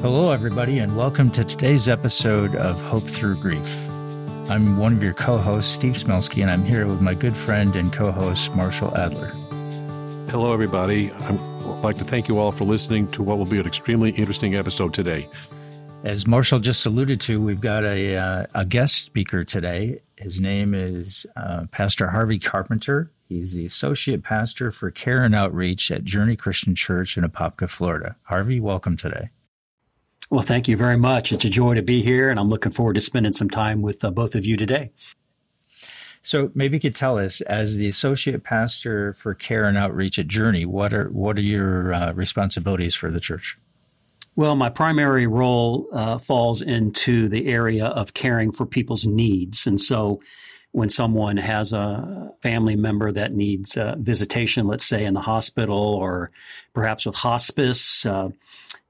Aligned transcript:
Hello, 0.00 0.30
everybody, 0.30 0.78
and 0.78 0.96
welcome 0.96 1.28
to 1.32 1.42
today's 1.42 1.88
episode 1.88 2.54
of 2.54 2.80
Hope 2.82 3.02
Through 3.02 3.34
Grief. 3.38 3.76
I'm 4.48 4.76
one 4.76 4.92
of 4.92 5.02
your 5.02 5.12
co 5.12 5.38
hosts, 5.38 5.74
Steve 5.74 5.94
Smelsky, 5.94 6.40
and 6.40 6.52
I'm 6.52 6.64
here 6.64 6.86
with 6.86 7.00
my 7.00 7.14
good 7.14 7.34
friend 7.34 7.74
and 7.74 7.92
co 7.92 8.12
host, 8.12 8.54
Marshall 8.54 8.96
Adler. 8.96 9.32
Hello, 10.30 10.52
everybody. 10.52 11.10
I'd 11.10 11.40
like 11.82 11.98
to 11.98 12.04
thank 12.04 12.28
you 12.28 12.38
all 12.38 12.52
for 12.52 12.62
listening 12.62 13.10
to 13.10 13.24
what 13.24 13.38
will 13.38 13.44
be 13.44 13.58
an 13.58 13.66
extremely 13.66 14.10
interesting 14.10 14.54
episode 14.54 14.94
today. 14.94 15.28
As 16.04 16.28
Marshall 16.28 16.60
just 16.60 16.86
alluded 16.86 17.20
to, 17.22 17.40
we've 17.40 17.60
got 17.60 17.82
a, 17.82 18.16
uh, 18.16 18.46
a 18.54 18.64
guest 18.64 19.02
speaker 19.02 19.42
today. 19.42 20.00
His 20.14 20.40
name 20.40 20.74
is 20.74 21.26
uh, 21.36 21.66
Pastor 21.72 22.10
Harvey 22.10 22.38
Carpenter. 22.38 23.10
He's 23.28 23.54
the 23.54 23.66
associate 23.66 24.22
pastor 24.22 24.70
for 24.70 24.92
care 24.92 25.24
and 25.24 25.34
outreach 25.34 25.90
at 25.90 26.04
Journey 26.04 26.36
Christian 26.36 26.76
Church 26.76 27.16
in 27.16 27.24
Apopka, 27.24 27.68
Florida. 27.68 28.14
Harvey, 28.22 28.60
welcome 28.60 28.96
today. 28.96 29.30
Well, 30.30 30.42
thank 30.42 30.68
you 30.68 30.76
very 30.76 30.98
much. 30.98 31.32
It's 31.32 31.46
a 31.46 31.50
joy 31.50 31.74
to 31.74 31.82
be 31.82 32.02
here, 32.02 32.28
and 32.28 32.38
I'm 32.38 32.50
looking 32.50 32.72
forward 32.72 32.94
to 32.94 33.00
spending 33.00 33.32
some 33.32 33.48
time 33.48 33.80
with 33.80 34.04
uh, 34.04 34.10
both 34.10 34.34
of 34.34 34.44
you 34.44 34.58
today. 34.58 34.92
So 36.20 36.50
maybe 36.54 36.76
you 36.76 36.80
could 36.80 36.94
tell 36.94 37.18
us, 37.18 37.40
as 37.42 37.76
the 37.76 37.88
associate 37.88 38.44
pastor 38.44 39.14
for 39.14 39.32
care 39.32 39.64
and 39.64 39.78
outreach 39.78 40.18
at 40.18 40.28
Journey, 40.28 40.66
what 40.66 40.92
are 40.92 41.08
what 41.08 41.38
are 41.38 41.42
your 41.42 41.94
uh, 41.94 42.12
responsibilities 42.12 42.94
for 42.94 43.10
the 43.10 43.20
church? 43.20 43.56
Well, 44.36 44.54
my 44.54 44.68
primary 44.68 45.26
role 45.26 45.88
uh, 45.92 46.18
falls 46.18 46.60
into 46.60 47.28
the 47.28 47.46
area 47.46 47.86
of 47.86 48.12
caring 48.12 48.52
for 48.52 48.66
people's 48.66 49.06
needs, 49.06 49.66
and 49.66 49.80
so 49.80 50.20
when 50.72 50.90
someone 50.90 51.36
has 51.36 51.72
a 51.72 52.32
family 52.42 52.76
member 52.76 53.10
that 53.12 53.32
needs 53.32 53.76
uh, 53.76 53.96
visitation, 53.98 54.66
let's 54.66 54.84
say 54.84 55.04
in 55.04 55.14
the 55.14 55.20
hospital 55.20 55.76
or 55.76 56.30
perhaps 56.74 57.06
with 57.06 57.14
hospice, 57.14 58.04
uh, 58.06 58.28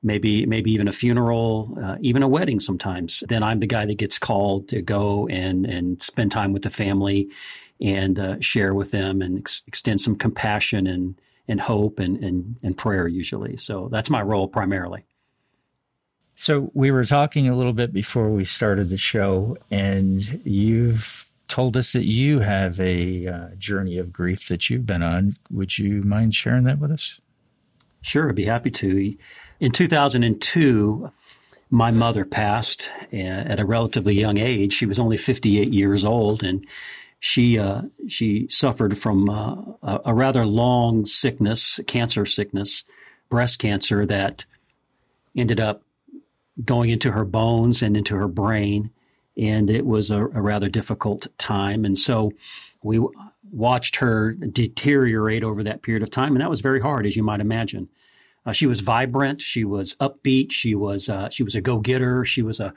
maybe 0.03 0.47
maybe 0.47 0.73
even 0.73 0.89
a 0.89 0.93
funeral, 0.93 1.79
uh, 1.83 1.97
even 2.01 2.23
a 2.23 2.29
wedding 2.29 2.61
sometimes, 2.61 3.23
then 3.29 3.43
I'm 3.43 3.61
the 3.61 3.67
guy 3.67 3.87
that 3.87 3.99
gets 3.99 4.19
called 4.19 4.69
to 4.69 4.83
go 4.83 5.29
and 5.29 5.67
and 5.67 6.01
spend 6.03 6.33
time 6.33 6.53
with 6.53 6.63
the 6.63 6.71
family 6.71 7.31
and 7.81 8.19
uh, 8.19 8.41
share 8.41 8.75
with 8.75 8.91
them 8.91 9.23
and 9.23 9.39
ex- 9.39 9.63
extend 9.67 10.01
some 10.01 10.17
compassion 10.17 10.87
and 10.87 11.21
and 11.47 11.61
hope 11.61 11.99
and, 11.99 12.23
and 12.23 12.57
and 12.63 12.77
prayer 12.77 13.09
usually. 13.09 13.57
So 13.57 13.89
that's 13.89 14.11
my 14.11 14.21
role 14.21 14.49
primarily. 14.49 15.05
So 16.35 16.71
we 16.73 16.93
were 16.93 17.05
talking 17.05 17.49
a 17.49 17.57
little 17.57 17.73
bit 17.73 17.93
before 17.93 18.31
we 18.31 18.45
started 18.45 18.91
the 18.91 18.97
show, 18.97 19.57
and 19.73 20.41
you've 20.45 21.28
told 21.49 21.77
us 21.77 21.93
that 21.93 22.05
you 22.05 22.41
have 22.41 22.79
a 22.79 23.27
uh, 23.27 23.49
journey 23.57 23.99
of 23.99 24.13
grief 24.13 24.49
that 24.49 24.69
you've 24.69 24.87
been 24.87 25.03
on. 25.03 25.37
Would 25.51 25.79
you 25.79 26.03
mind 26.03 26.35
sharing 26.35 26.65
that 26.65 26.79
with 26.79 26.91
us? 26.91 27.21
Sure, 28.03 28.29
I'd 28.29 28.35
be 28.35 28.45
happy 28.45 28.71
to. 28.71 29.17
In 29.61 29.73
2002, 29.73 31.11
my 31.71 31.91
mother 31.91 32.25
passed 32.25 32.93
at 33.13 33.61
a 33.61 33.65
relatively 33.65 34.15
young 34.15 34.39
age. 34.39 34.73
She 34.73 34.87
was 34.87 34.99
only 34.99 35.17
58 35.17 35.73
years 35.73 36.05
old, 36.05 36.43
and 36.43 36.67
she 37.21 37.59
uh, 37.59 37.83
she 38.09 38.47
suffered 38.49 38.97
from 38.97 39.29
uh, 39.29 40.01
a, 40.05 40.15
rather 40.15 40.47
long 40.47 41.05
sickness, 41.05 41.81
cancer 41.87 42.25
sickness, 42.25 42.85
breast 43.29 43.59
cancer 43.59 44.07
that 44.07 44.45
ended 45.37 45.61
up 45.61 45.83
going 46.65 46.91
into 46.91 47.13
her 47.13 47.25
bones 47.25 47.83
and 47.83 47.97
into 47.97 48.17
her 48.17 48.29
brain, 48.29 48.91
and 49.39 49.71
it 49.71 49.87
was 49.87 50.11
a, 50.11 50.23
a 50.23 50.43
rather 50.43 50.69
difficult 50.69 51.29
time. 51.39 51.85
And 51.85 51.97
so 51.97 52.33
we 52.83 53.01
watched 53.51 53.97
her 53.97 54.33
deteriorate 54.33 55.45
over 55.45 55.63
that 55.63 55.83
period 55.83 56.03
of 56.03 56.11
time, 56.11 56.35
and 56.35 56.41
that 56.41 56.51
was 56.51 56.61
very 56.61 56.81
hard, 56.81 57.07
as 57.07 57.17
you 57.17 57.23
might 57.23 57.41
imagine. 57.41 57.89
Uh, 58.45 58.53
she 58.53 58.67
was 58.67 58.81
vibrant. 58.81 59.41
She 59.41 59.65
was 59.65 59.95
upbeat. 59.97 60.53
She 60.53 60.75
was 60.75 61.09
uh, 61.09 61.29
she 61.31 61.43
was 61.43 61.55
a 61.55 61.61
go 61.61 61.79
getter. 61.79 62.25
She 62.25 62.43
was 62.43 62.61
a 62.61 62.75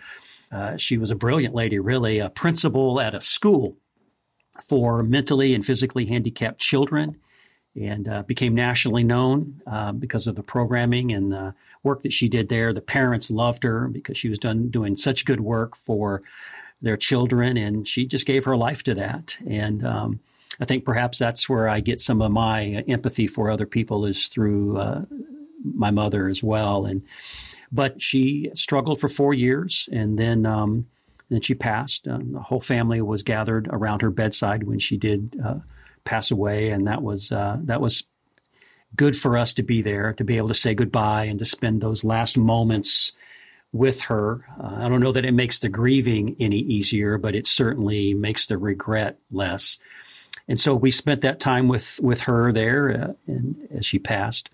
uh, 0.51 0.75
she 0.77 0.97
was 0.97 1.11
a 1.11 1.15
brilliant 1.15 1.55
lady, 1.55 1.79
really, 1.79 2.19
a 2.19 2.29
principal 2.29 2.99
at 2.99 3.13
a 3.13 3.21
school 3.21 3.77
for 4.61 5.01
mentally 5.01 5.55
and 5.55 5.65
physically 5.65 6.05
handicapped 6.05 6.59
children, 6.59 7.17
and 7.75 8.07
uh, 8.07 8.23
became 8.23 8.53
nationally 8.53 9.03
known 9.03 9.61
uh, 9.65 9.93
because 9.93 10.27
of 10.27 10.35
the 10.35 10.43
programming 10.43 11.11
and 11.13 11.31
the 11.31 11.53
work 11.83 12.01
that 12.01 12.11
she 12.11 12.27
did 12.27 12.49
there. 12.49 12.73
The 12.73 12.81
parents 12.81 13.31
loved 13.31 13.63
her 13.63 13.87
because 13.87 14.17
she 14.17 14.29
was 14.29 14.39
done 14.39 14.69
doing 14.69 14.95
such 14.95 15.25
good 15.25 15.39
work 15.39 15.75
for 15.75 16.21
their 16.81 16.97
children, 16.97 17.57
and 17.57 17.87
she 17.87 18.05
just 18.05 18.25
gave 18.25 18.45
her 18.45 18.57
life 18.57 18.83
to 18.83 18.93
that. 18.95 19.37
And 19.47 19.85
um, 19.85 20.19
I 20.59 20.65
think 20.65 20.85
perhaps 20.85 21.19
that's 21.19 21.47
where 21.47 21.69
I 21.69 21.79
get 21.79 21.99
some 21.99 22.21
of 22.21 22.31
my 22.31 22.83
empathy 22.87 23.27
for 23.27 23.49
other 23.49 23.65
people 23.65 24.05
is 24.05 24.27
through 24.27 24.77
uh, 24.77 25.01
my 25.63 25.91
mother 25.91 26.27
as 26.27 26.43
well. 26.43 26.85
And 26.85 27.03
but 27.71 28.01
she 28.01 28.51
struggled 28.53 28.99
for 28.99 29.07
four 29.07 29.33
years, 29.33 29.87
and 29.91 30.19
then 30.19 30.45
um, 30.45 30.87
then 31.29 31.41
she 31.41 31.53
passed. 31.53 32.03
the 32.05 32.43
whole 32.45 32.59
family 32.59 33.01
was 33.01 33.23
gathered 33.23 33.69
around 33.71 34.01
her 34.01 34.11
bedside 34.11 34.63
when 34.63 34.79
she 34.79 34.97
did 34.97 35.39
uh, 35.43 35.59
pass 36.03 36.31
away, 36.31 36.69
and 36.69 36.87
that 36.87 37.01
was 37.01 37.31
uh, 37.31 37.57
that 37.63 37.81
was 37.81 38.03
good 38.95 39.15
for 39.15 39.37
us 39.37 39.53
to 39.53 39.63
be 39.63 39.81
there, 39.81 40.13
to 40.13 40.23
be 40.23 40.37
able 40.37 40.49
to 40.49 40.53
say 40.53 40.75
goodbye 40.75 41.25
and 41.25 41.39
to 41.39 41.45
spend 41.45 41.81
those 41.81 42.03
last 42.03 42.37
moments 42.37 43.13
with 43.73 44.01
her. 44.03 44.45
Uh, 44.61 44.75
I 44.79 44.89
don't 44.89 45.01
know 45.01 45.11
that 45.11 45.25
it 45.25 45.33
makes 45.33 45.59
the 45.59 45.69
grieving 45.69 46.35
any 46.39 46.57
easier, 46.57 47.17
but 47.17 47.35
it 47.35 47.47
certainly 47.47 48.13
makes 48.13 48.47
the 48.47 48.57
regret 48.57 49.17
less. 49.31 49.79
And 50.47 50.59
so 50.59 50.75
we 50.75 50.91
spent 50.91 51.21
that 51.21 51.39
time 51.39 51.67
with 51.67 51.99
with 52.01 52.21
her 52.21 52.51
there, 52.51 52.89
uh, 52.89 53.13
and 53.27 53.67
as 53.71 53.85
she 53.85 53.99
passed 53.99 54.49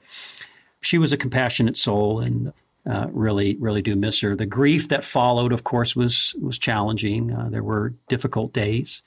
she 0.82 0.98
was 0.98 1.12
a 1.12 1.18
compassionate 1.18 1.78
soul 1.78 2.20
and 2.20 2.54
uh, 2.90 3.08
really, 3.12 3.58
really 3.60 3.82
do 3.82 3.96
miss 3.96 4.22
her. 4.22 4.36
The 4.36 4.46
grief 4.46 4.90
that 4.90 5.04
followed, 5.04 5.52
of 5.52 5.64
course, 5.64 5.96
was 5.96 6.34
was 6.42 6.58
challenging. 6.58 7.34
Uh, 7.34 7.50
there 7.50 7.64
were 7.64 7.94
difficult 8.08 8.54
days. 8.54 9.04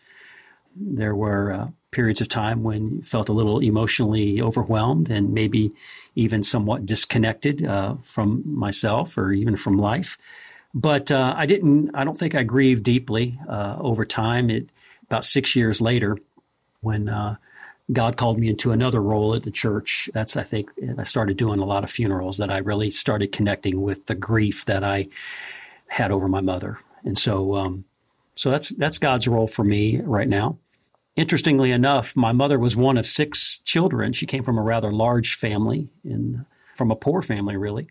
There 0.76 1.14
were 1.14 1.52
uh, 1.52 1.68
periods 1.90 2.20
of 2.20 2.28
time 2.28 2.62
when 2.62 2.90
you 2.96 3.02
felt 3.02 3.28
a 3.28 3.32
little 3.32 3.60
emotionally 3.60 4.40
overwhelmed 4.40 5.10
and 5.10 5.34
maybe 5.34 5.72
even 6.14 6.42
somewhat 6.42 6.86
disconnected 6.86 7.64
uh, 7.64 7.96
from 8.02 8.42
myself 8.44 9.18
or 9.18 9.32
even 9.32 9.56
from 9.56 9.78
life. 9.78 10.18
But 10.72 11.10
uh, 11.10 11.34
I 11.36 11.46
didn't. 11.46 11.90
I 11.94 12.04
don't 12.04 12.16
think 12.16 12.34
I 12.34 12.44
grieved 12.44 12.84
deeply 12.84 13.38
uh, 13.48 13.76
over 13.80 14.04
time. 14.04 14.50
It 14.50 14.70
about 15.02 15.24
six 15.24 15.56
years 15.56 15.80
later, 15.80 16.16
when 16.80 17.08
God 17.92 18.16
called 18.16 18.38
me 18.38 18.48
into 18.48 18.70
another 18.70 19.02
role 19.02 19.34
at 19.34 19.42
the 19.42 19.50
church. 19.50 20.08
That's, 20.14 20.36
I 20.36 20.42
think, 20.42 20.70
I 20.96 21.02
started 21.02 21.36
doing 21.36 21.58
a 21.58 21.64
lot 21.64 21.82
of 21.84 21.90
funerals 21.90 22.38
that 22.38 22.50
I 22.50 22.58
really 22.58 22.90
started 22.90 23.32
connecting 23.32 23.80
with 23.80 24.06
the 24.06 24.14
grief 24.14 24.64
that 24.66 24.84
I 24.84 25.08
had 25.88 26.12
over 26.12 26.28
my 26.28 26.40
mother. 26.40 26.78
And 27.04 27.18
so, 27.18 27.56
um, 27.56 27.84
so 28.40 28.50
that's, 28.50 28.70
that's 28.70 28.96
God's 28.96 29.28
role 29.28 29.46
for 29.46 29.62
me 29.62 30.00
right 30.00 30.26
now. 30.26 30.56
Interestingly 31.14 31.72
enough, 31.72 32.16
my 32.16 32.32
mother 32.32 32.58
was 32.58 32.74
one 32.74 32.96
of 32.96 33.04
six 33.04 33.58
children. 33.66 34.14
She 34.14 34.24
came 34.24 34.44
from 34.44 34.56
a 34.56 34.62
rather 34.62 34.90
large 34.90 35.34
family 35.34 35.90
in, 36.02 36.46
from 36.74 36.90
a 36.90 36.96
poor 36.96 37.20
family, 37.20 37.58
really. 37.58 37.88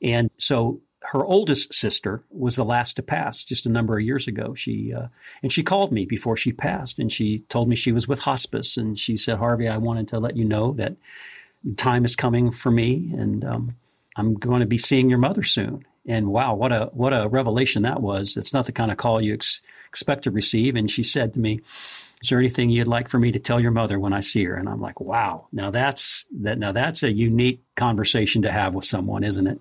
And 0.00 0.30
so 0.36 0.82
her 1.00 1.24
oldest 1.24 1.74
sister 1.74 2.22
was 2.30 2.54
the 2.54 2.64
last 2.64 2.94
to 2.94 3.02
pass 3.02 3.42
just 3.42 3.66
a 3.66 3.70
number 3.70 3.98
of 3.98 4.04
years 4.04 4.28
ago. 4.28 4.54
She 4.54 4.94
uh, 4.94 5.08
and 5.42 5.50
she 5.50 5.64
called 5.64 5.90
me 5.90 6.06
before 6.06 6.36
she 6.36 6.52
passed, 6.52 7.00
and 7.00 7.10
she 7.10 7.40
told 7.48 7.68
me 7.68 7.74
she 7.74 7.90
was 7.90 8.06
with 8.06 8.20
hospice, 8.20 8.76
and 8.76 8.96
she 8.96 9.16
said, 9.16 9.38
"Harvey, 9.38 9.66
I 9.66 9.78
wanted 9.78 10.06
to 10.08 10.20
let 10.20 10.36
you 10.36 10.44
know 10.44 10.74
that 10.74 10.94
the 11.64 11.74
time 11.74 12.04
is 12.04 12.14
coming 12.14 12.52
for 12.52 12.70
me, 12.70 13.12
and 13.16 13.44
um, 13.44 13.76
I'm 14.14 14.34
going 14.34 14.60
to 14.60 14.66
be 14.66 14.78
seeing 14.78 15.10
your 15.10 15.18
mother 15.18 15.42
soon." 15.42 15.84
And 16.08 16.28
wow, 16.28 16.54
what 16.54 16.72
a 16.72 16.90
what 16.92 17.12
a 17.12 17.28
revelation 17.28 17.82
that 17.82 18.00
was! 18.00 18.36
It's 18.36 18.54
not 18.54 18.66
the 18.66 18.72
kind 18.72 18.90
of 18.90 18.96
call 18.96 19.20
you 19.20 19.34
ex- 19.34 19.62
expect 19.88 20.24
to 20.24 20.30
receive. 20.30 20.74
And 20.74 20.90
she 20.90 21.02
said 21.02 21.34
to 21.34 21.40
me, 21.40 21.60
"Is 22.22 22.30
there 22.30 22.38
anything 22.38 22.70
you'd 22.70 22.88
like 22.88 23.08
for 23.08 23.18
me 23.18 23.30
to 23.30 23.38
tell 23.38 23.60
your 23.60 23.70
mother 23.70 24.00
when 24.00 24.14
I 24.14 24.20
see 24.20 24.44
her?" 24.44 24.56
And 24.56 24.68
I'm 24.68 24.80
like, 24.80 25.00
"Wow, 25.00 25.48
now 25.52 25.70
that's 25.70 26.24
that 26.40 26.58
now 26.58 26.72
that's 26.72 27.02
a 27.02 27.12
unique 27.12 27.62
conversation 27.76 28.42
to 28.42 28.50
have 28.50 28.74
with 28.74 28.86
someone, 28.86 29.22
isn't 29.22 29.46
it?" 29.46 29.60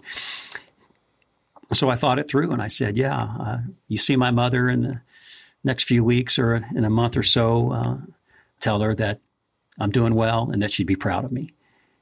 so 1.73 1.89
I 1.89 1.95
thought 1.95 2.19
it 2.19 2.29
through 2.29 2.51
and 2.51 2.61
I 2.61 2.67
said, 2.67 2.97
yeah, 2.97 3.23
uh, 3.39 3.57
you 3.87 3.97
see 3.97 4.15
my 4.15 4.31
mother 4.31 4.69
in 4.69 4.81
the 4.83 5.01
next 5.63 5.85
few 5.85 6.03
weeks 6.03 6.39
or 6.39 6.55
in 6.55 6.85
a 6.85 6.89
month 6.89 7.17
or 7.17 7.23
so, 7.23 7.71
uh, 7.71 7.97
tell 8.59 8.79
her 8.79 8.95
that 8.95 9.19
I'm 9.79 9.91
doing 9.91 10.15
well 10.15 10.49
and 10.51 10.61
that 10.61 10.71
she'd 10.71 10.87
be 10.87 10.95
proud 10.95 11.25
of 11.25 11.31
me. 11.31 11.53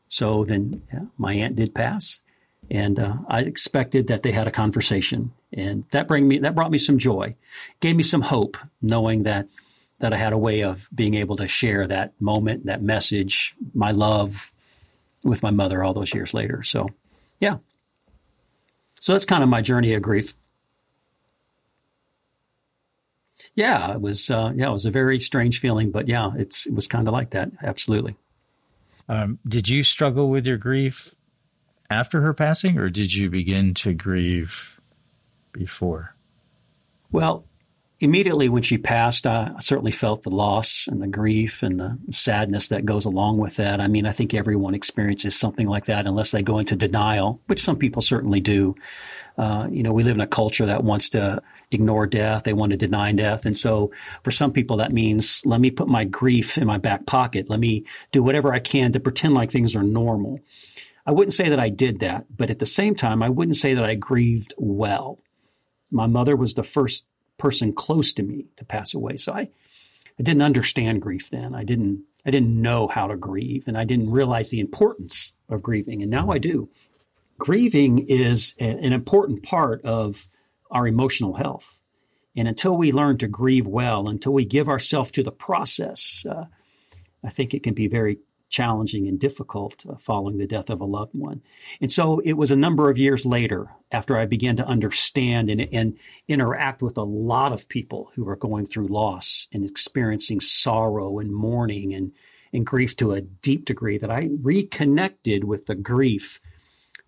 So 0.07 0.45
then 0.45 0.83
yeah, 0.93 1.05
my 1.17 1.33
aunt 1.33 1.55
did 1.55 1.73
pass 1.73 2.21
and 2.69 2.99
uh, 2.99 3.15
I 3.27 3.41
expected 3.41 4.07
that 4.07 4.23
they 4.23 4.31
had 4.31 4.47
a 4.47 4.51
conversation 4.51 5.31
and 5.53 5.85
that 5.91 6.07
bring 6.07 6.27
me, 6.27 6.39
that 6.39 6.55
brought 6.55 6.71
me 6.71 6.77
some 6.77 6.97
joy, 6.97 7.35
gave 7.79 7.95
me 7.95 8.03
some 8.03 8.21
hope 8.21 8.57
knowing 8.81 9.23
that, 9.23 9.47
that 9.99 10.13
I 10.13 10.17
had 10.17 10.33
a 10.33 10.37
way 10.37 10.61
of 10.61 10.89
being 10.93 11.13
able 11.13 11.37
to 11.37 11.47
share 11.47 11.87
that 11.87 12.19
moment, 12.19 12.65
that 12.65 12.81
message, 12.81 13.55
my 13.73 13.91
love 13.91 14.51
with 15.23 15.41
my 15.41 15.51
mother 15.51 15.83
all 15.83 15.93
those 15.93 16.13
years 16.13 16.33
later. 16.33 16.63
So 16.63 16.89
yeah, 17.39 17.57
so 18.99 19.13
that's 19.13 19.25
kind 19.25 19.43
of 19.43 19.49
my 19.49 19.61
journey 19.61 19.93
of 19.93 20.01
grief. 20.01 20.35
Yeah, 23.53 23.93
it 23.93 24.01
was. 24.01 24.29
Uh, 24.29 24.51
yeah, 24.55 24.67
it 24.67 24.71
was 24.71 24.85
a 24.85 24.91
very 24.91 25.19
strange 25.19 25.59
feeling, 25.59 25.91
but 25.91 26.07
yeah, 26.07 26.31
it's 26.35 26.65
it 26.65 26.73
was 26.73 26.87
kind 26.87 27.07
of 27.07 27.13
like 27.13 27.29
that. 27.31 27.51
Absolutely. 27.63 28.15
Um, 29.07 29.39
did 29.47 29.69
you 29.69 29.83
struggle 29.83 30.29
with 30.29 30.45
your 30.45 30.57
grief 30.57 31.14
after 31.89 32.21
her 32.21 32.33
passing, 32.33 32.77
or 32.77 32.89
did 32.89 33.13
you 33.13 33.29
begin 33.29 33.73
to 33.75 33.93
grieve 33.93 34.79
before? 35.51 36.15
Well, 37.11 37.45
immediately 37.99 38.49
when 38.49 38.63
she 38.63 38.77
passed, 38.77 39.25
I 39.25 39.53
certainly 39.59 39.91
felt 39.91 40.23
the 40.23 40.29
loss 40.29 40.87
and 40.87 41.01
the 41.01 41.07
grief 41.07 41.63
and 41.63 41.79
the 41.79 41.97
sadness 42.09 42.67
that 42.69 42.85
goes 42.85 43.05
along 43.05 43.37
with 43.37 43.55
that. 43.57 43.79
I 43.79 43.87
mean, 43.87 44.05
I 44.05 44.11
think 44.11 44.33
everyone 44.33 44.75
experiences 44.75 45.37
something 45.37 45.67
like 45.67 45.85
that 45.85 46.05
unless 46.05 46.31
they 46.31 46.41
go 46.41 46.59
into 46.59 46.75
denial, 46.75 47.39
which 47.47 47.61
some 47.61 47.77
people 47.77 48.01
certainly 48.01 48.41
do. 48.41 48.75
Uh, 49.37 49.67
you 49.69 49.83
know, 49.83 49.91
we 49.91 50.03
live 50.03 50.15
in 50.15 50.21
a 50.21 50.27
culture 50.27 50.65
that 50.65 50.83
wants 50.83 51.09
to 51.09 51.41
ignore 51.71 52.07
death. 52.07 52.43
They 52.43 52.53
want 52.53 52.71
to 52.71 52.77
deny 52.77 53.11
death. 53.11 53.45
And 53.45 53.55
so 53.55 53.91
for 54.23 54.31
some 54.31 54.53
people, 54.53 54.77
that 54.77 54.93
means 54.93 55.41
let 55.45 55.59
me 55.59 55.71
put 55.71 55.87
my 55.87 56.05
grief 56.05 56.57
in 56.57 56.67
my 56.67 56.77
back 56.77 57.05
pocket. 57.05 57.49
Let 57.49 57.59
me 57.59 57.85
do 58.11 58.23
whatever 58.23 58.53
I 58.53 58.59
can 58.59 58.93
to 58.93 58.99
pretend 58.99 59.33
like 59.33 59.51
things 59.51 59.75
are 59.75 59.83
normal. 59.83 60.39
I 61.05 61.11
wouldn't 61.11 61.33
say 61.33 61.49
that 61.49 61.59
I 61.59 61.69
did 61.69 61.99
that, 61.99 62.25
but 62.35 62.49
at 62.49 62.59
the 62.59 62.65
same 62.65 62.95
time, 62.95 63.21
I 63.21 63.29
wouldn't 63.29 63.57
say 63.57 63.73
that 63.75 63.85
I 63.85 63.95
grieved 63.95 64.53
well. 64.57 65.19
My 65.91 66.07
mother 66.07 66.35
was 66.35 66.55
the 66.55 66.63
first 66.63 67.05
person 67.37 67.73
close 67.73 68.11
to 68.13 68.23
me 68.23 68.47
to 68.57 68.65
pass 68.65 68.93
away. 68.93 69.17
So 69.17 69.33
I, 69.33 69.49
I 70.19 70.23
didn't 70.23 70.41
understand 70.41 71.01
grief 71.01 71.29
then. 71.29 71.53
I 71.53 71.63
didn't, 71.63 72.03
I 72.25 72.31
didn't 72.31 72.59
know 72.59 72.87
how 72.87 73.07
to 73.07 73.17
grieve 73.17 73.65
and 73.67 73.77
I 73.77 73.83
didn't 73.83 74.09
realize 74.09 74.49
the 74.49 74.59
importance 74.59 75.35
of 75.47 75.61
grieving. 75.61 76.01
And 76.01 76.09
now 76.09 76.31
I 76.31 76.39
do. 76.39 76.69
Grieving 77.37 78.05
is 78.07 78.55
a, 78.59 78.65
an 78.65 78.93
important 78.93 79.43
part 79.43 79.83
of 79.83 80.27
our 80.71 80.87
emotional 80.87 81.35
health. 81.35 81.81
And 82.35 82.47
until 82.47 82.75
we 82.75 82.91
learn 82.91 83.17
to 83.19 83.27
grieve 83.27 83.67
well, 83.67 84.07
until 84.07 84.33
we 84.33 84.45
give 84.45 84.67
ourselves 84.67 85.11
to 85.11 85.23
the 85.23 85.31
process, 85.31 86.25
uh, 86.29 86.45
I 87.23 87.29
think 87.29 87.53
it 87.53 87.63
can 87.63 87.73
be 87.73 87.87
very 87.87 88.19
challenging 88.55 89.07
and 89.07 89.19
difficult 89.19 89.85
uh, 89.89 89.95
following 89.95 90.37
the 90.37 90.47
death 90.47 90.69
of 90.69 90.79
a 90.79 90.85
loved 90.85 91.13
one. 91.13 91.41
And 91.81 91.91
so 91.91 92.19
it 92.19 92.33
was 92.33 92.51
a 92.51 92.55
number 92.55 92.89
of 92.89 92.97
years 92.97 93.25
later 93.25 93.67
after 93.91 94.17
I 94.17 94.25
began 94.25 94.55
to 94.55 94.65
understand 94.65 95.49
and, 95.49 95.67
and 95.73 95.97
interact 96.27 96.81
with 96.81 96.97
a 96.97 97.03
lot 97.03 97.51
of 97.51 97.67
people 97.67 98.11
who 98.15 98.27
are 98.29 98.37
going 98.37 98.65
through 98.65 98.87
loss 98.87 99.47
and 99.51 99.69
experiencing 99.69 100.39
sorrow 100.39 101.19
and 101.19 101.33
mourning 101.33 101.93
and, 101.93 102.13
and 102.53 102.65
grief 102.65 102.95
to 102.97 103.11
a 103.11 103.21
deep 103.21 103.65
degree 103.65 103.97
that 103.97 104.11
I 104.11 104.29
reconnected 104.41 105.43
with 105.43 105.65
the 105.65 105.75
grief 105.75 106.39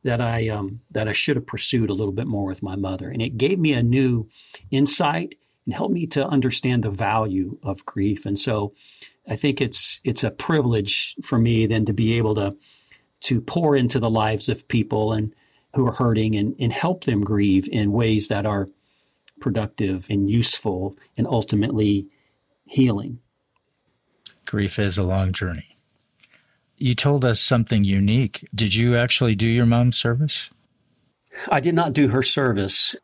that 0.03 0.21
I 0.21 0.47
um, 0.49 0.81
that 0.91 1.07
I 1.07 1.11
should 1.11 1.37
have 1.37 1.47
pursued 1.47 1.89
a 1.89 1.93
little 1.93 2.13
bit 2.13 2.27
more 2.27 2.45
with 2.45 2.63
my 2.63 2.75
mother, 2.75 3.09
and 3.09 3.21
it 3.21 3.37
gave 3.37 3.59
me 3.59 3.73
a 3.73 3.83
new 3.83 4.29
insight 4.71 5.35
and 5.65 5.73
helped 5.73 5.93
me 5.93 6.07
to 6.07 6.25
understand 6.25 6.83
the 6.83 6.89
value 6.89 7.57
of 7.61 7.85
grief. 7.85 8.25
And 8.25 8.39
so, 8.39 8.73
I 9.27 9.35
think 9.35 9.61
it's 9.61 9.99
it's 10.03 10.23
a 10.23 10.31
privilege 10.31 11.15
for 11.21 11.37
me 11.37 11.65
then 11.65 11.85
to 11.85 11.93
be 11.93 12.17
able 12.17 12.35
to 12.35 12.55
to 13.21 13.41
pour 13.41 13.75
into 13.75 13.99
the 13.99 14.09
lives 14.09 14.47
of 14.47 14.67
people 14.67 15.11
and 15.11 15.33
who 15.73 15.85
are 15.87 15.93
hurting 15.93 16.35
and, 16.35 16.55
and 16.59 16.71
help 16.71 17.03
them 17.03 17.23
grieve 17.23 17.67
in 17.71 17.91
ways 17.91 18.29
that 18.29 18.45
are 18.45 18.67
productive 19.39 20.07
and 20.09 20.29
useful 20.29 20.97
and 21.17 21.27
ultimately 21.27 22.07
healing. 22.65 23.19
Grief 24.47 24.79
is 24.79 24.97
a 24.97 25.03
long 25.03 25.33
journey. 25.33 25.77
You 26.77 26.95
told 26.95 27.25
us 27.25 27.39
something 27.39 27.83
unique. 27.83 28.47
Did 28.53 28.75
you 28.75 28.95
actually 28.95 29.35
do 29.35 29.47
your 29.47 29.65
mom's 29.65 29.97
service? 29.97 30.49
I 31.51 31.59
did 31.59 31.75
not 31.75 31.93
do 31.93 32.09
her 32.09 32.23
service 32.23 32.95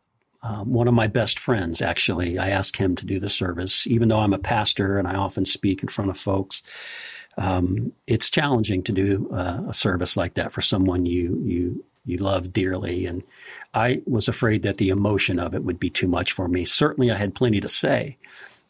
um, 0.44 0.74
one 0.74 0.90
of 0.90 0.94
my 0.94 1.08
best 1.08 1.40
friends, 1.40 1.82
actually. 1.82 2.38
I 2.38 2.50
asked 2.50 2.76
him 2.76 2.96
to 2.98 3.06
do 3.06 3.18
the 3.20 3.30
service, 3.30 3.88
even 3.88 4.10
though 4.10 4.20
I'm 4.20 4.34
a 4.34 4.40
pastor 4.40 5.00
and 5.00 5.08
I 5.08 5.16
often 5.16 5.46
speak 5.46 5.82
in 5.82 5.88
front 5.88 6.12
of 6.12 6.18
folks. 6.18 6.62
Um, 7.38 7.94
it's 8.08 8.30
challenging 8.30 8.84
to 8.84 8.92
do 8.92 9.30
uh, 9.34 9.62
a 9.70 9.74
service 9.74 10.18
like 10.18 10.36
that 10.36 10.52
for 10.52 10.62
someone 10.62 11.06
you 11.06 11.42
you 11.44 11.84
you 12.06 12.18
love 12.18 12.52
dearly, 12.52 13.06
and 13.06 13.24
I 13.74 14.02
was 14.06 14.28
afraid 14.28 14.64
that 14.64 14.78
the 14.78 14.90
emotion 14.90 15.40
of 15.40 15.56
it 15.56 15.64
would 15.64 15.80
be 15.80 15.90
too 15.90 16.08
much 16.08 16.34
for 16.34 16.50
me. 16.50 16.66
Certainly, 16.66 17.12
I 17.12 17.16
had 17.16 17.34
plenty 17.34 17.62
to 17.62 17.70
say, 17.70 18.18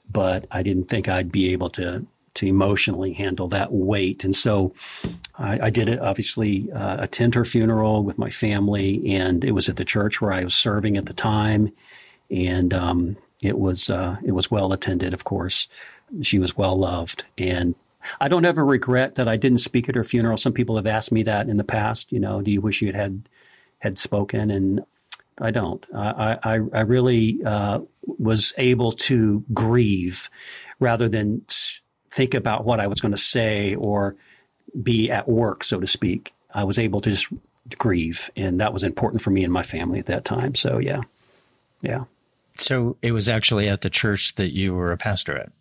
but 0.10 0.46
I 0.52 0.62
didn't 0.62 0.90
think 0.90 1.10
I'd 1.10 1.32
be 1.32 1.52
able 1.52 1.72
to 1.72 2.06
to 2.36 2.48
emotionally 2.48 3.14
handle 3.14 3.48
that 3.50 3.72
weight. 3.72 4.24
And 4.24 4.36
so 4.36 4.74
I, 5.38 5.68
I 5.68 5.70
did 5.70 5.90
it, 5.90 6.00
obviously, 6.00 6.72
uh, 6.72 6.98
attend 7.00 7.36
her 7.36 7.46
funeral 7.46 8.04
with 8.04 8.18
my 8.18 8.30
family, 8.30 9.16
and 9.16 9.44
it 9.44 9.52
was 9.52 9.70
at 9.70 9.78
the 9.78 9.86
church 9.86 10.22
where 10.22 10.32
I 10.32 10.44
was 10.44 10.56
serving 10.56 10.98
at 10.98 11.06
the 11.06 11.14
time. 11.14 11.72
And 12.30 12.74
um, 12.74 13.18
it 13.42 13.60
was 13.60 13.90
uh, 13.90 14.18
it 14.26 14.32
was 14.32 14.50
well 14.50 14.74
attended, 14.74 15.14
of 15.14 15.24
course. 15.24 15.68
She 16.22 16.40
was 16.40 16.58
well 16.58 16.76
loved, 16.76 17.26
and 17.38 17.76
I 18.20 18.28
don't 18.28 18.46
ever 18.46 18.66
regret 18.66 19.16
that 19.16 19.28
I 19.28 19.38
didn't 19.38 19.60
speak 19.60 19.90
at 19.90 19.96
her 19.96 20.04
funeral. 20.04 20.38
Some 20.38 20.54
people 20.54 20.76
have 20.76 20.88
asked 20.88 21.12
me 21.12 21.24
that 21.24 21.50
in 21.50 21.58
the 21.58 21.64
past. 21.64 22.12
You 22.12 22.20
know, 22.20 22.42
do 22.42 22.52
you 22.52 22.62
wish 22.62 22.82
you 22.82 22.88
had 22.88 22.96
had, 22.96 23.30
had 23.80 23.98
spoken? 23.98 24.50
And 24.50 24.86
I 25.40 25.52
don't. 25.52 25.86
I 25.94 26.38
I, 26.44 26.54
I 26.74 26.82
really 26.82 27.44
uh, 27.44 27.82
was 28.06 28.54
able 28.58 28.92
to 28.94 29.44
grieve 29.54 30.30
rather 30.80 31.10
than 31.10 31.44
think 32.14 32.34
about 32.34 32.64
what 32.64 32.80
I 32.80 32.88
was 32.88 33.02
going 33.02 33.12
to 33.12 33.18
say 33.18 33.76
or 33.76 34.16
be 34.82 35.10
at 35.10 35.28
work, 35.28 35.64
so 35.64 35.80
to 35.80 35.88
speak. 35.88 36.34
I 36.54 36.64
was 36.64 36.78
able 36.78 37.02
to 37.02 37.10
just 37.10 37.28
grieve, 37.78 38.30
and 38.36 38.60
that 38.60 38.74
was 38.74 38.84
important 38.84 39.22
for 39.22 39.32
me 39.32 39.44
and 39.44 39.52
my 39.52 39.64
family 39.64 40.00
at 40.00 40.06
that 40.06 40.24
time. 40.24 40.54
So, 40.54 40.78
yeah, 40.78 41.02
yeah. 41.82 42.04
So 42.58 42.98
it 43.02 43.12
was 43.12 43.28
actually 43.28 43.68
at 43.68 43.82
the 43.82 43.90
church 43.90 44.36
that 44.36 44.54
you 44.54 44.76
were 44.76 44.92
a 44.92 44.98
pastor 44.98 45.36
at. 45.38 45.52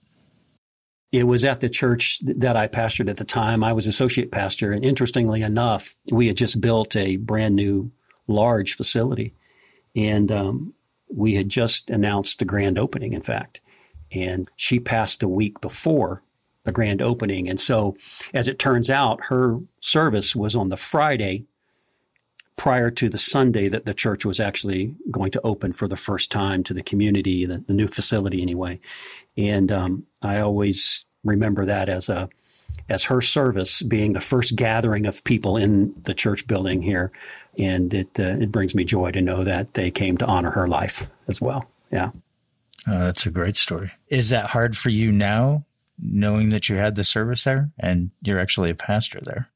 It 1.10 1.24
was 1.24 1.44
at 1.44 1.60
the 1.60 1.68
church 1.68 2.20
that 2.22 2.56
I 2.56 2.68
pastored 2.68 3.08
at 3.08 3.16
the 3.16 3.24
time. 3.24 3.64
I 3.64 3.72
was 3.72 3.86
associate 3.86 4.30
pastor, 4.30 4.72
and 4.72 4.84
interestingly 4.84 5.42
enough, 5.42 5.94
we 6.10 6.26
had 6.26 6.36
just 6.36 6.60
built 6.60 6.96
a 6.96 7.16
brand 7.16 7.56
new, 7.56 7.90
large 8.28 8.76
facility, 8.76 9.34
and 9.96 10.30
um, 10.30 10.74
we 11.08 11.34
had 11.34 11.48
just 11.48 11.88
announced 11.88 12.38
the 12.38 12.44
grand 12.44 12.78
opening. 12.78 13.12
In 13.14 13.22
fact, 13.22 13.60
and 14.10 14.46
she 14.56 14.78
passed 14.78 15.22
a 15.22 15.28
week 15.28 15.60
before 15.60 16.22
the 16.64 16.72
grand 16.72 17.02
opening. 17.02 17.48
And 17.48 17.58
so, 17.58 17.96
as 18.34 18.48
it 18.48 18.58
turns 18.58 18.90
out, 18.90 19.24
her 19.24 19.58
service 19.80 20.36
was 20.36 20.54
on 20.54 20.68
the 20.68 20.76
Friday 20.76 21.44
prior 22.56 22.90
to 22.90 23.08
the 23.08 23.18
Sunday 23.18 23.68
that 23.68 23.86
the 23.86 23.94
church 23.94 24.24
was 24.24 24.38
actually 24.38 24.94
going 25.10 25.30
to 25.32 25.40
open 25.42 25.72
for 25.72 25.88
the 25.88 25.96
first 25.96 26.30
time 26.30 26.62
to 26.62 26.74
the 26.74 26.82
community, 26.82 27.44
the, 27.44 27.58
the 27.66 27.74
new 27.74 27.88
facility 27.88 28.42
anyway. 28.42 28.78
And 29.36 29.72
um, 29.72 30.06
I 30.22 30.38
always 30.38 31.04
remember 31.24 31.64
that 31.66 31.88
as 31.88 32.08
a 32.08 32.28
as 32.88 33.04
her 33.04 33.20
service 33.20 33.82
being 33.82 34.14
the 34.14 34.20
first 34.20 34.56
gathering 34.56 35.06
of 35.06 35.22
people 35.24 35.56
in 35.56 35.94
the 36.04 36.14
church 36.14 36.46
building 36.46 36.80
here, 36.80 37.12
and 37.58 37.92
it 37.92 38.18
uh, 38.18 38.36
it 38.40 38.50
brings 38.50 38.74
me 38.74 38.84
joy 38.84 39.10
to 39.10 39.20
know 39.20 39.44
that 39.44 39.74
they 39.74 39.90
came 39.90 40.16
to 40.18 40.26
honor 40.26 40.50
her 40.50 40.68
life 40.68 41.10
as 41.28 41.40
well. 41.40 41.66
Yeah, 41.90 42.10
uh, 42.86 43.06
that's 43.06 43.26
a 43.26 43.30
great 43.30 43.56
story. 43.56 43.92
Is 44.08 44.30
that 44.30 44.46
hard 44.46 44.76
for 44.76 44.88
you 44.88 45.12
now 45.12 45.64
knowing 45.98 46.50
that 46.50 46.68
you 46.68 46.76
had 46.76 46.94
the 46.94 47.04
service 47.04 47.44
there 47.44 47.70
and 47.78 48.10
you're 48.22 48.40
actually 48.40 48.70
a 48.70 48.74
pastor 48.74 49.20
there? 49.22 49.48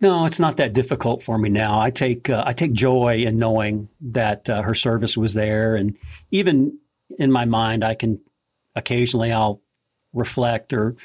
No, 0.00 0.26
it's 0.26 0.40
not 0.40 0.56
that 0.56 0.72
difficult 0.72 1.22
for 1.22 1.38
me 1.38 1.48
now. 1.48 1.80
I 1.80 1.90
take 1.90 2.28
uh, 2.28 2.42
I 2.44 2.52
take 2.52 2.72
joy 2.72 3.24
in 3.24 3.38
knowing 3.38 3.88
that 4.00 4.50
uh, 4.50 4.62
her 4.62 4.74
service 4.74 5.16
was 5.16 5.34
there, 5.34 5.76
and 5.76 5.96
even 6.30 6.78
in 7.18 7.30
my 7.30 7.44
mind, 7.44 7.84
I 7.84 7.94
can 7.94 8.20
occasionally 8.74 9.32
I'll 9.32 9.62
reflect 10.12 10.72
or 10.72 10.96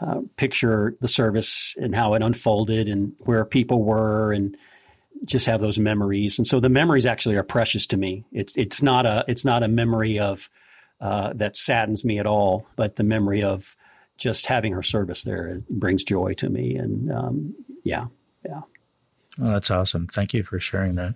uh, 0.00 0.22
picture 0.36 0.96
the 1.00 1.08
service 1.08 1.76
and 1.80 1.94
how 1.94 2.14
it 2.14 2.22
unfolded 2.22 2.88
and 2.88 3.12
where 3.20 3.44
people 3.44 3.84
were, 3.84 4.32
and 4.32 4.56
just 5.24 5.46
have 5.46 5.60
those 5.60 5.78
memories. 5.78 6.38
And 6.38 6.46
so 6.46 6.58
the 6.58 6.68
memories 6.68 7.06
actually 7.06 7.36
are 7.36 7.44
precious 7.44 7.86
to 7.88 7.96
me. 7.96 8.24
It's 8.32 8.56
it's 8.56 8.82
not 8.82 9.04
a 9.04 9.24
it's 9.28 9.44
not 9.44 9.62
a 9.62 9.68
memory 9.68 10.18
of 10.18 10.50
uh, 11.02 11.32
that 11.34 11.56
saddens 11.56 12.04
me 12.04 12.18
at 12.18 12.26
all. 12.26 12.66
But 12.76 12.96
the 12.96 13.02
memory 13.02 13.42
of 13.42 13.76
just 14.16 14.46
having 14.46 14.72
her 14.72 14.82
service 14.82 15.24
there 15.24 15.58
brings 15.68 16.04
joy 16.04 16.32
to 16.34 16.48
me. 16.48 16.76
And 16.76 17.12
um, 17.12 17.54
yeah, 17.84 18.06
yeah. 18.44 18.62
Well, 19.36 19.52
that's 19.52 19.70
awesome. 19.70 20.06
Thank 20.06 20.32
you 20.32 20.44
for 20.44 20.60
sharing 20.60 20.94
that. 20.94 21.14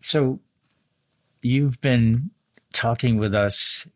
So, 0.00 0.40
you've 1.42 1.80
been 1.80 2.30
talking 2.72 3.18
with 3.18 3.34
us 3.34 3.86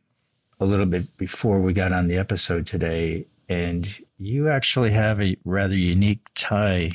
a 0.61 0.67
little 0.67 0.87
bit 0.87 1.17
before 1.17 1.61
we 1.61 1.73
got 1.73 1.93
on 1.93 2.09
the 2.09 2.19
episode 2.19 2.67
today, 2.67 3.27
and 3.49 3.89
you 4.19 4.49
actually 4.49 4.91
have 4.91 5.21
a 5.21 5.37
rather 5.45 5.77
unique 5.77 6.27
tie 6.35 6.93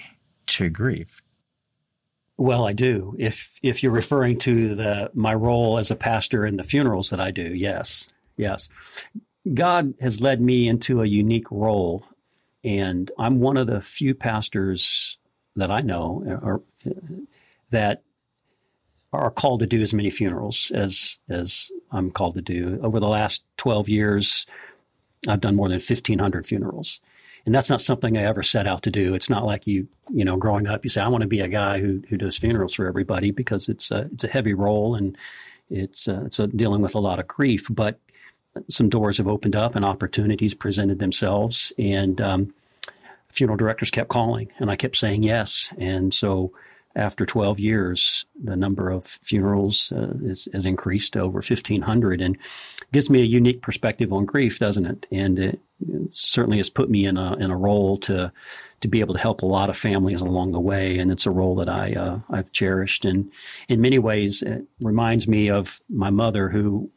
to 0.47 0.69
grief. 0.69 1.21
Well, 2.39 2.65
I 2.65 2.71
do. 2.71 3.17
If 3.19 3.59
if 3.61 3.83
you're 3.83 3.91
referring 3.91 4.37
to 4.39 4.73
the 4.73 5.11
my 5.13 5.33
role 5.33 5.77
as 5.77 5.91
a 5.91 5.95
pastor 5.95 6.45
in 6.45 6.55
the 6.55 6.63
funerals 6.63 7.09
that 7.09 7.19
I 7.19 7.31
do, 7.31 7.53
yes, 7.53 8.09
yes. 8.37 8.69
God 9.53 9.93
has 9.99 10.21
led 10.21 10.39
me 10.39 10.69
into 10.69 11.01
a 11.01 11.05
unique 11.05 11.51
role, 11.51 12.05
and 12.63 13.11
I'm 13.19 13.41
one 13.41 13.57
of 13.57 13.67
the 13.67 13.81
few 13.81 14.15
pastors 14.15 15.17
that 15.57 15.69
I 15.69 15.81
know 15.81 16.39
are, 16.41 16.61
that 17.71 18.03
are 19.11 19.31
called 19.31 19.59
to 19.59 19.67
do 19.67 19.81
as 19.81 19.93
many 19.93 20.09
funerals 20.09 20.71
as 20.73 21.19
as 21.27 21.73
I'm 21.91 22.09
called 22.09 22.35
to 22.35 22.41
do. 22.41 22.79
Over 22.81 23.01
the 23.01 23.09
last 23.09 23.43
12 23.57 23.89
years, 23.89 24.45
I've 25.27 25.41
done 25.41 25.57
more 25.57 25.67
than 25.67 25.75
1,500 25.75 26.45
funerals, 26.45 27.01
and 27.45 27.55
that's 27.55 27.69
not 27.69 27.81
something 27.81 28.17
I 28.17 28.23
ever 28.23 28.43
set 28.43 28.67
out 28.67 28.83
to 28.83 28.91
do. 28.91 29.13
It's 29.13 29.29
not 29.29 29.45
like 29.45 29.67
you, 29.67 29.87
you 30.09 30.25
know, 30.25 30.37
growing 30.37 30.67
up, 30.67 30.83
you 30.83 30.89
say, 30.89 31.01
I 31.01 31.07
want 31.07 31.21
to 31.21 31.27
be 31.27 31.39
a 31.39 31.47
guy 31.47 31.79
who, 31.79 32.01
who 32.09 32.17
does 32.17 32.37
funerals 32.37 32.73
for 32.73 32.87
everybody 32.87 33.31
because 33.31 33.69
it's 33.69 33.91
a, 33.91 34.09
it's 34.13 34.23
a 34.23 34.27
heavy 34.29 34.53
role 34.53 34.95
and 34.95 35.17
it's, 35.69 36.07
uh, 36.07 36.23
it's 36.25 36.39
a, 36.39 36.47
dealing 36.47 36.81
with 36.81 36.95
a 36.95 36.99
lot 36.99 37.19
of 37.19 37.27
grief, 37.27 37.67
but 37.69 37.99
some 38.69 38.89
doors 38.89 39.17
have 39.17 39.27
opened 39.27 39.55
up 39.55 39.75
and 39.75 39.85
opportunities 39.85 40.53
presented 40.53 40.99
themselves. 40.99 41.71
And, 41.77 42.19
um, 42.19 42.53
funeral 43.29 43.57
directors 43.57 43.91
kept 43.91 44.09
calling 44.09 44.51
and 44.57 44.71
I 44.71 44.75
kept 44.75 44.97
saying 44.97 45.23
yes. 45.23 45.73
And 45.77 46.13
so, 46.13 46.51
after 46.99 47.25
12 47.25 47.59
years, 47.59 48.25
the 48.43 48.57
number 48.57 48.89
of 48.89 49.05
funerals 49.05 49.91
uh, 49.93 50.13
is, 50.21 50.49
has 50.51 50.65
increased 50.65 51.13
to 51.13 51.21
over 51.21 51.37
1,500 51.37 52.21
and 52.21 52.37
gives 52.91 53.09
me 53.09 53.21
a 53.21 53.25
unique 53.25 53.61
perspective 53.61 54.11
on 54.11 54.25
grief, 54.25 54.59
doesn't 54.59 54.85
it? 54.85 55.07
And 55.09 55.39
it, 55.39 55.59
it, 55.87 56.13
certainly 56.13 56.57
has 56.57 56.69
put 56.69 56.89
me 56.89 57.05
in 57.05 57.17
a, 57.17 57.35
in 57.37 57.51
a 57.51 57.57
role 57.57 57.97
to, 57.99 58.31
to 58.81 58.87
be 58.87 58.99
able 58.99 59.13
to 59.13 59.19
help 59.19 59.41
a 59.41 59.45
lot 59.45 59.69
of 59.69 59.77
families 59.77 60.19
along 60.19 60.51
the 60.51 60.59
way. 60.59 60.99
And 60.99 61.09
it's 61.09 61.25
a 61.25 61.31
role 61.31 61.55
that 61.55 61.69
I, 61.69 61.93
uh, 61.93 62.19
I've 62.29 62.51
cherished. 62.51 63.05
And 63.05 63.31
in 63.69 63.79
many 63.79 63.97
ways, 63.97 64.41
it 64.41 64.65
reminds 64.81 65.27
me 65.27 65.49
of 65.49 65.79
my 65.89 66.09
mother, 66.09 66.49
who 66.49 66.91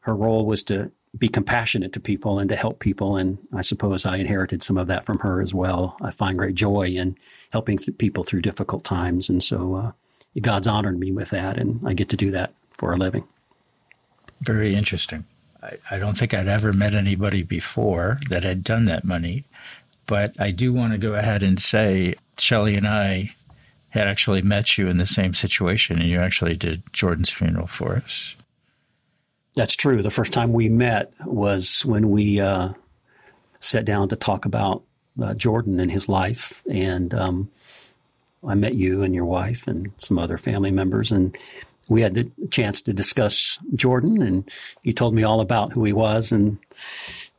her 0.00 0.14
role 0.14 0.46
was 0.46 0.62
to 0.64 0.92
be 1.16 1.28
compassionate 1.28 1.92
to 1.92 2.00
people 2.00 2.38
and 2.38 2.48
to 2.48 2.56
help 2.56 2.80
people. 2.80 3.16
And 3.16 3.38
I 3.52 3.62
suppose 3.62 4.04
I 4.04 4.16
inherited 4.16 4.62
some 4.62 4.78
of 4.78 4.88
that 4.88 5.04
from 5.04 5.18
her 5.20 5.40
as 5.40 5.54
well. 5.54 5.96
I 6.02 6.10
find 6.10 6.38
great 6.38 6.54
joy 6.54 6.88
in 6.88 7.16
helping 7.50 7.78
th- 7.78 7.98
people 7.98 8.24
through 8.24 8.42
difficult 8.42 8.84
times. 8.84 9.28
And 9.28 9.42
so 9.42 9.74
uh, 9.74 9.92
God's 10.40 10.66
honored 10.66 10.98
me 10.98 11.12
with 11.12 11.30
that, 11.30 11.58
and 11.58 11.80
I 11.86 11.94
get 11.94 12.08
to 12.10 12.16
do 12.16 12.30
that 12.32 12.52
for 12.72 12.92
a 12.92 12.96
living. 12.96 13.24
Very 14.40 14.74
interesting. 14.74 15.24
I, 15.62 15.78
I 15.90 15.98
don't 15.98 16.18
think 16.18 16.34
I'd 16.34 16.48
ever 16.48 16.72
met 16.72 16.94
anybody 16.94 17.42
before 17.42 18.18
that 18.30 18.44
had 18.44 18.64
done 18.64 18.84
that 18.86 19.04
money. 19.04 19.44
But 20.06 20.38
I 20.38 20.50
do 20.50 20.72
want 20.72 20.92
to 20.92 20.98
go 20.98 21.14
ahead 21.14 21.42
and 21.42 21.58
say 21.60 22.14
Shelley 22.36 22.74
and 22.74 22.86
I 22.86 23.34
had 23.90 24.08
actually 24.08 24.42
met 24.42 24.76
you 24.76 24.88
in 24.88 24.96
the 24.96 25.06
same 25.06 25.34
situation, 25.34 26.00
and 26.00 26.10
you 26.10 26.18
actually 26.18 26.56
did 26.56 26.82
Jordan's 26.92 27.30
funeral 27.30 27.68
for 27.68 27.94
us. 27.94 28.34
That's 29.54 29.76
true. 29.76 30.02
The 30.02 30.10
first 30.10 30.32
time 30.32 30.52
we 30.52 30.68
met 30.68 31.12
was 31.26 31.84
when 31.84 32.10
we 32.10 32.40
uh, 32.40 32.72
sat 33.60 33.84
down 33.84 34.08
to 34.08 34.16
talk 34.16 34.44
about 34.44 34.82
uh, 35.22 35.34
Jordan 35.34 35.78
and 35.78 35.90
his 35.90 36.08
life, 36.08 36.62
and 36.68 37.14
um, 37.14 37.50
I 38.46 38.54
met 38.54 38.74
you 38.74 39.02
and 39.02 39.14
your 39.14 39.26
wife 39.26 39.68
and 39.68 39.92
some 39.96 40.18
other 40.18 40.38
family 40.38 40.72
members, 40.72 41.12
and 41.12 41.36
we 41.88 42.02
had 42.02 42.14
the 42.14 42.30
chance 42.50 42.82
to 42.82 42.92
discuss 42.92 43.58
Jordan, 43.74 44.22
and 44.22 44.50
you 44.82 44.92
told 44.92 45.14
me 45.14 45.22
all 45.22 45.40
about 45.40 45.72
who 45.72 45.84
he 45.84 45.92
was 45.92 46.32
and 46.32 46.58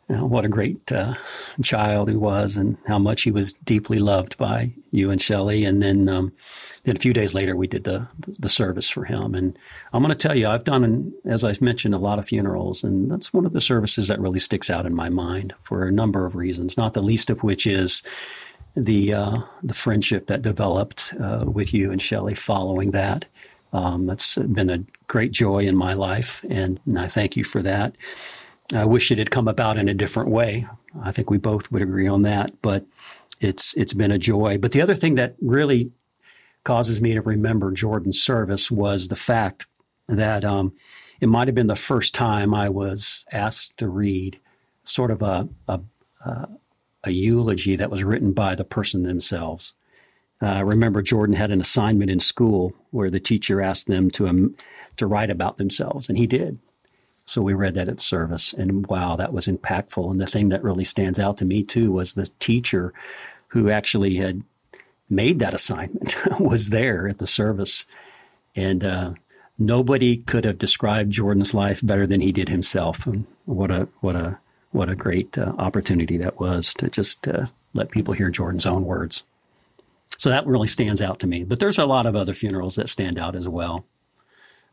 you 0.10 0.16
know, 0.16 0.26
what 0.26 0.46
a 0.46 0.50
great 0.50 0.92
uh, 0.92 1.16
child 1.64 2.10
he 2.10 2.16
was, 2.16 2.58
and 2.58 2.78
how 2.88 3.00
much 3.00 3.24
he 3.24 3.32
was 3.32 3.54
deeply 3.54 4.00
loved 4.00 4.38
by 4.38 4.72
you 4.92 5.12
and 5.12 5.22
Shelley, 5.22 5.66
and 5.66 5.82
then. 5.82 6.10
Um, 6.10 6.32
then 6.86 6.96
a 6.96 7.00
few 7.00 7.14
days 7.14 7.34
later, 7.34 7.56
we 7.56 7.68
did 7.68 7.84
the 7.84 8.08
the 8.40 8.48
service 8.48 8.90
for 8.90 9.06
him. 9.06 9.34
And 9.34 9.58
I'm 9.92 10.04
going 10.04 10.16
to 10.16 10.28
tell 10.28 10.38
you, 10.38 10.48
I've 10.48 10.64
done, 10.64 11.12
as 11.26 11.44
I've 11.44 11.62
mentioned, 11.62 11.96
a 11.96 12.00
lot 12.00 12.20
of 12.20 12.28
funerals, 12.28 12.84
and 12.84 13.10
that's 13.10 13.34
one 13.34 13.46
of 13.46 13.54
the 13.54 13.62
services 13.62 14.08
that 14.08 14.20
really 14.20 14.40
sticks 14.40 14.70
out 14.70 14.86
in 14.86 14.94
my 14.94 15.10
mind 15.10 15.54
for 15.62 15.88
a 15.88 15.92
number 15.92 16.28
of 16.28 16.36
reasons. 16.36 16.78
Not 16.78 16.94
the 16.94 17.02
least 17.02 17.32
of 17.32 17.42
which 17.44 17.66
is 17.66 18.04
the 18.76 19.14
uh, 19.14 19.38
the 19.64 19.74
friendship 19.74 20.28
that 20.28 20.44
developed 20.44 21.14
uh, 21.20 21.46
with 21.48 21.74
you 21.74 21.92
and 21.92 22.02
Shelley 22.02 22.36
following 22.36 22.92
that. 22.92 23.26
Um, 23.74 24.06
that's 24.06 24.38
been 24.38 24.70
a 24.70 24.84
great 25.08 25.32
joy 25.32 25.66
in 25.66 25.76
my 25.76 25.94
life, 25.94 26.46
and, 26.50 26.80
and 26.86 27.00
I 27.00 27.08
thank 27.08 27.36
you 27.36 27.44
for 27.44 27.62
that. 27.64 27.98
I 28.74 28.86
wish 28.86 29.12
it 29.12 29.20
had 29.20 29.32
come 29.32 29.48
about 29.48 29.78
in 29.78 29.90
a 29.90 29.94
different 29.94 30.30
way. 30.30 30.68
I 31.02 31.12
think 31.12 31.30
we 31.30 31.38
both 31.38 31.72
would 31.72 31.82
agree 31.82 32.08
on 32.08 32.24
that, 32.24 32.62
but 32.62 32.86
it's 33.40 33.76
it's 33.76 33.94
been 33.94 34.12
a 34.12 34.18
joy. 34.18 34.58
But 34.58 34.72
the 34.72 34.82
other 34.82 34.96
thing 34.96 35.16
that 35.16 35.36
really 35.42 35.92
causes 36.64 37.00
me 37.00 37.14
to 37.14 37.22
remember 37.22 37.72
Jordan's 37.72 38.20
service 38.20 38.72
was 38.72 39.08
the 39.08 39.16
fact 39.16 39.68
that 40.08 40.44
um, 40.44 40.74
it 41.22 41.30
might 41.30 41.48
have 41.48 41.56
been 41.56 41.68
the 41.68 41.76
first 41.76 42.16
time 42.16 42.54
I 42.54 42.70
was 42.70 43.26
asked 43.32 43.78
to 43.78 43.88
read 43.88 44.40
sort 44.84 45.12
of 45.12 45.22
a, 45.22 45.48
a, 45.68 45.80
a, 47.04 47.12
eulogy 47.12 47.76
that 47.76 47.90
was 47.90 48.04
written 48.04 48.34
by 48.34 48.56
the 48.56 48.64
person 48.64 49.04
themselves. 49.04 49.76
Uh, 50.42 50.48
I 50.48 50.60
remember 50.62 51.02
Jordan 51.02 51.36
had 51.36 51.52
an 51.52 51.62
assignment 51.62 52.12
in 52.12 52.20
school 52.20 52.74
where 52.92 53.10
the 53.10 53.20
teacher 53.20 53.62
asked 53.62 53.88
them 53.88 54.12
to 54.12 54.28
um, 54.28 54.56
to 54.98 55.08
write 55.08 55.30
about 55.30 55.58
themselves, 55.58 56.10
and 56.10 56.18
he 56.18 56.28
did. 56.28 56.58
So 57.26 57.42
we 57.42 57.54
read 57.54 57.74
that 57.74 57.90
at 57.90 58.00
service, 58.00 58.54
and 58.54 58.86
wow, 58.86 59.16
that 59.16 59.34
was 59.34 59.48
impactful. 59.48 60.12
And 60.12 60.22
the 60.22 60.28
thing 60.28 60.50
that 60.50 60.64
really 60.64 60.84
stands 60.84 61.20
out 61.20 61.38
to 61.38 61.46
me 61.46 61.64
too 61.64 61.92
was 61.92 62.14
the 62.14 62.30
teacher 62.40 62.94
who 63.48 63.70
actually 63.70 64.16
had 64.16 64.44
made 65.10 65.40
that 65.40 65.54
assignment 65.54 66.16
was 66.40 66.70
there 66.70 67.08
at 67.08 67.18
the 67.18 67.28
service. 67.28 67.86
And 68.56 68.84
uh, 68.84 69.14
nobody 69.58 70.18
could 70.18 70.46
have 70.46 70.58
described 70.58 71.12
Jordan's 71.12 71.54
life 71.54 71.82
better 71.84 72.08
than 72.08 72.22
he 72.22 72.32
did 72.32 72.50
himself. 72.50 73.08
And 73.08 73.26
what 73.46 73.72
a 73.72 73.88
what 74.02 74.16
a 74.16 74.38
what 74.72 74.90
a 74.90 74.96
great 74.96 75.38
uh, 75.38 75.54
opportunity 75.58 76.18
that 76.18 76.40
was 76.40 76.74
to 76.76 76.90
just 76.90 77.28
uh, 77.28 77.46
let 77.74 77.92
people 77.92 78.14
hear 78.14 78.30
Jordan's 78.30 78.66
own 78.66 78.86
words. 78.86 79.26
So 80.18 80.30
that 80.30 80.46
really 80.46 80.68
stands 80.68 81.02
out 81.02 81.20
to 81.20 81.28
me. 81.28 81.44
But 81.44 81.60
there's 81.60 81.80
a 81.80 81.86
lot 81.86 82.06
of 82.06 82.16
other 82.16 82.34
funerals 82.34 82.76
that 82.76 82.90
stand 82.90 83.18
out 83.18 83.36
as 83.36 83.48
well. 83.48 83.86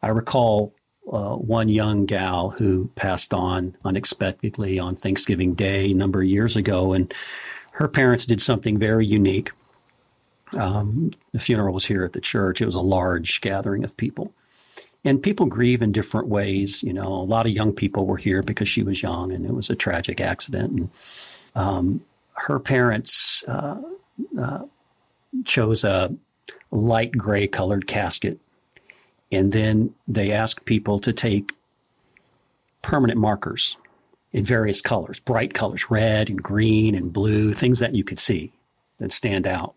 I 0.02 0.08
recall 0.08 0.74
uh, 1.10 1.34
one 1.34 1.68
young 1.68 2.06
gal 2.06 2.50
who 2.50 2.88
passed 2.94 3.34
on 3.34 3.76
unexpectedly 3.84 4.78
on 4.78 4.96
Thanksgiving 4.96 5.54
Day 5.54 5.90
a 5.90 5.94
number 5.94 6.22
of 6.22 6.28
years 6.28 6.56
ago, 6.56 6.92
and 6.92 7.12
her 7.72 7.88
parents 7.88 8.26
did 8.26 8.40
something 8.40 8.78
very 8.78 9.06
unique. 9.06 9.50
Um, 10.56 11.10
the 11.32 11.38
funeral 11.38 11.74
was 11.74 11.86
here 11.86 12.04
at 12.04 12.12
the 12.12 12.20
church. 12.20 12.60
It 12.60 12.66
was 12.66 12.74
a 12.74 12.80
large 12.80 13.40
gathering 13.40 13.84
of 13.84 13.96
people. 13.96 14.32
And 15.04 15.22
people 15.22 15.46
grieve 15.46 15.82
in 15.82 15.90
different 15.90 16.28
ways. 16.28 16.82
You 16.82 16.92
know, 16.92 17.08
a 17.08 17.24
lot 17.24 17.46
of 17.46 17.52
young 17.52 17.72
people 17.72 18.06
were 18.06 18.18
here 18.18 18.42
because 18.42 18.68
she 18.68 18.82
was 18.82 19.02
young 19.02 19.32
and 19.32 19.44
it 19.44 19.52
was 19.52 19.70
a 19.70 19.74
tragic 19.74 20.20
accident. 20.20 20.72
And 20.72 20.90
um, 21.54 22.04
her 22.34 22.60
parents 22.60 23.42
uh, 23.48 23.80
uh, 24.38 24.64
chose 25.44 25.84
a 25.84 26.14
light 26.70 27.12
gray 27.12 27.48
colored 27.48 27.86
casket. 27.86 28.38
And 29.32 29.50
then 29.50 29.94
they 30.06 30.30
asked 30.30 30.66
people 30.66 30.98
to 31.00 31.12
take 31.12 31.52
permanent 32.82 33.18
markers 33.18 33.76
in 34.32 34.44
various 34.44 34.80
colors, 34.80 35.20
bright 35.20 35.54
colors, 35.54 35.90
red 35.90 36.30
and 36.30 36.42
green 36.42 36.94
and 36.94 37.12
blue, 37.12 37.52
things 37.52 37.78
that 37.78 37.94
you 37.94 38.04
could 38.04 38.18
see 38.18 38.52
that 38.98 39.12
stand 39.12 39.46
out. 39.46 39.74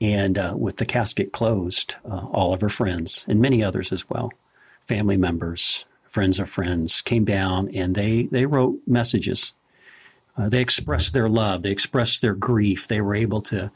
And 0.00 0.38
uh, 0.38 0.54
with 0.56 0.76
the 0.76 0.86
casket 0.86 1.32
closed, 1.32 1.96
uh, 2.08 2.26
all 2.32 2.52
of 2.52 2.60
her 2.60 2.68
friends 2.68 3.24
and 3.28 3.40
many 3.40 3.64
others 3.64 3.92
as 3.92 4.08
well, 4.08 4.32
family 4.86 5.16
members, 5.16 5.86
friends 6.04 6.38
of 6.38 6.48
friends, 6.48 7.02
came 7.02 7.24
down 7.24 7.68
and 7.74 7.94
they 7.94 8.24
they 8.24 8.46
wrote 8.46 8.78
messages. 8.86 9.54
Uh, 10.36 10.48
they 10.48 10.60
expressed 10.60 11.14
their 11.14 11.28
love. 11.28 11.62
They 11.62 11.72
expressed 11.72 12.22
their 12.22 12.34
grief. 12.34 12.86
They 12.86 13.00
were 13.00 13.14
able 13.14 13.42
to 13.42 13.72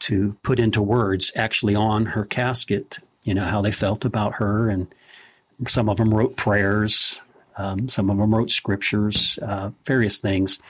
to 0.00 0.36
put 0.42 0.58
into 0.58 0.80
words 0.80 1.30
actually 1.36 1.74
on 1.74 2.06
her 2.06 2.24
casket, 2.24 2.98
you 3.24 3.34
know, 3.34 3.44
how 3.44 3.60
they 3.60 3.72
felt 3.72 4.04
about 4.04 4.34
her. 4.34 4.68
And 4.68 4.86
some 5.66 5.88
of 5.88 5.98
them 5.98 6.14
wrote 6.14 6.36
prayers. 6.36 7.22
Um, 7.56 7.88
some 7.88 8.10
of 8.10 8.16
them 8.16 8.34
wrote 8.34 8.50
scriptures, 8.50 9.38
uh, 9.42 9.70
various 9.84 10.18
things. 10.18 10.60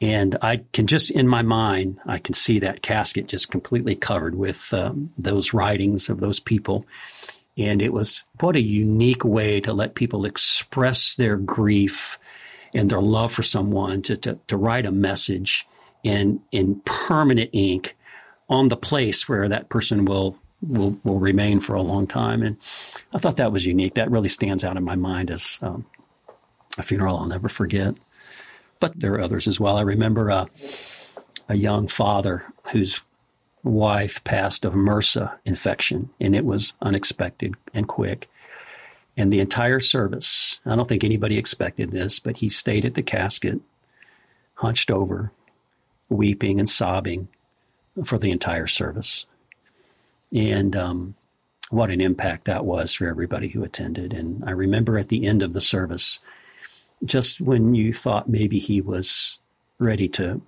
And 0.00 0.36
I 0.42 0.64
can 0.72 0.88
just, 0.88 1.10
in 1.10 1.28
my 1.28 1.42
mind, 1.42 2.00
I 2.06 2.18
can 2.18 2.34
see 2.34 2.58
that 2.58 2.82
casket 2.82 3.28
just 3.28 3.50
completely 3.52 3.94
covered 3.94 4.34
with 4.34 4.72
um, 4.74 5.12
those 5.16 5.54
writings 5.54 6.08
of 6.08 6.18
those 6.18 6.40
people. 6.40 6.84
And 7.56 7.80
it 7.82 7.92
was 7.92 8.24
what 8.40 8.56
a 8.56 8.60
unique 8.60 9.24
way 9.24 9.60
to 9.60 9.72
let 9.72 9.94
people 9.94 10.24
express 10.24 11.14
their 11.14 11.36
grief 11.36 12.18
and 12.74 12.90
their 12.90 13.00
love 13.00 13.32
for 13.32 13.42
someone 13.42 14.02
to, 14.02 14.16
to, 14.16 14.38
to 14.48 14.56
write 14.56 14.86
a 14.86 14.92
message 14.92 15.66
in, 16.02 16.40
in 16.50 16.80
permanent 16.84 17.50
ink 17.52 17.96
on 18.48 18.68
the 18.68 18.76
place 18.76 19.28
where 19.28 19.48
that 19.48 19.68
person 19.68 20.04
will, 20.04 20.36
will, 20.66 20.98
will 21.04 21.18
remain 21.18 21.60
for 21.60 21.74
a 21.74 21.82
long 21.82 22.06
time. 22.06 22.42
And 22.42 22.56
I 23.12 23.18
thought 23.18 23.36
that 23.36 23.52
was 23.52 23.66
unique. 23.66 23.94
That 23.94 24.10
really 24.10 24.28
stands 24.28 24.64
out 24.64 24.76
in 24.76 24.84
my 24.84 24.96
mind 24.96 25.30
as 25.30 25.58
um, 25.62 25.84
a 26.78 26.82
funeral 26.82 27.18
I'll 27.18 27.26
never 27.26 27.48
forget 27.48 27.96
but 28.82 28.98
there 28.98 29.14
are 29.14 29.20
others 29.20 29.46
as 29.46 29.60
well. 29.60 29.76
I 29.76 29.82
remember 29.82 30.28
a, 30.28 30.48
a 31.48 31.54
young 31.54 31.86
father 31.86 32.44
whose 32.72 33.04
wife 33.62 34.24
passed 34.24 34.64
of 34.64 34.74
MRSA 34.74 35.38
infection, 35.44 36.10
and 36.20 36.34
it 36.34 36.44
was 36.44 36.74
unexpected 36.82 37.54
and 37.72 37.86
quick. 37.86 38.28
And 39.16 39.32
the 39.32 39.38
entire 39.38 39.78
service, 39.78 40.60
I 40.66 40.74
don't 40.74 40.88
think 40.88 41.04
anybody 41.04 41.38
expected 41.38 41.92
this, 41.92 42.18
but 42.18 42.38
he 42.38 42.48
stayed 42.48 42.84
at 42.84 42.94
the 42.94 43.04
casket, 43.04 43.60
hunched 44.54 44.90
over, 44.90 45.30
weeping 46.08 46.58
and 46.58 46.68
sobbing 46.68 47.28
for 48.04 48.18
the 48.18 48.32
entire 48.32 48.66
service. 48.66 49.26
And 50.34 50.74
um, 50.74 51.14
what 51.70 51.90
an 51.90 52.00
impact 52.00 52.44
that 52.46 52.64
was 52.64 52.94
for 52.94 53.06
everybody 53.06 53.48
who 53.48 53.64
attended. 53.64 54.12
And 54.12 54.42
I 54.44 54.52
remember 54.52 54.98
at 54.98 55.08
the 55.08 55.26
end 55.26 55.42
of 55.42 55.52
the 55.52 55.60
service, 55.60 56.20
just 57.04 57.40
when 57.40 57.74
you 57.74 57.92
thought 57.92 58.28
maybe 58.28 58.58
he 58.58 58.80
was 58.80 59.38
ready 59.78 60.08
to 60.08 60.40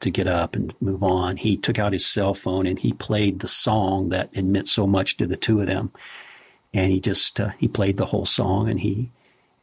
to 0.00 0.10
get 0.10 0.26
up 0.26 0.54
and 0.54 0.74
move 0.80 1.02
on. 1.02 1.36
He 1.36 1.56
took 1.56 1.78
out 1.78 1.92
his 1.92 2.06
cell 2.06 2.34
phone 2.34 2.66
and 2.66 2.78
he 2.78 2.92
played 2.92 3.40
the 3.40 3.48
song 3.48 4.10
that 4.10 4.34
had 4.34 4.44
meant 4.44 4.68
so 4.68 4.86
much 4.86 5.16
to 5.16 5.26
the 5.26 5.36
two 5.36 5.60
of 5.60 5.66
them. 5.66 5.90
And 6.72 6.92
he 6.92 7.00
just, 7.00 7.40
uh, 7.40 7.50
he 7.58 7.66
played 7.66 7.96
the 7.96 8.06
whole 8.06 8.26
song 8.26 8.68
and 8.68 8.78
he, 8.78 9.10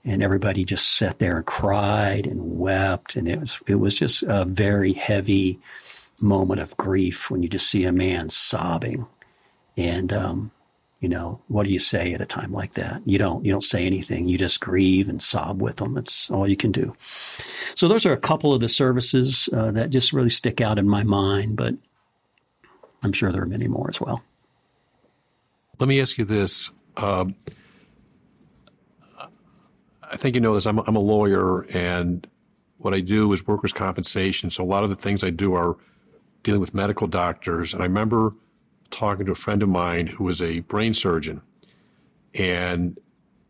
and 0.04 0.22
everybody 0.22 0.66
just 0.66 0.90
sat 0.90 1.20
there 1.20 1.38
and 1.38 1.46
cried 1.46 2.28
and 2.28 2.60
wept. 2.60 3.16
And 3.16 3.28
it 3.28 3.40
was, 3.40 3.60
it 3.68 3.76
was 3.76 3.96
just 3.96 4.24
a 4.24 4.46
very 4.46 4.94
heavy 4.94 5.60
moment 6.22 6.62
of 6.62 6.78
grief 6.78 7.30
when 7.30 7.42
you 7.44 7.50
just 7.50 7.70
see 7.70 7.86
a 7.86 7.92
man 7.92 8.30
sobbing. 8.30 9.08
And, 9.78 10.14
um, 10.14 10.52
you 11.00 11.10
know, 11.10 11.42
what 11.48 11.66
do 11.66 11.72
you 11.72 11.80
say 11.80 12.14
at 12.14 12.22
a 12.22 12.26
time 12.26 12.52
like 12.52 12.74
that? 12.74 13.02
You 13.06 13.18
don't, 13.18 13.46
you 13.46 13.52
don't 13.52 13.64
say 13.64 13.86
anything. 13.86 14.28
You 14.28 14.38
just 14.38 14.60
grieve 14.60 15.10
and 15.10 15.22
sob 15.22 15.62
with 15.62 15.78
them. 15.78 15.98
It's 15.98 16.32
all 16.32 16.48
you 16.48 16.56
can 16.56 16.72
do. 16.72 16.96
So 17.76 17.88
those 17.88 18.06
are 18.06 18.14
a 18.14 18.18
couple 18.18 18.54
of 18.54 18.62
the 18.62 18.70
services 18.70 19.50
uh, 19.54 19.72
that 19.72 19.90
just 19.90 20.14
really 20.14 20.30
stick 20.30 20.62
out 20.62 20.80
in 20.80 20.88
my 20.88 21.04
mind, 21.04 21.58
but 21.58 21.76
I'm 23.04 23.12
sure 23.12 23.32
there 23.32 23.44
are 23.44 23.48
many 23.48 23.68
more 23.68 23.90
as 23.90 24.02
well. 24.02 24.24
Let 25.80 25.90
me 25.90 26.00
ask 26.02 26.18
you 26.18 26.26
this. 26.26 26.72
Um, 26.96 27.36
I 30.02 30.18
think 30.18 30.36
you 30.36 30.42
know 30.42 30.56
this. 30.56 30.66
I'm, 30.66 30.80
I'm 30.80 30.96
a 30.96 31.00
lawyer, 31.00 31.64
and 31.74 32.26
what 32.78 32.94
I 32.94 33.02
do 33.02 33.32
is 33.34 33.46
workers' 33.46 33.74
compensation. 33.74 34.50
So 34.50 34.64
a 34.64 34.66
lot 34.66 34.84
of 34.84 34.90
the 34.90 34.96
things 34.96 35.24
I 35.24 35.30
do 35.30 35.54
are 35.54 35.76
dealing 36.44 36.62
with 36.62 36.74
medical 36.74 37.08
doctors. 37.08 37.74
And 37.74 37.84
I 37.84 37.88
remember 37.88 38.34
talking 38.96 39.26
to 39.26 39.34
a 39.34 39.36
friend 39.36 39.62
of 39.62 39.70
mine 39.70 40.08
who 40.08 40.24
was 40.24 40.42
a 40.42 40.62
brain 40.62 40.94
surgeon 40.94 41.42
and 42.34 42.98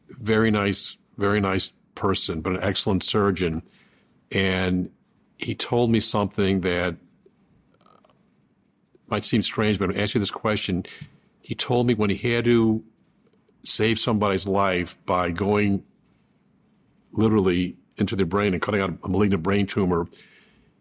very 0.10 0.50
nice, 0.50 0.98
very 1.18 1.40
nice 1.40 1.72
person, 1.94 2.42
but 2.42 2.54
an 2.54 2.64
excellent 2.64 3.04
surgeon. 3.04 3.62
And 4.32 4.90
he 5.38 5.54
told 5.54 5.92
me 5.92 6.00
something 6.00 6.62
that 6.62 6.96
might 9.08 9.24
seem 9.24 9.44
strange, 9.44 9.78
but 9.78 9.92
I'm 9.92 9.98
asking 9.98 10.22
this 10.22 10.32
question. 10.32 10.84
He 11.42 11.54
told 11.54 11.86
me 11.86 11.94
when 11.94 12.10
he 12.10 12.34
had 12.34 12.46
to 12.46 12.84
save 13.64 14.00
somebody's 14.00 14.48
life 14.48 14.98
by 15.06 15.30
going 15.30 15.84
literally 17.12 17.78
into 17.98 18.16
their 18.16 18.25
brain 18.25 18.54
and 18.54 18.62
cutting 18.62 18.82
out 18.82 18.98
a 19.04 19.08
malignant 19.08 19.44
brain 19.44 19.68
tumor, 19.68 20.08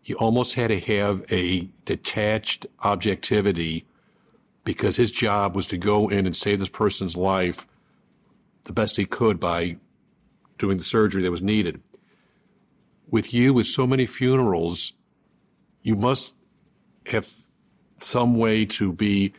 he 0.00 0.14
almost 0.14 0.54
had 0.54 0.68
to 0.68 0.80
have 0.80 1.24
a 1.30 1.68
detached 1.84 2.66
objectivity 2.82 3.86
because 4.64 4.96
his 4.96 5.12
job 5.12 5.54
was 5.54 5.66
to 5.68 5.76
go 5.76 6.08
in 6.08 6.26
and 6.26 6.34
save 6.34 6.58
this 6.58 6.68
person's 6.68 7.16
life 7.16 7.66
the 8.64 8.72
best 8.72 8.96
he 8.96 9.04
could 9.04 9.38
by 9.38 9.76
doing 10.58 10.78
the 10.78 10.84
surgery 10.84 11.22
that 11.22 11.30
was 11.30 11.42
needed. 11.42 11.80
With 13.10 13.34
you, 13.34 13.52
with 13.52 13.66
so 13.66 13.86
many 13.86 14.06
funerals, 14.06 14.94
you 15.82 15.94
must 15.94 16.36
have 17.06 17.30
some 17.98 18.36
way 18.36 18.64
to 18.64 18.92
be 18.92 19.34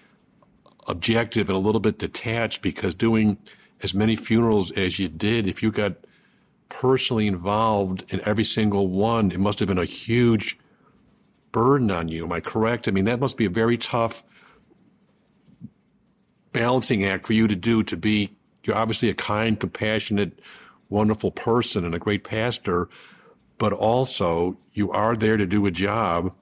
objective 0.88 1.50
and 1.50 1.58
a 1.58 1.62
little 1.62 1.82
bit 1.82 1.98
detached 1.98 2.62
because 2.62 2.94
doing 2.94 3.40
as 3.82 3.94
many 3.94 4.16
funerals 4.16 4.72
as 4.72 5.00
you 5.00 5.08
did, 5.08 5.48
if 5.48 5.64
you 5.64 5.72
got 5.72 5.96
personally 6.70 7.28
involved 7.28 8.06
in 8.14 8.22
every 8.22 8.44
single 8.44 8.88
one, 8.88 9.32
it 9.32 9.40
must 9.40 9.60
have 9.60 9.68
been 9.68 9.78
a 9.78 9.86
huge 9.86 10.58
burden 11.52 11.90
on 11.90 12.08
you. 12.08 12.26
Am 12.26 12.32
I 12.32 12.40
correct? 12.40 12.88
I 12.88 12.92
mean, 12.92 13.06
that 13.06 13.20
must 13.20 13.38
be 13.38 13.46
a 13.46 13.50
very 13.50 13.78
tough 13.78 14.24
balancing 16.56 17.04
act 17.04 17.26
for 17.28 17.34
you 17.34 17.50
to 17.50 17.56
do 17.56 17.84
to 17.84 17.98
be 17.98 18.34
you're 18.64 18.78
obviously 18.78 19.10
a 19.10 19.14
kind, 19.14 19.60
compassionate, 19.60 20.40
wonderful 20.90 21.30
person 21.30 21.84
and 21.84 21.94
a 21.94 22.00
great 22.00 22.24
pastor, 22.24 22.88
but 23.58 23.74
also 23.74 24.58
you 24.72 24.90
are 24.92 25.18
there 25.18 25.36
to 25.36 25.46
do 25.46 25.66
a 25.66 25.72
job. 25.72 26.34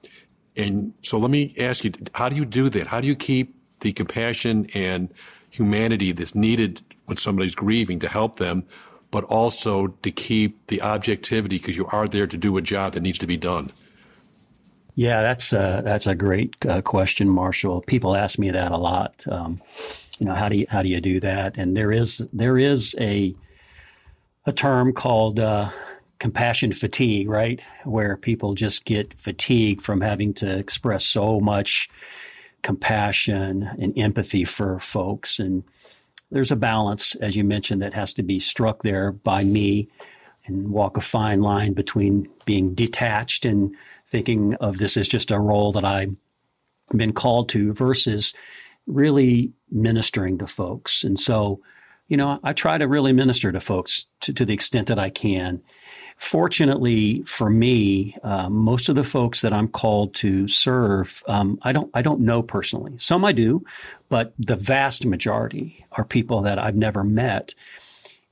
And 0.56 0.94
so 1.02 1.18
let 1.18 1.32
me 1.32 1.52
ask 1.58 1.82
you, 1.84 1.90
how 2.14 2.28
do 2.28 2.36
you 2.36 2.44
do 2.44 2.68
that? 2.68 2.86
How 2.86 3.00
do 3.00 3.08
you 3.08 3.16
keep 3.16 3.56
the 3.80 3.92
compassion 3.92 4.68
and 4.72 5.12
humanity 5.50 6.12
that's 6.12 6.36
needed 6.36 6.80
when 7.06 7.16
somebody's 7.16 7.56
grieving 7.56 7.98
to 7.98 8.08
help 8.08 8.38
them, 8.38 8.64
but 9.10 9.24
also 9.24 9.88
to 9.88 10.12
keep 10.12 10.68
the 10.68 10.80
objectivity 10.80 11.58
because 11.58 11.76
you 11.76 11.86
are 11.86 12.06
there 12.06 12.28
to 12.28 12.36
do 12.36 12.56
a 12.56 12.62
job 12.62 12.92
that 12.92 13.00
needs 13.00 13.18
to 13.18 13.26
be 13.26 13.36
done? 13.36 13.72
Yeah, 14.94 15.22
that's 15.22 15.52
a, 15.52 15.82
that's 15.84 16.06
a 16.06 16.14
great 16.14 16.54
uh, 16.66 16.80
question, 16.82 17.28
Marshall. 17.28 17.82
People 17.82 18.14
ask 18.14 18.38
me 18.38 18.50
that 18.50 18.70
a 18.70 18.76
lot. 18.76 19.24
Um, 19.28 19.60
you 20.18 20.26
know 20.26 20.34
how 20.34 20.48
do 20.48 20.56
you 20.56 20.66
how 20.68 20.82
do 20.82 20.88
you 20.88 21.00
do 21.00 21.20
that 21.20 21.58
and 21.58 21.76
there 21.76 21.92
is 21.92 22.26
there 22.32 22.58
is 22.58 22.94
a 23.00 23.34
a 24.46 24.52
term 24.52 24.92
called 24.92 25.40
uh, 25.40 25.70
compassion 26.18 26.72
fatigue 26.72 27.28
right 27.28 27.62
where 27.84 28.16
people 28.16 28.54
just 28.54 28.84
get 28.84 29.14
fatigued 29.14 29.80
from 29.80 30.00
having 30.00 30.32
to 30.34 30.58
express 30.58 31.04
so 31.04 31.40
much 31.40 31.88
compassion 32.62 33.68
and 33.78 33.98
empathy 33.98 34.44
for 34.44 34.78
folks 34.78 35.38
and 35.38 35.64
there's 36.30 36.50
a 36.50 36.56
balance 36.56 37.14
as 37.16 37.36
you 37.36 37.44
mentioned 37.44 37.82
that 37.82 37.92
has 37.92 38.14
to 38.14 38.22
be 38.22 38.38
struck 38.38 38.82
there 38.82 39.12
by 39.12 39.44
me 39.44 39.88
and 40.46 40.70
walk 40.70 40.96
a 40.96 41.00
fine 41.00 41.40
line 41.40 41.72
between 41.72 42.28
being 42.44 42.74
detached 42.74 43.44
and 43.44 43.74
thinking 44.08 44.54
of 44.54 44.78
this 44.78 44.96
as 44.96 45.08
just 45.08 45.30
a 45.30 45.38
role 45.38 45.72
that 45.72 45.84
I've 45.84 46.14
been 46.94 47.12
called 47.12 47.48
to 47.50 47.72
versus 47.72 48.34
really 48.86 49.52
ministering 49.70 50.38
to 50.38 50.46
folks. 50.46 51.04
And 51.04 51.18
so, 51.18 51.60
you 52.08 52.16
know, 52.16 52.38
I 52.42 52.52
try 52.52 52.76
to 52.78 52.86
really 52.86 53.12
minister 53.12 53.50
to 53.50 53.60
folks 53.60 54.06
to, 54.20 54.32
to 54.34 54.44
the 54.44 54.54
extent 54.54 54.88
that 54.88 54.98
I 54.98 55.10
can. 55.10 55.62
Fortunately 56.16 57.22
for 57.22 57.50
me, 57.50 58.16
uh, 58.22 58.48
most 58.48 58.88
of 58.88 58.94
the 58.94 59.02
folks 59.02 59.40
that 59.40 59.52
I'm 59.52 59.66
called 59.66 60.14
to 60.16 60.46
serve, 60.46 61.24
um, 61.26 61.58
I 61.62 61.72
don't 61.72 61.90
I 61.92 62.02
don't 62.02 62.20
know 62.20 62.40
personally. 62.42 62.96
Some 62.98 63.24
I 63.24 63.32
do, 63.32 63.64
but 64.08 64.32
the 64.38 64.54
vast 64.54 65.06
majority 65.06 65.84
are 65.90 66.04
people 66.04 66.42
that 66.42 66.58
I've 66.58 66.76
never 66.76 67.02
met. 67.02 67.54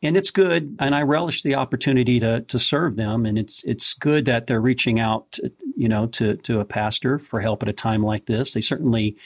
And 0.03 0.17
it's 0.17 0.31
good, 0.31 0.77
and 0.81 0.95
I 0.95 1.03
relish 1.03 1.43
the 1.43 1.55
opportunity 1.55 2.19
to 2.21 2.41
to 2.43 2.59
serve 2.59 2.97
them. 2.97 3.25
And 3.25 3.38
it's 3.38 3.62
it's 3.65 3.95
good 3.95 4.25
that 4.25 4.47
they're 4.47 4.61
reaching 4.61 4.99
out, 4.99 5.33
to, 5.33 5.53
you 5.77 5.88
know, 5.88 6.07
to 6.09 6.37
to 6.37 6.61
a 6.61 6.65
pastor 6.65 7.19
for 7.19 7.41
help 7.41 7.62
at 7.62 7.69
a 7.69 7.73
time 7.73 8.03
like 8.03 8.27
this. 8.27 8.53
They 8.55 8.61
certainly 8.61 9.17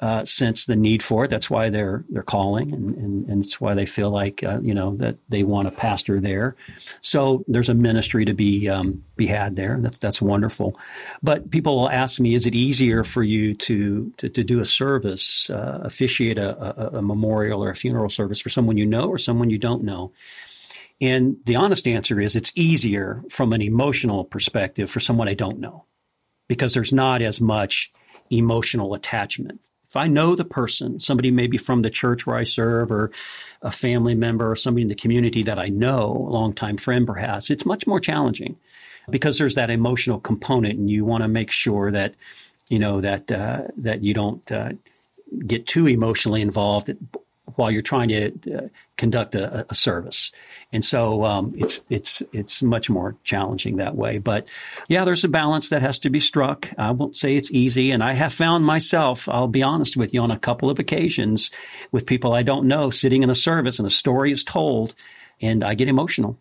uh, 0.00 0.24
sense 0.24 0.66
the 0.66 0.76
need 0.76 1.02
for 1.02 1.24
it. 1.24 1.30
That's 1.30 1.50
why 1.50 1.70
they're 1.70 2.04
they're 2.08 2.22
calling, 2.22 2.72
and, 2.72 2.94
and, 2.96 3.28
and 3.28 3.42
it's 3.42 3.60
why 3.60 3.74
they 3.74 3.86
feel 3.86 4.10
like 4.10 4.44
uh, 4.44 4.60
you 4.62 4.72
know 4.72 4.94
that 4.96 5.16
they 5.28 5.42
want 5.42 5.66
a 5.66 5.72
pastor 5.72 6.20
there. 6.20 6.54
So 7.00 7.44
there's 7.48 7.68
a 7.68 7.74
ministry 7.74 8.24
to 8.24 8.32
be 8.32 8.68
um, 8.68 9.02
be 9.16 9.26
had 9.26 9.56
there. 9.56 9.76
That's 9.80 9.98
that's 9.98 10.22
wonderful. 10.22 10.78
But 11.20 11.50
people 11.50 11.76
will 11.76 11.90
ask 11.90 12.20
me, 12.20 12.34
is 12.34 12.46
it 12.46 12.54
easier 12.54 13.02
for 13.02 13.24
you 13.24 13.54
to 13.54 14.12
to, 14.18 14.28
to 14.28 14.44
do 14.44 14.60
a 14.60 14.64
service, 14.64 15.50
uh, 15.50 15.80
officiate 15.82 16.38
a, 16.38 16.94
a, 16.94 16.98
a 16.98 17.02
memorial 17.02 17.64
or 17.64 17.70
a 17.70 17.76
funeral 17.76 18.08
service 18.08 18.40
for 18.40 18.50
someone 18.50 18.76
you 18.76 18.86
know 18.86 19.08
or 19.08 19.18
someone 19.18 19.50
you 19.50 19.58
don't 19.58 19.82
know? 19.82 20.12
And 21.00 21.36
the 21.44 21.56
honest 21.56 21.88
answer 21.88 22.20
is 22.20 22.36
it's 22.36 22.52
easier 22.54 23.22
from 23.30 23.52
an 23.52 23.62
emotional 23.62 24.24
perspective 24.24 24.90
for 24.90 25.00
someone 25.00 25.28
I 25.28 25.34
don't 25.34 25.58
know 25.58 25.86
because 26.48 26.74
there's 26.74 26.92
not 26.92 27.20
as 27.20 27.40
much 27.40 27.92
emotional 28.30 28.94
attachment 28.94 29.60
if 29.88 29.96
I 29.96 30.06
know 30.06 30.34
the 30.34 30.44
person, 30.44 31.00
somebody 31.00 31.30
maybe 31.30 31.56
from 31.56 31.80
the 31.82 31.90
church 31.90 32.26
where 32.26 32.36
I 32.36 32.44
serve 32.44 32.92
or 32.92 33.10
a 33.62 33.70
family 33.70 34.14
member 34.14 34.50
or 34.50 34.56
somebody 34.56 34.82
in 34.82 34.88
the 34.88 34.94
community 34.94 35.42
that 35.44 35.58
I 35.58 35.68
know, 35.68 36.10
a 36.28 36.30
longtime 36.30 36.76
friend 36.76 37.06
perhaps, 37.06 37.50
it's 37.50 37.64
much 37.64 37.86
more 37.86 37.98
challenging 37.98 38.58
because 39.08 39.38
there's 39.38 39.54
that 39.54 39.70
emotional 39.70 40.20
component 40.20 40.78
and 40.78 40.90
you 40.90 41.06
want 41.06 41.22
to 41.22 41.28
make 41.28 41.50
sure 41.50 41.90
that, 41.90 42.14
you 42.68 42.78
know, 42.78 43.00
that, 43.00 43.32
uh, 43.32 43.62
that 43.78 44.02
you 44.02 44.12
don't 44.12 44.52
uh, 44.52 44.72
get 45.46 45.66
too 45.66 45.86
emotionally 45.86 46.42
involved 46.42 46.90
while 47.56 47.70
you're 47.70 47.82
trying 47.82 48.08
to 48.08 48.32
uh, 48.54 48.68
conduct 48.96 49.34
a, 49.34 49.66
a, 49.70 49.74
service. 49.74 50.32
And 50.72 50.84
so 50.84 51.24
um, 51.24 51.54
it's 51.56 51.80
it's 51.88 52.22
it's 52.32 52.62
much 52.62 52.90
more 52.90 53.16
challenging 53.24 53.76
that 53.76 53.94
way. 53.94 54.18
But 54.18 54.46
yeah, 54.88 55.04
there's 55.04 55.24
a 55.24 55.28
balance 55.28 55.70
that 55.70 55.82
has 55.82 55.98
to 56.00 56.10
be 56.10 56.20
struck. 56.20 56.70
I 56.76 56.90
won't 56.90 57.16
say 57.16 57.36
it's 57.36 57.50
easy, 57.52 57.90
and 57.90 58.02
I 58.02 58.12
have 58.12 58.32
found 58.32 58.66
myself. 58.66 59.28
I'll 59.28 59.48
be 59.48 59.62
honest 59.62 59.96
with 59.96 60.12
you 60.12 60.20
on 60.20 60.30
a 60.30 60.38
couple 60.38 60.68
of 60.68 60.78
occasions 60.78 61.50
with 61.90 62.06
people 62.06 62.34
I 62.34 62.42
don't 62.42 62.68
know 62.68 62.90
sitting 62.90 63.22
in 63.22 63.30
a 63.30 63.34
service 63.34 63.78
and 63.78 63.86
a 63.86 63.90
story 63.90 64.30
is 64.30 64.44
told, 64.44 64.94
and 65.40 65.64
I 65.64 65.74
get 65.74 65.88
emotional. 65.88 66.38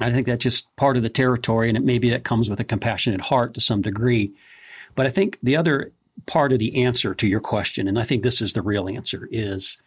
I 0.00 0.10
think 0.10 0.26
that's 0.26 0.42
just 0.42 0.74
part 0.76 0.96
of 0.96 1.02
the 1.02 1.10
territory, 1.10 1.68
and 1.68 1.76
it, 1.76 1.84
maybe 1.84 2.10
that 2.10 2.24
comes 2.24 2.48
with 2.48 2.58
a 2.58 2.64
compassionate 2.64 3.20
heart 3.20 3.54
to 3.54 3.60
some 3.60 3.82
degree. 3.82 4.32
But 4.94 5.06
I 5.06 5.10
think 5.10 5.38
the 5.42 5.56
other 5.56 5.92
part 6.26 6.52
of 6.52 6.58
the 6.58 6.84
answer 6.84 7.14
to 7.14 7.26
your 7.26 7.40
question, 7.40 7.88
and 7.88 7.98
I 7.98 8.02
think 8.02 8.22
this 8.22 8.40
is 8.40 8.52
the 8.52 8.62
real 8.62 8.88
answer, 8.88 9.28
is 9.30 9.80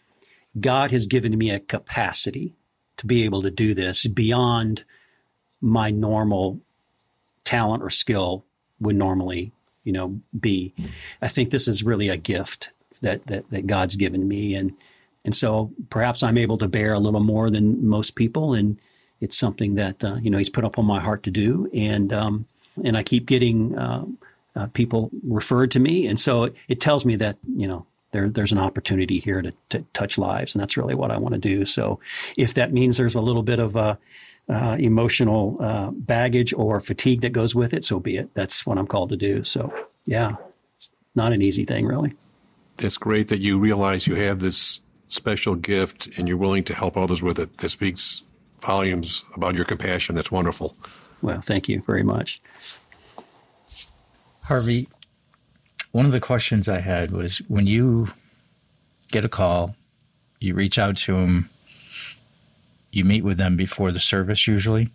God 0.59 0.91
has 0.91 1.07
given 1.07 1.37
me 1.37 1.49
a 1.49 1.59
capacity 1.59 2.53
to 2.97 3.05
be 3.05 3.23
able 3.23 3.41
to 3.41 3.51
do 3.51 3.73
this 3.73 4.05
beyond 4.07 4.83
my 5.61 5.89
normal 5.91 6.59
talent 7.43 7.83
or 7.83 7.89
skill 7.89 8.45
would 8.79 8.95
normally, 8.95 9.51
you 9.83 9.91
know, 9.91 10.19
be. 10.39 10.73
I 11.21 11.27
think 11.27 11.49
this 11.49 11.67
is 11.67 11.83
really 11.83 12.09
a 12.09 12.17
gift 12.17 12.71
that, 13.01 13.25
that, 13.27 13.49
that 13.49 13.67
God's 13.67 13.95
given 13.95 14.27
me. 14.27 14.55
And, 14.55 14.73
and 15.25 15.33
so 15.33 15.71
perhaps 15.89 16.21
I'm 16.21 16.37
able 16.37 16.57
to 16.59 16.67
bear 16.67 16.93
a 16.93 16.99
little 16.99 17.21
more 17.21 17.49
than 17.49 17.87
most 17.87 18.15
people. 18.15 18.53
And 18.53 18.77
it's 19.21 19.37
something 19.37 19.75
that, 19.75 20.03
uh, 20.03 20.15
you 20.15 20.29
know, 20.29 20.37
he's 20.37 20.49
put 20.49 20.65
up 20.65 20.77
on 20.77 20.85
my 20.85 20.99
heart 20.99 21.23
to 21.23 21.31
do. 21.31 21.69
And, 21.73 22.11
um, 22.13 22.45
and 22.83 22.97
I 22.97 23.03
keep 23.03 23.25
getting, 23.25 23.77
uh, 23.77 24.05
uh, 24.55 24.67
people 24.67 25.09
referred 25.23 25.71
to 25.71 25.79
me. 25.79 26.05
And 26.05 26.19
so 26.19 26.43
it, 26.43 26.55
it 26.67 26.79
tells 26.79 27.05
me 27.05 27.15
that, 27.15 27.37
you 27.55 27.67
know, 27.67 27.85
there, 28.13 28.30
there's 28.30 28.54
an 28.54 28.60
opportunity 28.60 29.19
here 29.19 29.41
to, 29.41 29.54
to 29.69 29.86
touch 29.93 30.17
lives. 30.17 30.56
And 30.56 30.62
that's 30.62 30.78
really 30.78 30.95
what 30.95 31.12
I 31.12 31.17
want 31.17 31.34
to 31.34 31.39
do. 31.39 31.65
So 31.65 31.99
if 32.38 32.54
that 32.54 32.71
means 32.71 32.95
there's 32.95 33.15
a 33.15 33.21
little 33.21 33.43
bit 33.43 33.60
of 33.60 33.76
a, 33.76 33.99
uh, 34.49 34.76
emotional 34.80 35.58
uh, 35.62 35.89
baggage 35.91 36.54
or 36.54 36.80
fatigue 36.80 37.21
that 37.21 37.32
goes 37.32 37.56
with 37.56 37.73
it, 37.73 37.84
so 37.84 37.99
be 37.99 38.17
it. 38.17 38.34
That's 38.34 38.65
what 38.65 38.78
I'm 38.78 38.88
called 38.88 39.10
to 39.10 39.17
do. 39.17 39.43
So, 39.43 39.73
yeah, 40.06 40.36
it's 40.76 40.91
not 41.15 41.32
an 41.32 41.41
easy 41.41 41.65
thing, 41.65 41.86
really. 41.86 42.13
It's 42.80 42.97
great 42.97 43.30
that 43.30 43.39
you 43.39 43.58
realize 43.58 44.08
you 44.08 44.15
have 44.15 44.39
this 44.39 44.82
special 45.08 45.56
gift 45.56 46.17
and 46.17 46.28
you're 46.28 46.38
willing 46.38 46.63
to 46.65 46.73
help 46.73 46.97
others 46.97 47.21
with 47.21 47.39
it. 47.39 47.58
That 47.60 47.69
speaks 47.69 48.23
volumes 48.60 49.23
about 49.34 49.56
your 49.56 49.65
compassion. 49.65 50.15
That's 50.15 50.32
wonderful. 50.32 50.76
Well, 51.21 51.39
thank 51.41 51.69
you 51.69 51.82
very 51.82 52.04
much. 52.04 52.41
Harvey, 54.43 54.88
one 55.93 56.08
of 56.08 56.12
the 56.12 56.19
questions 56.19 56.67
I 56.67 56.79
had 56.79 57.12
was 57.12 57.38
when 57.47 57.67
you 57.67 58.10
get 59.12 59.23
a 59.23 59.29
call, 59.29 59.75
you 60.39 60.56
reach 60.56 60.79
out 60.79 60.97
to 60.97 61.13
them, 61.15 61.49
you 62.91 63.06
meet 63.06 63.23
with 63.23 63.38
them 63.38 63.56
before 63.56 63.91
the 63.91 63.99
service 63.99 64.47
usually. 64.47 64.89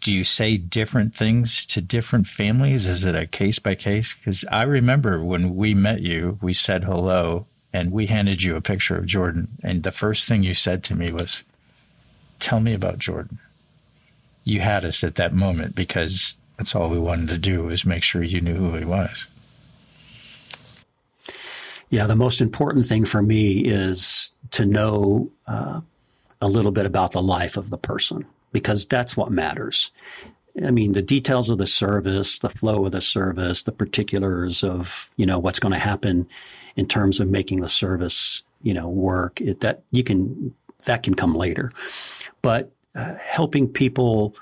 Do 0.00 0.12
you 0.12 0.24
say 0.24 0.56
different 0.56 1.14
things 1.14 1.64
to 1.66 1.80
different 1.80 2.26
families? 2.26 2.86
Is 2.86 3.04
it 3.04 3.14
a 3.14 3.26
case 3.26 3.60
by 3.60 3.76
case? 3.76 4.14
Because 4.14 4.44
I 4.50 4.64
remember 4.64 5.22
when 5.22 5.54
we 5.54 5.74
met 5.74 6.00
you, 6.00 6.38
we 6.42 6.54
said 6.54 6.84
hello 6.84 7.46
and 7.72 7.92
we 7.92 8.06
handed 8.06 8.42
you 8.42 8.56
a 8.56 8.60
picture 8.60 8.96
of 8.96 9.06
Jordan. 9.06 9.58
And 9.62 9.84
the 9.84 9.92
first 9.92 10.26
thing 10.26 10.42
you 10.42 10.54
said 10.54 10.82
to 10.84 10.94
me 10.96 11.12
was, 11.12 11.44
Tell 12.40 12.58
me 12.58 12.74
about 12.74 12.98
Jordan. 12.98 13.38
You 14.42 14.60
had 14.60 14.84
us 14.84 15.04
at 15.04 15.14
that 15.16 15.34
moment 15.34 15.76
because 15.76 16.36
that's 16.56 16.74
all 16.74 16.88
we 16.88 16.98
wanted 16.98 17.28
to 17.28 17.38
do 17.38 17.64
was 17.64 17.84
make 17.84 18.02
sure 18.02 18.24
you 18.24 18.40
knew 18.40 18.56
who 18.56 18.74
he 18.76 18.84
was. 18.84 19.28
Yeah, 21.90 22.06
the 22.06 22.16
most 22.16 22.40
important 22.40 22.86
thing 22.86 23.04
for 23.04 23.20
me 23.20 23.58
is 23.58 24.34
to 24.52 24.64
know 24.64 25.30
uh, 25.46 25.80
a 26.40 26.48
little 26.48 26.70
bit 26.70 26.86
about 26.86 27.12
the 27.12 27.22
life 27.22 27.56
of 27.56 27.70
the 27.70 27.78
person 27.78 28.24
because 28.52 28.86
that's 28.86 29.16
what 29.16 29.30
matters. 29.30 29.90
I 30.64 30.70
mean, 30.70 30.92
the 30.92 31.02
details 31.02 31.50
of 31.50 31.58
the 31.58 31.66
service, 31.66 32.38
the 32.38 32.48
flow 32.48 32.86
of 32.86 32.92
the 32.92 33.00
service, 33.00 33.64
the 33.64 33.72
particulars 33.72 34.64
of, 34.64 35.10
you 35.16 35.26
know, 35.26 35.38
what's 35.38 35.58
going 35.58 35.72
to 35.72 35.78
happen 35.78 36.28
in 36.76 36.86
terms 36.86 37.20
of 37.20 37.28
making 37.28 37.60
the 37.60 37.68
service, 37.68 38.42
you 38.62 38.74
know, 38.74 38.88
work, 38.88 39.40
it, 39.40 39.60
that 39.60 39.82
you 39.90 40.04
can, 40.04 40.54
that 40.86 41.02
can 41.02 41.14
come 41.14 41.34
later. 41.34 41.72
But 42.42 42.72
uh, 42.94 43.14
helping 43.24 43.68
people 43.68 44.34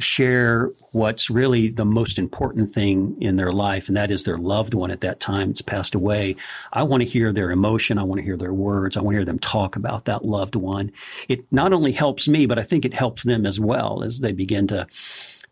share 0.00 0.70
what's 0.92 1.30
really 1.30 1.68
the 1.68 1.84
most 1.84 2.18
important 2.18 2.70
thing 2.70 3.16
in 3.20 3.36
their 3.36 3.52
life, 3.52 3.88
and 3.88 3.96
that 3.96 4.10
is 4.10 4.24
their 4.24 4.38
loved 4.38 4.74
one 4.74 4.90
at 4.90 5.00
that 5.02 5.20
time 5.20 5.48
that's 5.48 5.62
passed 5.62 5.94
away. 5.94 6.36
I 6.72 6.82
want 6.82 7.02
to 7.02 7.08
hear 7.08 7.32
their 7.32 7.50
emotion. 7.50 7.98
I 7.98 8.02
want 8.02 8.18
to 8.18 8.24
hear 8.24 8.36
their 8.36 8.52
words. 8.52 8.96
I 8.96 9.00
want 9.00 9.14
to 9.14 9.18
hear 9.18 9.24
them 9.24 9.38
talk 9.38 9.76
about 9.76 10.06
that 10.06 10.24
loved 10.24 10.56
one. 10.56 10.92
It 11.28 11.40
not 11.52 11.72
only 11.72 11.92
helps 11.92 12.28
me, 12.28 12.46
but 12.46 12.58
I 12.58 12.62
think 12.62 12.84
it 12.84 12.94
helps 12.94 13.24
them 13.24 13.46
as 13.46 13.60
well 13.60 14.02
as 14.02 14.20
they 14.20 14.32
begin 14.32 14.66
to 14.68 14.86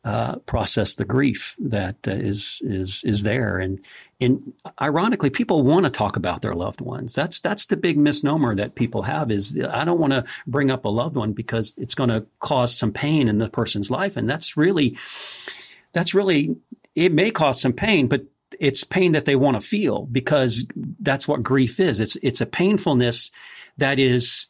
uh, 0.04 0.36
process 0.46 0.94
the 0.94 1.04
grief 1.04 1.56
that 1.58 1.96
uh, 2.06 2.12
is 2.12 2.62
is 2.64 3.02
is 3.04 3.24
there. 3.24 3.58
And 3.58 3.80
and 4.20 4.52
ironically, 4.80 5.30
people 5.30 5.62
want 5.62 5.86
to 5.86 5.90
talk 5.90 6.16
about 6.16 6.42
their 6.42 6.54
loved 6.54 6.80
ones. 6.80 7.14
That's 7.14 7.38
that's 7.38 7.66
the 7.66 7.76
big 7.76 7.96
misnomer 7.96 8.54
that 8.56 8.74
people 8.74 9.02
have 9.02 9.30
is 9.30 9.58
I 9.70 9.84
don't 9.84 10.00
want 10.00 10.12
to 10.12 10.24
bring 10.46 10.70
up 10.70 10.84
a 10.84 10.88
loved 10.88 11.16
one 11.16 11.32
because 11.32 11.74
it's 11.78 11.94
going 11.94 12.10
to 12.10 12.26
cause 12.40 12.76
some 12.76 12.92
pain 12.92 13.28
in 13.28 13.38
the 13.38 13.48
person's 13.48 13.90
life, 13.90 14.16
and 14.16 14.28
that's 14.28 14.56
really 14.56 14.96
that's 15.92 16.14
really 16.14 16.56
it 16.96 17.12
may 17.12 17.30
cause 17.30 17.60
some 17.60 17.72
pain, 17.72 18.08
but 18.08 18.24
it's 18.58 18.82
pain 18.82 19.12
that 19.12 19.24
they 19.24 19.36
want 19.36 19.60
to 19.60 19.64
feel 19.64 20.06
because 20.06 20.66
that's 20.98 21.28
what 21.28 21.44
grief 21.44 21.78
is. 21.78 22.00
It's 22.00 22.16
it's 22.16 22.40
a 22.40 22.46
painfulness 22.46 23.30
that 23.76 24.00
is 24.00 24.48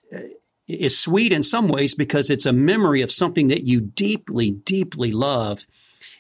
is 0.67 0.99
sweet 0.99 1.33
in 1.33 1.43
some 1.43 1.69
ways 1.69 1.95
because 1.95 2.31
it's 2.31 2.47
a 2.47 2.53
memory 2.53 3.03
of 3.03 3.11
something 3.11 3.49
that 3.49 3.65
you 3.65 3.81
deeply, 3.81 4.51
deeply 4.51 5.13
love 5.13 5.65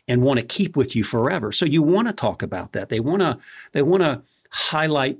and 0.08 0.22
want 0.22 0.40
to 0.40 0.46
keep 0.46 0.76
with 0.76 0.96
you 0.96 1.04
forever. 1.04 1.52
So 1.52 1.66
you 1.66 1.82
want 1.82 2.08
to 2.08 2.14
talk 2.14 2.42
about 2.42 2.72
that. 2.72 2.88
They 2.88 2.98
want 2.98 3.20
to, 3.20 3.38
they 3.72 3.82
want 3.82 4.02
to 4.02 4.22
highlight, 4.50 5.18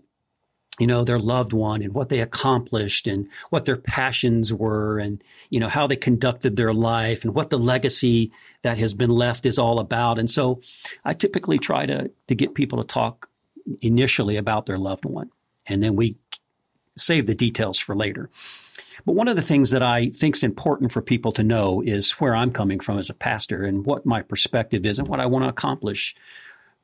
you 0.80 0.86
know, 0.86 1.04
their 1.04 1.18
loved 1.18 1.52
one 1.52 1.82
and 1.82 1.92
what 1.92 2.08
they 2.08 2.20
accomplished 2.20 3.06
and 3.06 3.28
what 3.50 3.66
their 3.66 3.76
passions 3.76 4.52
were 4.52 4.98
and, 4.98 5.22
you 5.50 5.60
know, 5.60 5.68
how 5.68 5.86
they 5.86 5.96
conducted 5.96 6.56
their 6.56 6.72
life 6.72 7.24
and 7.24 7.34
what 7.34 7.50
the 7.50 7.58
legacy 7.58 8.32
that 8.62 8.78
has 8.78 8.94
been 8.94 9.10
left 9.10 9.44
is 9.44 9.58
all 9.58 9.78
about. 9.78 10.18
And 10.18 10.30
so 10.30 10.60
I 11.04 11.14
typically 11.14 11.58
try 11.58 11.86
to, 11.86 12.10
to 12.28 12.34
get 12.34 12.54
people 12.54 12.78
to 12.78 12.84
talk 12.84 13.28
initially 13.80 14.36
about 14.36 14.66
their 14.66 14.78
loved 14.78 15.04
one. 15.04 15.30
And 15.66 15.82
then 15.82 15.96
we 15.96 16.16
save 16.96 17.26
the 17.26 17.34
details 17.34 17.78
for 17.78 17.94
later. 17.94 18.30
But 19.08 19.14
one 19.14 19.28
of 19.28 19.36
the 19.36 19.42
things 19.42 19.70
that 19.70 19.82
I 19.82 20.10
think 20.10 20.36
is 20.36 20.42
important 20.42 20.92
for 20.92 21.00
people 21.00 21.32
to 21.32 21.42
know 21.42 21.80
is 21.80 22.10
where 22.20 22.36
I'm 22.36 22.52
coming 22.52 22.78
from 22.78 22.98
as 22.98 23.08
a 23.08 23.14
pastor 23.14 23.64
and 23.64 23.86
what 23.86 24.04
my 24.04 24.20
perspective 24.20 24.84
is 24.84 24.98
and 24.98 25.08
what 25.08 25.18
I 25.18 25.24
want 25.24 25.46
to 25.46 25.48
accomplish. 25.48 26.14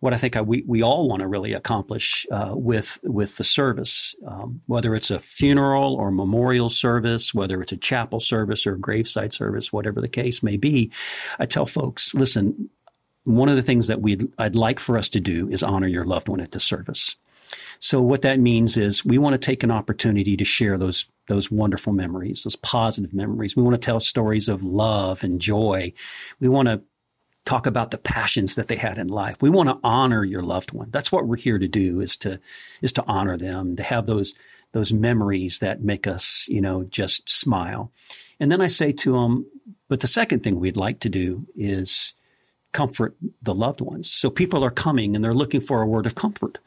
What 0.00 0.14
I 0.14 0.16
think 0.16 0.34
I, 0.34 0.40
we, 0.40 0.64
we 0.66 0.82
all 0.82 1.06
want 1.06 1.20
to 1.20 1.26
really 1.26 1.52
accomplish 1.52 2.26
uh, 2.32 2.52
with 2.54 2.98
with 3.02 3.36
the 3.36 3.44
service, 3.44 4.16
um, 4.26 4.62
whether 4.64 4.94
it's 4.94 5.10
a 5.10 5.18
funeral 5.18 5.96
or 5.96 6.10
memorial 6.10 6.70
service, 6.70 7.34
whether 7.34 7.60
it's 7.60 7.72
a 7.72 7.76
chapel 7.76 8.20
service 8.20 8.66
or 8.66 8.76
a 8.76 8.80
graveside 8.80 9.34
service, 9.34 9.70
whatever 9.70 10.00
the 10.00 10.08
case 10.08 10.42
may 10.42 10.56
be, 10.56 10.90
I 11.38 11.44
tell 11.44 11.66
folks, 11.66 12.14
listen, 12.14 12.70
one 13.24 13.50
of 13.50 13.56
the 13.56 13.62
things 13.62 13.88
that 13.88 14.00
we 14.00 14.18
I'd 14.38 14.56
like 14.56 14.78
for 14.78 14.96
us 14.96 15.10
to 15.10 15.20
do 15.20 15.50
is 15.50 15.62
honor 15.62 15.88
your 15.88 16.06
loved 16.06 16.30
one 16.30 16.40
at 16.40 16.52
the 16.52 16.60
service. 16.60 17.16
So 17.78 18.00
what 18.00 18.22
that 18.22 18.40
means 18.40 18.76
is 18.76 19.04
we 19.04 19.18
want 19.18 19.34
to 19.34 19.38
take 19.38 19.62
an 19.62 19.70
opportunity 19.70 20.36
to 20.36 20.44
share 20.44 20.78
those 20.78 21.06
those 21.28 21.50
wonderful 21.50 21.92
memories, 21.92 22.42
those 22.42 22.56
positive 22.56 23.14
memories. 23.14 23.56
We 23.56 23.62
want 23.62 23.74
to 23.74 23.84
tell 23.84 23.98
stories 23.98 24.48
of 24.48 24.62
love 24.62 25.24
and 25.24 25.40
joy. 25.40 25.94
We 26.38 26.48
want 26.48 26.68
to 26.68 26.82
talk 27.46 27.66
about 27.66 27.90
the 27.90 27.98
passions 27.98 28.54
that 28.54 28.68
they 28.68 28.76
had 28.76 28.98
in 28.98 29.08
life. 29.08 29.40
We 29.40 29.50
want 29.50 29.68
to 29.68 29.78
honor 29.82 30.24
your 30.24 30.42
loved 30.42 30.72
one. 30.72 30.90
That's 30.90 31.12
what 31.12 31.26
we're 31.26 31.36
here 31.36 31.58
to 31.58 31.68
do 31.68 32.00
is 32.00 32.16
to 32.18 32.40
is 32.82 32.92
to 32.94 33.04
honor 33.06 33.36
them, 33.36 33.76
to 33.76 33.82
have 33.82 34.06
those 34.06 34.34
those 34.72 34.92
memories 34.92 35.60
that 35.60 35.82
make 35.82 36.06
us, 36.06 36.48
you 36.48 36.60
know, 36.60 36.84
just 36.84 37.28
smile. 37.30 37.92
And 38.40 38.50
then 38.50 38.60
I 38.60 38.66
say 38.66 38.92
to 38.92 39.12
them, 39.12 39.46
but 39.88 40.00
the 40.00 40.08
second 40.08 40.42
thing 40.42 40.58
we'd 40.58 40.76
like 40.76 41.00
to 41.00 41.08
do 41.08 41.46
is 41.54 42.14
comfort 42.72 43.16
the 43.40 43.54
loved 43.54 43.80
ones. 43.80 44.10
So 44.10 44.30
people 44.30 44.64
are 44.64 44.70
coming 44.70 45.14
and 45.14 45.24
they're 45.24 45.32
looking 45.32 45.60
for 45.60 45.80
a 45.80 45.86
word 45.86 46.06
of 46.06 46.16
comfort 46.16 46.58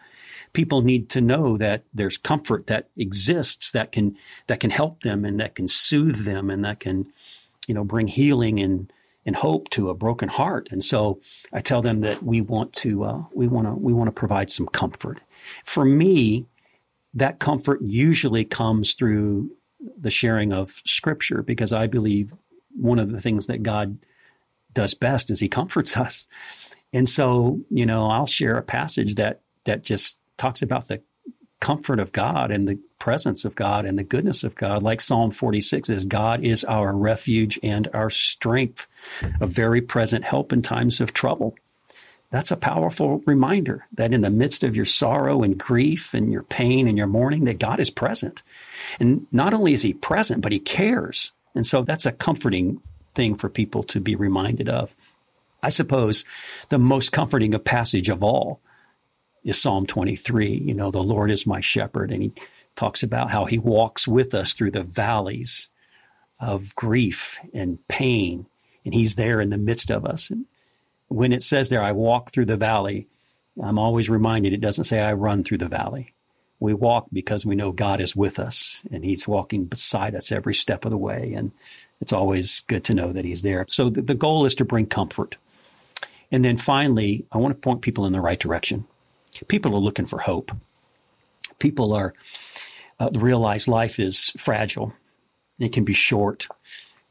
people 0.54 0.82
need 0.82 1.10
to 1.10 1.22
know 1.22 1.58
that 1.58 1.84
there's 1.94 2.18
comfort 2.18 2.68
that 2.68 2.90
exists 2.98 3.72
that 3.72 3.92
can 3.92 4.18
that 4.48 4.60
can 4.60 4.70
help 4.70 5.02
them 5.02 5.26
and 5.26 5.40
that 5.40 5.56
can 5.56 5.68
soothe 5.68 6.26
them 6.26 6.50
and 6.50 6.64
that 6.64 6.80
can 6.80 7.06
you 7.68 7.74
know 7.74 7.84
bring 7.84 8.08
healing 8.08 8.60
and 8.60 8.92
and 9.26 9.36
hope 9.36 9.70
to 9.72 9.90
a 9.90 9.94
broken 9.94 10.30
heart. 10.30 10.70
And 10.72 10.84
so 10.84 11.20
i 11.54 11.60
tell 11.60 11.82
them 11.82 12.02
that 12.02 12.24
we 12.24 12.42
want 12.42 12.74
to 12.74 13.04
uh, 13.04 13.24
we 13.34 13.48
want 13.48 13.68
to 13.68 13.74
we 13.74 13.94
want 13.94 14.08
to 14.08 14.12
provide 14.12 14.50
some 14.50 14.68
comfort. 14.68 15.22
For 15.64 15.86
me 15.86 16.48
that 17.14 17.40
comfort 17.40 17.82
usually 17.82 18.46
comes 18.46 18.94
through 18.94 19.52
the 19.98 20.12
sharing 20.12 20.52
of 20.54 20.70
scripture 20.86 21.44
because 21.44 21.72
i 21.72 21.88
believe 21.88 22.34
one 22.76 23.00
of 23.00 23.12
the 23.12 23.22
things 23.22 23.48
that 23.48 23.64
god 23.64 23.98
does 24.74 24.94
best 24.94 25.30
is 25.30 25.40
he 25.40 25.48
comforts 25.48 25.96
us. 26.06 26.28
And 26.94 27.08
so 27.08 27.60
you 27.70 27.86
know 27.86 28.08
i'll 28.10 28.28
share 28.28 28.58
a 28.58 28.64
passage 28.64 29.16
that 29.16 29.42
that 29.66 29.84
just 29.84 30.20
talks 30.38 30.62
about 30.62 30.88
the 30.88 31.02
comfort 31.60 32.00
of 32.00 32.12
God 32.12 32.52
and 32.52 32.68
the 32.68 32.80
presence 33.00 33.44
of 33.44 33.56
God 33.56 33.86
and 33.86 33.98
the 33.98 34.04
goodness 34.04 34.44
of 34.44 34.56
God. 34.56 34.84
Like 34.84 35.02
Psalm 35.02 35.32
46 35.32 35.90
is 35.90 36.06
God 36.06 36.44
is 36.44 36.64
our 36.64 36.96
refuge 36.96 37.60
and 37.64 37.88
our 37.94 38.10
strength, 38.10 38.88
a 39.42 39.48
very 39.48 39.82
present 39.82 40.24
help 40.24 40.54
in 40.54 40.62
times 40.62 41.02
of 41.02 41.14
trouble. 41.14 41.56
That's 42.30 42.52
a 42.52 42.58
powerful 42.58 43.24
reminder 43.26 43.86
that 43.94 44.14
in 44.14 44.22
the 44.22 44.30
midst 44.30 44.64
of 44.64 44.76
your 44.76 44.86
sorrow 44.86 45.44
and 45.44 45.58
grief 45.58 46.14
and 46.14 46.32
your 46.32 46.44
pain 46.44 46.88
and 46.88 46.98
your 46.98 47.08
mourning, 47.08 47.46
that 47.46 47.60
God 47.60 47.80
is 47.80 47.90
present. 47.90 48.44
And 49.00 49.28
not 49.32 49.54
only 49.54 49.74
is 49.74 49.82
he 49.82 49.94
present, 49.94 50.42
but 50.42 50.52
he 50.52 50.60
cares. 50.60 51.32
And 51.56 51.66
so 51.66 51.84
that's 51.84 52.06
a 52.06 52.12
comforting 52.12 52.82
thing 53.16 53.34
for 53.36 53.50
people 53.50 53.82
to 53.84 54.02
be 54.02 54.16
reminded 54.16 54.68
of. 54.68 54.96
I 55.64 55.70
suppose 55.70 56.26
the 56.70 56.78
most 56.78 57.12
comforting 57.12 57.58
passage 57.60 58.10
of 58.10 58.24
all 58.24 58.60
is 59.48 59.62
Psalm 59.62 59.88
23. 59.88 60.56
You 60.56 60.74
know, 60.74 60.92
the 60.92 61.02
Lord 61.02 61.32
is 61.32 61.48
my 61.48 61.62
shepherd. 61.62 62.12
And 62.12 62.22
he 62.22 62.32
talks 62.76 63.02
about 63.02 63.32
how 63.32 63.46
he 63.46 63.58
walks 63.58 64.08
with 64.08 64.34
us 64.34 64.54
through 64.54 64.72
the 64.72 64.84
valleys 64.84 65.70
of 66.40 66.76
grief 66.76 67.40
and 67.54 67.80
pain. 67.88 68.46
And 68.86 68.94
he's 68.94 69.16
there 69.16 69.42
in 69.42 69.50
the 69.50 69.58
midst 69.58 69.90
of 69.90 70.06
us. 70.06 70.30
And 70.30 70.46
when 71.08 71.34
it 71.34 71.42
says 71.42 71.70
there, 71.70 71.82
I 71.82 71.94
walk 71.94 72.32
through 72.32 72.46
the 72.46 72.58
valley, 72.58 73.08
I'm 73.62 73.80
always 73.80 74.10
reminded 74.10 74.54
it 74.54 74.62
doesn't 74.62 74.84
say 74.84 75.00
I 75.00 75.14
run 75.14 75.44
through 75.44 75.60
the 75.60 75.68
valley. 75.68 76.14
We 76.60 76.74
walk 76.74 77.08
because 77.14 77.46
we 77.46 77.56
know 77.56 77.72
God 77.72 78.02
is 78.02 78.16
with 78.16 78.40
us 78.40 78.84
and 78.92 79.04
he's 79.04 79.28
walking 79.28 79.66
beside 79.66 80.16
us 80.16 80.32
every 80.32 80.54
step 80.54 80.86
of 80.86 80.92
the 80.92 80.98
way. 80.98 81.34
And 81.34 81.52
it's 82.02 82.14
always 82.14 82.62
good 82.62 82.84
to 82.86 82.94
know 82.94 83.14
that 83.14 83.26
he's 83.26 83.44
there. 83.44 83.66
So 83.70 83.90
the 83.90 84.14
goal 84.16 84.46
is 84.46 84.56
to 84.56 84.66
bring 84.66 84.88
comfort 84.88 85.38
And 86.32 86.44
then 86.44 86.58
finally, 86.58 87.26
I 87.32 87.38
want 87.38 87.54
to 87.54 87.60
point 87.60 87.82
people 87.82 88.06
in 88.06 88.14
the 88.14 88.22
right 88.22 88.40
direction. 88.40 88.86
People 89.46 89.76
are 89.76 89.80
looking 89.80 90.06
for 90.06 90.20
hope. 90.20 90.52
People 91.60 91.94
are 91.94 92.14
uh, 93.00 93.10
realize 93.14 93.68
life 93.68 94.00
is 94.00 94.32
fragile. 94.38 94.94
It 95.60 95.74
can 95.74 95.84
be 95.84 95.94
short, 95.94 96.48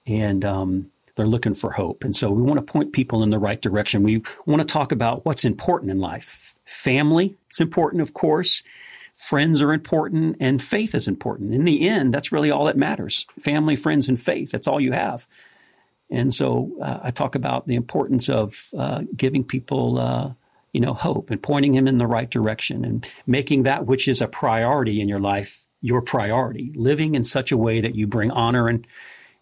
and 0.06 0.44
um, 0.44 0.90
they're 1.16 1.26
looking 1.26 1.54
for 1.54 1.72
hope. 1.72 2.04
And 2.04 2.14
so 2.14 2.30
we 2.30 2.42
want 2.42 2.64
to 2.64 2.72
point 2.72 2.92
people 2.92 3.22
in 3.22 3.30
the 3.30 3.38
right 3.38 3.60
direction. 3.60 4.02
We 4.02 4.22
want 4.44 4.60
to 4.60 4.72
talk 4.72 4.92
about 4.92 5.24
what's 5.24 5.44
important 5.44 5.90
in 5.90 5.98
life. 5.98 6.54
Family 6.64 7.36
is 7.50 7.60
important, 7.60 8.02
of 8.02 8.14
course. 8.14 8.62
Friends 9.14 9.62
are 9.62 9.72
important, 9.72 10.36
and 10.40 10.60
faith 10.62 10.94
is 10.94 11.08
important. 11.08 11.54
In 11.54 11.64
the 11.64 11.88
end, 11.88 12.12
that's 12.12 12.32
really 12.32 12.50
all 12.50 12.66
that 12.66 12.76
matters. 12.76 13.26
Family, 13.40 13.74
friends, 13.74 14.08
and 14.08 14.20
faith. 14.20 14.50
That's 14.50 14.68
all 14.68 14.78
you 14.78 14.92
have. 14.92 15.26
And 16.10 16.32
so 16.32 16.70
uh, 16.82 17.00
I 17.02 17.10
talk 17.10 17.34
about 17.34 17.66
the 17.66 17.76
importance 17.76 18.28
of 18.28 18.70
uh, 18.76 19.02
giving 19.16 19.42
people, 19.42 19.98
uh, 19.98 20.32
you 20.72 20.80
know, 20.80 20.94
hope 20.94 21.30
and 21.30 21.42
pointing 21.42 21.74
him 21.74 21.88
in 21.88 21.98
the 21.98 22.06
right 22.06 22.30
direction 22.30 22.84
and 22.84 23.06
making 23.26 23.62
that 23.62 23.86
which 23.86 24.08
is 24.08 24.20
a 24.20 24.28
priority 24.28 25.00
in 25.00 25.08
your 25.08 25.20
life 25.20 25.66
your 25.80 26.02
priority, 26.02 26.72
living 26.74 27.14
in 27.14 27.22
such 27.22 27.52
a 27.52 27.56
way 27.56 27.80
that 27.80 27.94
you 27.94 28.06
bring 28.06 28.30
honor 28.32 28.68
and, 28.68 28.86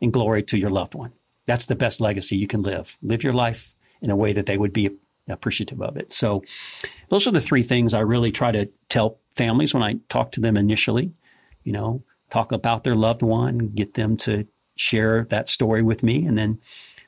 and 0.00 0.12
glory 0.12 0.42
to 0.42 0.58
your 0.58 0.70
loved 0.70 0.94
one. 0.94 1.12
That's 1.46 1.66
the 1.66 1.74
best 1.74 2.00
legacy 2.00 2.36
you 2.36 2.46
can 2.46 2.62
live. 2.62 2.98
Live 3.02 3.22
your 3.22 3.32
life 3.32 3.74
in 4.02 4.10
a 4.10 4.16
way 4.16 4.32
that 4.34 4.46
they 4.46 4.58
would 4.58 4.72
be 4.72 4.90
appreciative 5.28 5.80
of 5.80 5.96
it. 5.96 6.12
So 6.12 6.42
those 7.08 7.26
are 7.26 7.30
the 7.30 7.40
three 7.40 7.62
things 7.62 7.94
I 7.94 8.00
really 8.00 8.30
try 8.30 8.52
to 8.52 8.68
tell 8.88 9.18
families 9.34 9.72
when 9.72 9.82
I 9.82 9.94
talk 10.08 10.32
to 10.32 10.40
them 10.40 10.56
initially, 10.56 11.12
you 11.62 11.72
know, 11.72 12.02
talk 12.28 12.52
about 12.52 12.84
their 12.84 12.96
loved 12.96 13.22
one, 13.22 13.70
get 13.74 13.94
them 13.94 14.16
to 14.18 14.46
share 14.76 15.24
that 15.30 15.48
story 15.48 15.82
with 15.82 16.02
me 16.02 16.26
and 16.26 16.36
then 16.36 16.58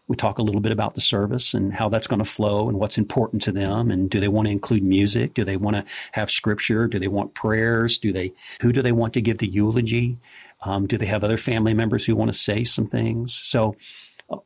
we 0.09 0.16
talk 0.16 0.38
a 0.38 0.42
little 0.42 0.61
bit 0.61 0.73
about 0.73 0.95
the 0.95 1.01
service 1.01 1.53
and 1.53 1.73
how 1.73 1.88
that's 1.88 2.07
going 2.07 2.23
to 2.23 2.25
flow 2.25 2.69
and 2.69 2.79
what's 2.79 2.99
important 2.99 3.42
to 3.42 3.53
them. 3.53 3.90
And 3.90 4.09
do 4.09 4.21
they 4.21 4.29
want 4.29 4.47
to 4.47 4.53
include 4.53 4.85
music? 4.85 5.35
Do 5.35 5.45
they 5.45 5.57
want 5.57 5.77
to 5.77 5.85
have 6.12 6.31
scripture? 6.31 6.87
Do 6.87 6.99
they 6.99 7.09
want 7.09 7.35
prayers? 7.35 7.99
Do 7.99 8.12
they, 8.12 8.33
who 8.61 8.73
do 8.73 8.83
they 8.83 8.92
want 8.92 9.14
to 9.14 9.21
give 9.21 9.38
the 9.38 9.49
eulogy? 9.49 10.19
Um, 10.62 10.87
do 10.87 10.97
they 10.97 11.07
have 11.07 11.25
other 11.25 11.37
family 11.37 11.75
members 11.75 12.07
who 12.07 12.14
want 12.14 12.31
to 12.31 12.38
say 12.38 12.62
some 12.62 12.87
things? 12.87 13.35
So 13.35 13.77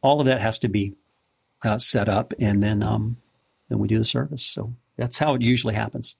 all 0.00 0.20
of 0.20 0.26
that 0.26 0.40
has 0.40 0.58
to 0.60 0.68
be 0.68 0.94
uh, 1.62 1.78
set 1.78 2.08
up 2.08 2.32
and 2.38 2.62
then, 2.62 2.82
um, 2.82 3.18
then 3.68 3.78
we 3.78 3.88
do 3.88 3.98
the 3.98 4.04
service. 4.04 4.44
So 4.44 4.72
that's 4.96 5.18
how 5.18 5.34
it 5.34 5.42
usually 5.42 5.74
happens. 5.74 6.16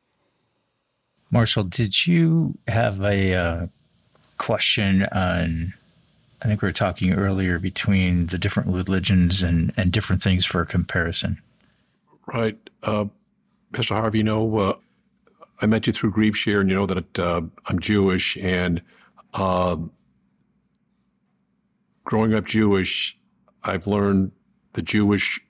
Marshall, 1.31 1.65
did 1.65 2.07
you 2.07 2.59
have 2.69 3.01
a 3.01 3.35
uh, 3.35 3.67
question 4.37 5.05
on 5.13 5.75
I 6.43 6.49
think 6.49 6.63
we 6.63 6.69
were 6.69 6.73
talking 6.73 7.13
earlier 7.13 7.59
between 7.59 8.27
the 8.27 8.39
different 8.39 8.71
religions 8.71 9.43
and, 9.43 9.73
and 9.77 9.93
different 9.93 10.23
things 10.23 10.47
for 10.47 10.65
comparison. 10.65 11.41
Right. 12.27 12.59
Uh, 12.83 13.07
Pastor 13.73 13.95
Harvey, 13.95 14.19
you 14.19 14.25
know, 14.25 14.59
uh, 14.59 14.77
I 15.61 15.67
met 15.67 15.87
you 15.87 15.93
through 15.93 16.13
Grief 16.13 16.37
Share, 16.37 16.61
and 16.61 16.71
you 16.71 16.77
know 16.77 16.87
that 16.87 17.19
uh, 17.19 17.43
I'm 17.67 17.79
Jewish. 17.79 18.37
And 18.39 18.81
uh, 19.35 19.77
growing 22.05 22.35
up 22.35 22.47
Jewish, 22.47 23.19
I've 23.63 23.87
learned 23.87 24.33
the 24.73 24.83
Jewish 24.83 25.41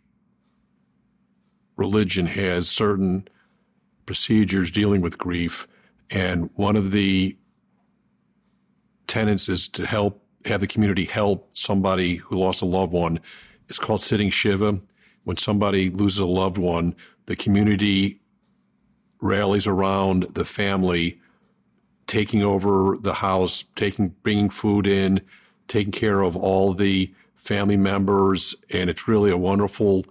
religion 1.76 2.26
has 2.26 2.68
certain 2.68 3.28
procedures 4.04 4.70
dealing 4.70 5.00
with 5.00 5.16
grief. 5.16 5.68
And 6.10 6.50
one 6.54 6.76
of 6.76 6.90
the 6.90 7.36
tenets 9.06 9.48
is 9.48 9.68
to 9.68 9.86
help 9.86 10.22
have 10.44 10.60
the 10.60 10.66
community 10.66 11.04
help 11.04 11.48
somebody 11.52 12.16
who 12.16 12.38
lost 12.38 12.62
a 12.62 12.66
loved 12.66 12.92
one. 12.92 13.20
It's 13.68 13.78
called 13.78 14.00
sitting 14.00 14.30
Shiva. 14.30 14.80
When 15.24 15.36
somebody 15.36 15.90
loses 15.90 16.18
a 16.18 16.26
loved 16.26 16.58
one, 16.58 16.94
the 17.26 17.36
community 17.36 18.20
rallies 19.20 19.66
around 19.66 20.22
the 20.34 20.44
family, 20.44 21.20
taking 22.06 22.42
over 22.42 22.96
the 23.00 23.14
house, 23.14 23.64
taking, 23.76 24.08
bringing 24.22 24.50
food 24.50 24.86
in, 24.86 25.20
taking 25.68 25.92
care 25.92 26.22
of 26.22 26.36
all 26.36 26.72
the 26.72 27.14
family 27.36 27.76
members. 27.76 28.54
And 28.70 28.88
it's 28.90 29.06
really 29.06 29.30
a 29.30 29.36
wonderful 29.36 30.04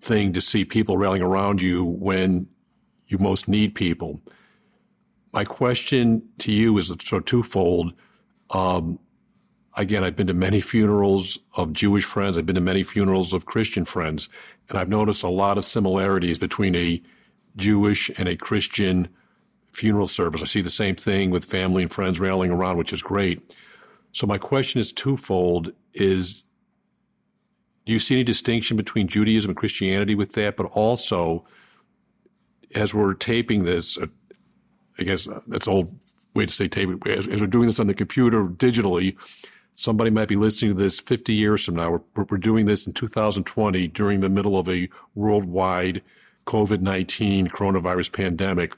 thing 0.00 0.32
to 0.32 0.40
see 0.40 0.64
people 0.64 0.96
rallying 0.96 1.22
around 1.22 1.60
you 1.60 1.84
when 1.84 2.48
you 3.08 3.18
most 3.18 3.48
need 3.48 3.74
people. 3.74 4.20
My 5.32 5.44
question 5.44 6.22
to 6.38 6.52
you 6.52 6.78
is 6.78 6.86
sort 6.86 7.12
of 7.12 7.24
twofold. 7.24 7.92
Um, 8.50 9.00
again, 9.76 10.04
I've 10.04 10.16
been 10.16 10.26
to 10.28 10.34
many 10.34 10.60
funerals 10.60 11.38
of 11.56 11.72
Jewish 11.72 12.04
friends. 12.04 12.38
I've 12.38 12.46
been 12.46 12.54
to 12.54 12.60
many 12.60 12.82
funerals 12.82 13.32
of 13.32 13.46
Christian 13.46 13.84
friends, 13.84 14.28
and 14.68 14.78
I've 14.78 14.88
noticed 14.88 15.22
a 15.22 15.28
lot 15.28 15.58
of 15.58 15.64
similarities 15.64 16.38
between 16.38 16.74
a 16.74 17.02
Jewish 17.56 18.10
and 18.18 18.28
a 18.28 18.36
Christian 18.36 19.08
funeral 19.72 20.06
service. 20.06 20.42
I 20.42 20.46
see 20.46 20.60
the 20.60 20.70
same 20.70 20.94
thing 20.94 21.30
with 21.30 21.44
family 21.44 21.82
and 21.82 21.92
friends 21.92 22.20
rallying 22.20 22.52
around, 22.52 22.76
which 22.76 22.92
is 22.92 23.02
great. 23.02 23.56
So 24.12 24.26
my 24.26 24.38
question 24.38 24.80
is 24.80 24.92
twofold: 24.92 25.72
is 25.92 26.44
do 27.86 27.92
you 27.92 27.98
see 27.98 28.14
any 28.14 28.24
distinction 28.24 28.76
between 28.76 29.08
Judaism 29.08 29.50
and 29.50 29.56
Christianity 29.56 30.14
with 30.14 30.32
that? 30.32 30.56
But 30.56 30.66
also, 30.66 31.44
as 32.74 32.94
we're 32.94 33.14
taping 33.14 33.64
this, 33.64 33.98
uh, 33.98 34.06
I 34.98 35.02
guess 35.02 35.28
that's 35.48 35.68
old 35.68 35.94
way 36.34 36.46
to 36.46 36.52
say 36.52 36.68
taping. 36.68 37.00
As, 37.06 37.28
as 37.28 37.40
we're 37.40 37.46
doing 37.46 37.66
this 37.66 37.80
on 37.80 37.86
the 37.86 37.94
computer 37.94 38.44
digitally, 38.44 39.16
somebody 39.74 40.10
might 40.10 40.28
be 40.28 40.36
listening 40.36 40.76
to 40.76 40.82
this 40.82 41.00
50 41.00 41.34
years 41.34 41.64
from 41.64 41.76
now. 41.76 41.90
We're, 41.90 42.24
we're 42.30 42.38
doing 42.38 42.66
this 42.66 42.86
in 42.86 42.92
2020 42.92 43.88
during 43.88 44.20
the 44.20 44.28
middle 44.28 44.58
of 44.58 44.68
a 44.68 44.88
worldwide 45.14 46.02
COVID-19 46.46 47.48
coronavirus 47.48 48.12
pandemic 48.12 48.74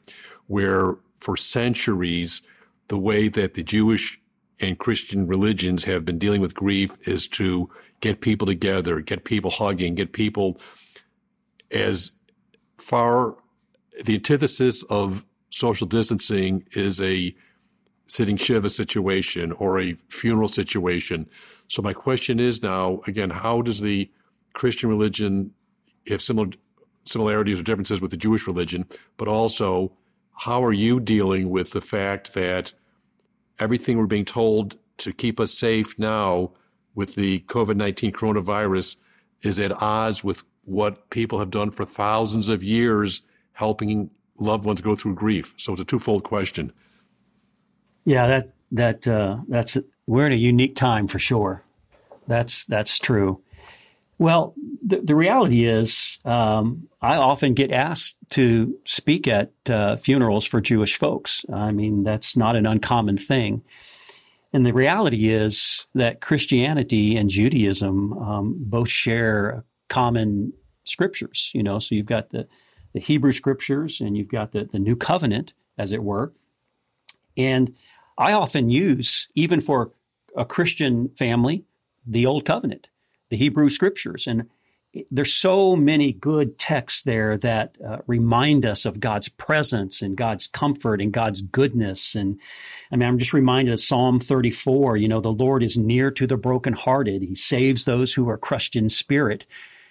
where 0.46 0.96
for 1.18 1.36
centuries, 1.36 2.42
the 2.88 2.98
way 2.98 3.28
that 3.28 3.54
the 3.54 3.62
Jewish 3.62 4.20
and 4.60 4.78
Christian 4.78 5.26
religions 5.26 5.84
have 5.84 6.04
been 6.04 6.18
dealing 6.18 6.40
with 6.40 6.54
grief 6.54 6.96
is 7.06 7.26
to 7.28 7.68
get 8.00 8.20
people 8.20 8.46
together, 8.46 9.00
get 9.00 9.24
people 9.24 9.50
hugging, 9.50 9.94
get 9.94 10.12
people 10.12 10.58
as 11.70 12.12
far 12.78 13.36
the 14.04 14.14
antithesis 14.14 14.82
of 14.84 15.24
social 15.50 15.86
distancing 15.86 16.64
is 16.72 17.00
a 17.00 17.34
sitting 18.06 18.36
Shiva 18.36 18.70
situation 18.70 19.52
or 19.52 19.80
a 19.80 19.94
funeral 20.08 20.48
situation. 20.48 21.28
So 21.68 21.82
my 21.82 21.92
question 21.92 22.38
is 22.38 22.62
now, 22.62 23.00
again, 23.06 23.30
how 23.30 23.62
does 23.62 23.80
the 23.80 24.10
Christian 24.52 24.88
religion 24.88 25.52
have 26.08 26.22
similar 26.22 26.50
similarities 27.04 27.60
or 27.60 27.62
differences 27.62 28.00
with 28.00 28.10
the 28.10 28.16
Jewish 28.16 28.46
religion? 28.46 28.86
But 29.16 29.28
also, 29.28 29.92
how 30.32 30.64
are 30.64 30.72
you 30.72 31.00
dealing 31.00 31.50
with 31.50 31.72
the 31.72 31.80
fact 31.80 32.34
that 32.34 32.72
everything 33.58 33.98
we're 33.98 34.06
being 34.06 34.24
told 34.24 34.76
to 34.98 35.12
keep 35.12 35.40
us 35.40 35.52
safe 35.52 35.98
now 35.98 36.52
with 36.94 37.14
the 37.14 37.40
COVID 37.40 37.76
19 37.76 38.12
coronavirus 38.12 38.96
is 39.42 39.58
at 39.58 39.82
odds 39.82 40.22
with 40.22 40.42
what 40.64 41.10
people 41.10 41.38
have 41.38 41.50
done 41.50 41.70
for 41.70 41.84
thousands 41.84 42.48
of 42.48 42.62
years, 42.62 43.22
helping 43.52 44.10
loved 44.38 44.64
ones 44.64 44.80
go 44.80 44.96
through 44.96 45.14
grief? 45.14 45.54
So 45.56 45.72
it's 45.72 45.82
a 45.82 45.84
twofold 45.84 46.24
question. 46.24 46.72
Yeah, 48.06 48.26
that 48.28 48.52
that 48.72 49.06
uh, 49.06 49.38
that's 49.48 49.76
we're 50.06 50.26
in 50.26 50.32
a 50.32 50.36
unique 50.36 50.76
time 50.76 51.08
for 51.08 51.18
sure. 51.18 51.62
That's 52.26 52.64
that's 52.64 52.98
true. 52.98 53.42
Well, 54.18 54.54
the, 54.82 55.00
the 55.02 55.14
reality 55.14 55.66
is, 55.66 56.20
um, 56.24 56.88
I 57.02 57.16
often 57.16 57.52
get 57.52 57.70
asked 57.70 58.16
to 58.30 58.78
speak 58.86 59.28
at 59.28 59.52
uh, 59.68 59.96
funerals 59.96 60.46
for 60.46 60.62
Jewish 60.62 60.96
folks. 60.96 61.44
I 61.52 61.70
mean, 61.72 62.02
that's 62.02 62.34
not 62.34 62.56
an 62.56 62.64
uncommon 62.64 63.18
thing. 63.18 63.62
And 64.54 64.64
the 64.64 64.72
reality 64.72 65.28
is 65.28 65.86
that 65.94 66.22
Christianity 66.22 67.14
and 67.16 67.28
Judaism 67.28 68.14
um, 68.14 68.56
both 68.58 68.88
share 68.88 69.64
common 69.88 70.54
scriptures. 70.84 71.50
You 71.54 71.62
know, 71.62 71.78
so 71.80 71.94
you've 71.94 72.06
got 72.06 72.30
the 72.30 72.46
the 72.94 73.00
Hebrew 73.00 73.32
scriptures 73.32 74.00
and 74.00 74.16
you've 74.16 74.28
got 74.28 74.52
the 74.52 74.64
the 74.64 74.78
New 74.78 74.96
Covenant, 74.96 75.52
as 75.76 75.92
it 75.92 76.02
were, 76.02 76.32
and 77.36 77.76
I 78.18 78.32
often 78.32 78.70
use, 78.70 79.28
even 79.34 79.60
for 79.60 79.90
a 80.36 80.44
Christian 80.44 81.08
family, 81.10 81.64
the 82.06 82.26
Old 82.26 82.44
Covenant, 82.44 82.88
the 83.30 83.36
Hebrew 83.36 83.68
Scriptures. 83.68 84.26
And 84.26 84.48
there's 85.10 85.32
so 85.32 85.76
many 85.76 86.12
good 86.12 86.58
texts 86.58 87.02
there 87.02 87.36
that 87.38 87.76
uh, 87.86 87.98
remind 88.06 88.64
us 88.64 88.86
of 88.86 89.00
God's 89.00 89.28
presence 89.28 90.00
and 90.00 90.16
God's 90.16 90.46
comfort 90.46 91.02
and 91.02 91.12
God's 91.12 91.42
goodness. 91.42 92.14
And 92.14 92.40
I 92.90 92.96
mean, 92.96 93.08
I'm 93.08 93.18
just 93.18 93.32
reminded 93.32 93.72
of 93.72 93.80
Psalm 93.80 94.20
34. 94.20 94.96
You 94.96 95.08
know, 95.08 95.20
the 95.20 95.32
Lord 95.32 95.62
is 95.62 95.76
near 95.76 96.10
to 96.12 96.26
the 96.26 96.36
brokenhearted. 96.36 97.22
He 97.22 97.34
saves 97.34 97.84
those 97.84 98.14
who 98.14 98.28
are 98.28 98.38
crushed 98.38 98.76
in 98.76 98.88
spirit. 98.88 99.46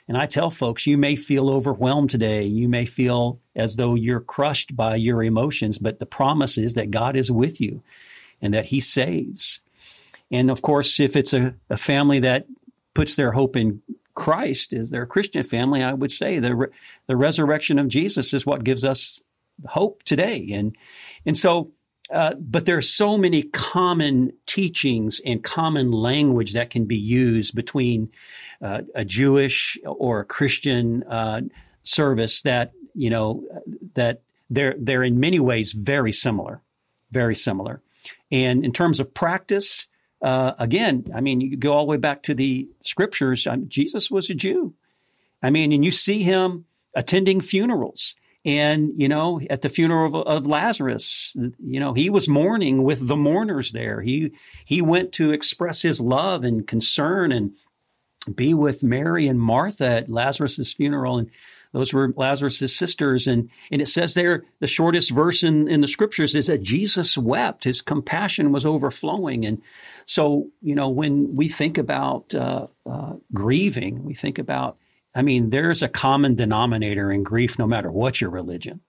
And 0.08 0.18
I 0.18 0.28
tell 0.28 0.52
folks, 0.52 0.86
you 0.86 0.98
may 0.98 1.16
feel 1.16 1.50
overwhelmed 1.50 2.12
today. 2.12 2.44
You 2.44 2.70
may 2.70 2.86
feel 2.86 3.40
as 3.56 3.76
though 3.76 3.96
you're 3.96 4.20
crushed 4.20 4.76
by 4.76 4.96
your 4.96 5.24
emotions, 5.24 5.80
but 5.80 6.00
the 6.00 6.06
promise 6.06 6.58
is 6.58 6.76
that 6.76 6.92
God 6.92 7.16
is 7.16 7.32
with 7.32 7.60
you 7.60 7.82
and 8.42 8.54
that 8.54 8.66
he 8.66 8.80
saves. 8.80 9.62
And 10.32 10.50
of 10.50 10.62
course, 10.62 11.00
if 11.00 11.16
it's 11.16 11.34
a, 11.34 11.56
a 11.70 11.78
family 11.78 12.20
that 12.20 12.48
puts 12.94 13.16
their 13.16 13.32
hope 13.32 13.56
in 13.56 13.82
Christ, 14.16 14.74
is 14.74 14.90
they're 14.90 15.04
a 15.04 15.08
Christian 15.08 15.44
family, 15.44 15.84
I 15.84 15.94
would 15.94 16.12
say 16.12 16.40
the 16.40 16.70
the 17.08 17.18
resurrection 17.18 17.78
of 17.78 17.88
Jesus 17.88 18.34
is 18.34 18.46
what 18.46 18.64
gives 18.64 18.84
us 18.84 19.22
hope 19.68 20.04
today. 20.04 20.50
And 20.54 20.76
and 21.26 21.38
so, 21.38 21.72
uh, 22.10 22.34
but 22.36 22.66
there 22.66 22.78
are 22.78 22.82
so 22.82 23.18
many 23.18 23.44
common 23.44 24.32
teachings 24.46 25.22
and 25.26 25.44
common 25.44 25.92
language 25.92 26.54
that 26.54 26.70
can 26.70 26.86
be 26.86 26.98
used 26.98 27.56
between 27.56 28.10
uh, 28.62 28.82
a 28.94 29.04
Jewish 29.04 29.78
or 29.86 30.22
a 30.22 30.26
Christian 30.26 31.04
uh, 31.04 31.42
service 31.84 32.42
that 32.44 32.72
you 32.94 33.10
know 33.10 33.44
that 33.96 34.22
they're 34.50 34.76
they're 34.80 35.04
in 35.04 35.20
many 35.20 35.40
ways 35.40 35.74
very 35.74 36.12
similar, 36.12 36.62
very 37.12 37.36
similar. 37.36 37.82
And 38.32 38.64
in 38.66 38.72
terms 38.72 39.00
of 39.00 39.14
practice, 39.14 39.88
uh, 40.22 40.54
again, 40.58 41.06
I 41.14 41.22
mean, 41.22 41.42
you 41.42 41.58
go 41.58 41.74
all 41.74 41.86
the 41.86 41.92
way 41.92 41.98
back 41.98 42.24
to 42.24 42.34
the 42.34 42.68
scriptures. 42.80 43.48
Jesus 43.68 44.10
was 44.10 44.30
a 44.30 44.34
Jew. 44.34 44.74
I 45.44 45.50
mean, 45.50 45.72
and 45.72 45.86
you 45.86 45.92
see 45.92 46.24
him 46.24 46.66
attending 46.96 47.42
funerals. 47.42 48.16
And, 48.46 48.92
you 48.96 49.08
know, 49.08 49.42
at 49.50 49.62
the 49.62 49.70
funeral 49.70 50.22
of, 50.22 50.28
of, 50.28 50.48
Lazarus, 50.48 51.36
you 51.36 51.80
know, 51.80 51.94
he 51.94 52.12
was 52.12 52.28
mourning 52.28 52.84
with 52.84 53.08
the 53.08 53.16
mourners 53.16 53.72
there. 53.72 54.02
He, 54.02 54.34
he 54.66 54.84
went 54.84 55.12
to 55.14 55.32
express 55.32 55.82
his 55.82 56.00
love 56.00 56.44
and 56.44 56.68
concern 56.68 57.32
and 57.32 57.54
be 58.34 58.54
with 58.54 58.84
Mary 58.84 59.28
and 59.28 59.40
Martha 59.40 59.90
at 59.90 60.10
Lazarus's 60.10 60.74
funeral. 60.74 61.18
And 61.18 61.32
those 61.76 61.92
were 61.92 62.14
Lazarus' 62.16 62.74
sisters. 62.74 63.28
And, 63.28 63.50
and 63.70 63.82
it 63.82 63.90
says 63.90 64.14
there, 64.14 64.46
the 64.62 64.66
shortest 64.66 65.12
verse 65.12 65.44
in, 65.44 65.68
in 65.68 65.82
the 65.82 65.90
scriptures 65.90 66.34
is 66.34 66.48
that 66.48 66.62
Jesus 66.62 67.18
wept. 67.18 67.66
His 67.66 67.82
compassion 67.82 68.54
was 68.54 68.66
overflowing. 68.66 69.46
And 69.46 69.62
so, 70.06 70.48
you 70.62 70.74
know, 70.74 70.88
when 70.88 71.36
we 71.36 71.50
think 71.50 71.78
about 71.78 72.34
uh, 72.34 72.68
uh, 72.90 73.16
grieving, 73.34 74.06
we 74.06 74.14
think 74.14 74.40
about, 74.40 74.78
I 75.14 75.22
mean, 75.22 75.50
there's 75.50 75.82
a 75.82 75.90
common 75.90 76.36
denominator 76.36 77.12
in 77.12 77.24
grief 77.24 77.60
no 77.60 77.68
matter 77.68 77.92
what 77.92 78.22
your 78.22 78.30
religion. 78.30 78.80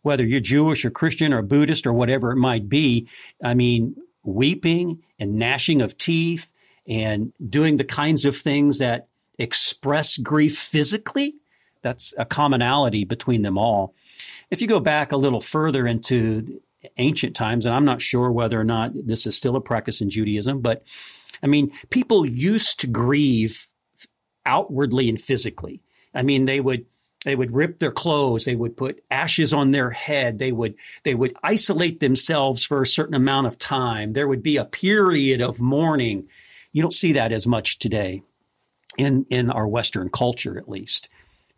Whether 0.00 0.26
you're 0.26 0.40
Jewish 0.40 0.84
or 0.84 0.90
Christian 0.90 1.32
or 1.32 1.42
Buddhist 1.42 1.86
or 1.86 1.92
whatever 1.92 2.32
it 2.32 2.36
might 2.38 2.68
be, 2.68 3.06
I 3.40 3.54
mean, 3.54 3.94
weeping 4.24 5.04
and 5.16 5.36
gnashing 5.36 5.80
of 5.80 5.96
teeth 5.96 6.50
and 6.88 7.32
doing 7.48 7.76
the 7.76 7.84
kinds 7.84 8.24
of 8.24 8.34
things 8.36 8.78
that 8.78 9.06
express 9.38 10.16
grief 10.16 10.58
physically 10.58 11.36
that's 11.82 12.14
a 12.16 12.24
commonality 12.24 13.04
between 13.04 13.42
them 13.42 13.58
all. 13.58 13.94
If 14.50 14.60
you 14.60 14.68
go 14.68 14.80
back 14.80 15.12
a 15.12 15.16
little 15.16 15.40
further 15.40 15.86
into 15.86 16.60
ancient 16.96 17.36
times, 17.36 17.66
and 17.66 17.74
I'm 17.74 17.84
not 17.84 18.02
sure 18.02 18.30
whether 18.30 18.60
or 18.60 18.64
not 18.64 18.92
this 18.94 19.26
is 19.26 19.36
still 19.36 19.56
a 19.56 19.60
practice 19.60 20.00
in 20.00 20.10
Judaism, 20.10 20.60
but 20.60 20.84
I 21.42 21.46
mean, 21.46 21.72
people 21.90 22.24
used 22.24 22.80
to 22.80 22.86
grieve 22.86 23.66
outwardly 24.46 25.08
and 25.08 25.20
physically. 25.20 25.82
I 26.14 26.22
mean, 26.22 26.44
they 26.44 26.60
would 26.60 26.86
they 27.24 27.36
would 27.36 27.54
rip 27.54 27.78
their 27.78 27.92
clothes 27.92 28.44
they 28.44 28.56
would 28.56 28.76
put 28.76 29.02
ashes 29.10 29.52
on 29.52 29.70
their 29.70 29.90
head 29.90 30.38
they 30.38 30.50
would 30.50 30.74
they 31.04 31.14
would 31.14 31.32
isolate 31.42 32.00
themselves 32.00 32.64
for 32.64 32.82
a 32.82 32.86
certain 32.86 33.14
amount 33.14 33.46
of 33.46 33.58
time 33.58 34.12
there 34.12 34.26
would 34.26 34.42
be 34.42 34.56
a 34.56 34.64
period 34.64 35.40
of 35.40 35.60
mourning 35.60 36.26
you 36.72 36.82
don't 36.82 36.92
see 36.92 37.12
that 37.12 37.30
as 37.30 37.46
much 37.46 37.78
today 37.78 38.22
in 38.98 39.24
in 39.30 39.50
our 39.50 39.68
western 39.68 40.08
culture 40.08 40.58
at 40.58 40.68
least 40.68 41.08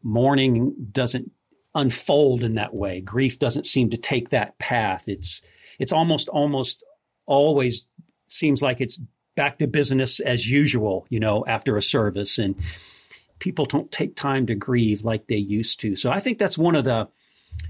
mourning 0.04 0.74
doesn't 0.92 1.32
unfold 1.74 2.44
in 2.44 2.54
that 2.54 2.74
way. 2.74 3.00
Grief 3.00 3.38
doesn't 3.38 3.66
seem 3.66 3.90
to 3.90 3.96
take 3.96 4.28
that 4.28 4.58
path. 4.58 5.08
It's 5.08 5.42
it's 5.78 5.92
almost 5.92 6.28
almost 6.28 6.84
always 7.26 7.86
seems 8.26 8.62
like 8.62 8.80
it's 8.80 9.00
back 9.34 9.58
to 9.58 9.66
business 9.66 10.20
as 10.20 10.48
usual, 10.48 11.06
you 11.08 11.18
know, 11.18 11.44
after 11.46 11.76
a 11.76 11.82
service 11.82 12.38
and 12.38 12.54
people 13.40 13.64
don't 13.64 13.90
take 13.90 14.14
time 14.14 14.46
to 14.46 14.54
grieve 14.54 15.04
like 15.04 15.26
they 15.26 15.36
used 15.36 15.80
to. 15.80 15.96
So 15.96 16.10
I 16.10 16.20
think 16.20 16.38
that's 16.38 16.56
one 16.56 16.76
of 16.76 16.84
the 16.84 17.08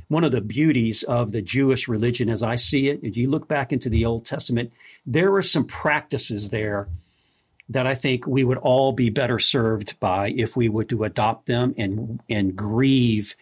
one 0.09 0.25
of 0.25 0.33
the 0.33 0.41
beauties 0.41 1.03
of 1.03 1.33
the 1.33 1.43
Jewish 1.43 1.89
religion 1.89 2.29
as 2.29 2.43
I 2.43 2.57
see 2.57 2.89
it. 2.89 3.01
If 3.03 3.17
you 3.17 3.31
look 3.31 3.49
back 3.49 3.73
into 3.73 3.89
the 3.89 4.05
Old 4.05 4.25
Testament, 4.25 4.73
there 5.07 5.31
were 5.31 5.43
some 5.43 5.67
practices 5.67 6.51
there 6.51 6.89
that 7.69 7.87
I 7.87 7.95
think 7.95 8.27
we 8.27 8.45
would 8.45 8.59
all 8.59 8.93
be 8.93 9.11
better 9.11 9.39
served 9.39 9.99
by 10.01 10.31
if 10.37 10.57
we 10.57 10.69
were 10.69 10.85
to 10.85 11.05
adopt 11.05 11.47
them 11.47 11.75
and 11.79 12.21
and 12.29 12.57
grieve 12.57 13.37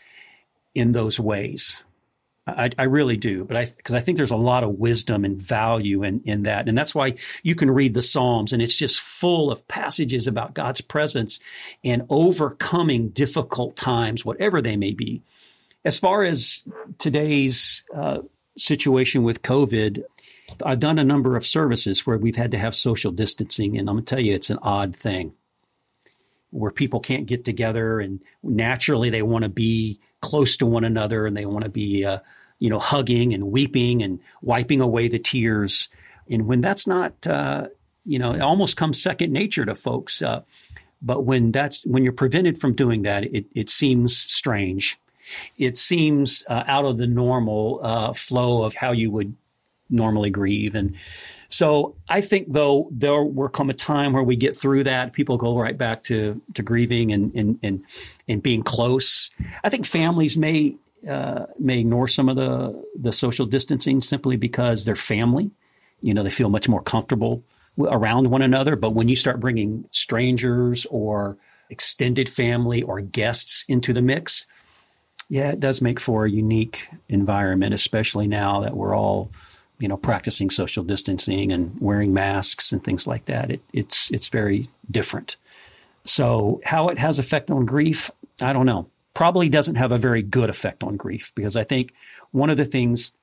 in 0.75 0.93
those 0.93 1.19
ways. 1.19 1.85
I, 2.47 2.71
I 2.77 2.85
really 2.85 3.17
do, 3.17 3.45
but 3.45 3.57
I 3.57 3.67
because 3.77 3.95
I 3.95 4.01
think 4.01 4.17
there's 4.17 4.33
a 4.33 4.37
lot 4.37 4.65
of 4.65 4.79
wisdom 4.79 5.25
and 5.25 5.41
value 5.41 6.03
in 6.03 6.23
in 6.25 6.43
that, 6.43 6.69
and 6.69 6.77
that's 6.77 6.95
why 6.95 7.15
you 7.43 7.55
can 7.55 7.71
read 7.71 7.95
the 7.95 8.03
Psalms, 8.03 8.53
and 8.53 8.61
it's 8.61 8.77
just 8.77 8.99
full 8.99 9.51
of 9.51 9.67
passages 9.69 10.27
about 10.27 10.55
God's 10.55 10.81
presence 10.81 11.39
and 11.85 12.03
overcoming 12.11 13.11
difficult 13.11 13.77
times, 13.77 14.25
whatever 14.25 14.61
they 14.61 14.77
may 14.77 14.93
be. 14.93 15.23
As 15.85 15.99
far 15.99 16.25
as 16.25 16.67
today's 16.99 17.85
uh, 17.95 18.19
situation 18.57 19.23
with 19.23 19.43
COVID, 19.43 20.03
I've 20.65 20.81
done 20.81 20.99
a 20.99 21.05
number 21.05 21.37
of 21.37 21.47
services 21.47 22.07
where 22.07 22.19
we've 22.19 22.37
had 22.37 22.51
to 22.53 22.59
have 22.59 22.75
social 22.75 23.13
distancing, 23.13 23.79
and 23.79 23.89
I'm 23.89 23.97
going 23.97 24.05
to 24.05 24.15
tell 24.15 24.23
you, 24.23 24.35
it's 24.35 24.51
an 24.51 24.59
odd 24.63 24.95
thing 24.95 25.35
where 26.51 26.71
people 26.71 27.01
can't 27.01 27.27
get 27.27 27.45
together, 27.45 28.01
and 28.01 28.21
naturally 28.43 29.11
they 29.11 29.23
want 29.23 29.45
to 29.45 29.49
be 29.49 30.01
close 30.21 30.57
to 30.59 30.67
one 30.67 30.85
another, 30.85 31.27
and 31.27 31.37
they 31.37 31.47
want 31.47 31.65
to 31.65 31.71
be, 31.71 32.05
uh, 32.05 32.19
you 32.59 32.71
know, 32.71 32.79
hugging 32.79 33.33
and 33.33 33.51
weeping 33.51 34.03
and 34.03 34.21
wiping 34.43 34.81
away 34.81 35.09
the 35.09 35.19
tears. 35.19 35.89
And 36.31 36.47
when 36.47 36.61
that's 36.61 36.87
not, 36.87 37.27
uh, 37.27 37.69
you 38.05 38.19
know, 38.19 38.33
it 38.33 38.41
almost 38.41 38.77
comes 38.77 39.03
second 39.03 39.33
nature 39.33 39.65
to 39.65 39.75
folks. 39.75 40.23
Uh, 40.23 40.43
but 41.01 41.25
when 41.25 41.53
that's 41.53 41.85
when 41.87 42.05
you're 42.05 42.13
prevented 42.13 42.59
from 42.59 42.75
doing 42.75 43.03
that, 43.03 43.25
it, 43.25 43.47
it 43.55 43.69
seems 43.69 44.17
strange. 44.17 45.01
It 45.59 45.77
seems 45.77 46.45
uh, 46.49 46.65
out 46.67 46.85
of 46.85 46.99
the 46.99 47.07
normal 47.07 47.81
uh, 47.83 48.13
flow 48.13 48.63
of 48.63 48.75
how 48.75 48.93
you 48.93 49.11
would 49.11 49.35
normally 49.93 50.31
grieve. 50.31 50.75
And 50.75 50.97
so 51.49 51.97
I 52.09 52.23
think 52.23 52.51
though 52.51 52.89
there 52.91 53.23
will 53.23 53.49
come 53.49 53.69
a 53.69 53.75
time 53.75 54.15
where 54.15 54.23
we 54.23 54.37
get 54.37 54.57
through 54.57 54.85
that, 54.85 55.13
people 55.13 55.37
go 55.37 55.59
right 55.59 55.77
back 55.77 56.03
to 56.05 56.41
to 56.55 56.63
grieving 56.63 57.13
and 57.13 57.35
and 57.35 57.59
and, 57.63 57.85
and 58.27 58.43
being 58.43 58.63
close. 58.63 59.31
I 59.63 59.69
think 59.69 59.85
families 59.85 60.37
may 60.37 60.77
uh, 61.09 61.47
may 61.59 61.81
ignore 61.81 62.09
some 62.09 62.29
of 62.29 62.37
the 62.37 62.83
the 62.99 63.13
social 63.13 63.47
distancing 63.47 64.01
simply 64.01 64.37
because 64.37 64.85
they're 64.85 64.97
family. 64.97 65.51
You 66.01 66.15
know, 66.15 66.23
they 66.23 66.31
feel 66.31 66.49
much 66.49 66.69
more 66.69 66.83
comfortable 66.83 67.45
around 67.79 68.31
one 68.31 68.43
another. 68.43 68.77
But 68.77 68.91
when 68.91 69.09
you 69.09 69.17
start 69.17 69.41
bringing 69.41 69.85
strangers 69.91 70.87
or 70.91 71.37
extended 71.71 72.29
family 72.29 72.83
or 72.83 73.01
guests 73.01 73.65
into 73.69 73.93
the 73.93 74.03
mix, 74.03 74.47
yeah, 75.29 75.51
it 75.51 75.61
does 75.61 75.81
make 75.81 76.01
for 76.01 76.25
a 76.25 76.31
unique 76.31 76.89
environment, 77.09 77.75
especially 77.75 78.27
now 78.27 78.61
that 78.61 78.77
we're 78.77 78.97
all 78.97 79.31
you 79.83 79.89
know, 79.89 79.97
practicing 79.97 80.49
social 80.49 80.85
distancing 80.85 81.51
and 81.51 81.77
wearing 81.81 82.15
masks 82.15 82.71
and 82.71 82.85
things 82.85 83.07
like 83.07 83.25
that. 83.25 83.51
It, 83.51 83.61
it's 83.73 84.13
it's 84.13 84.29
very 84.29 84.69
different. 84.89 85.37
So 86.05 86.61
how 86.65 86.89
it 86.89 86.99
has 86.99 87.19
effect 87.19 87.51
on 87.51 87.67
grief, 87.67 88.09
I 88.41 88.53
don't 88.53 88.67
know. 88.67 88.89
Probably 89.13 89.49
doesn't 89.49 89.75
have 89.75 89.91
a 89.91 89.99
very 89.99 90.23
good 90.23 90.49
effect 90.49 90.85
on 90.85 90.97
grief 90.97 91.33
because 91.35 91.57
I 91.57 91.65
think 91.65 91.93
one 92.31 92.49
of 92.49 92.57
the 92.57 92.65
things 92.65 93.17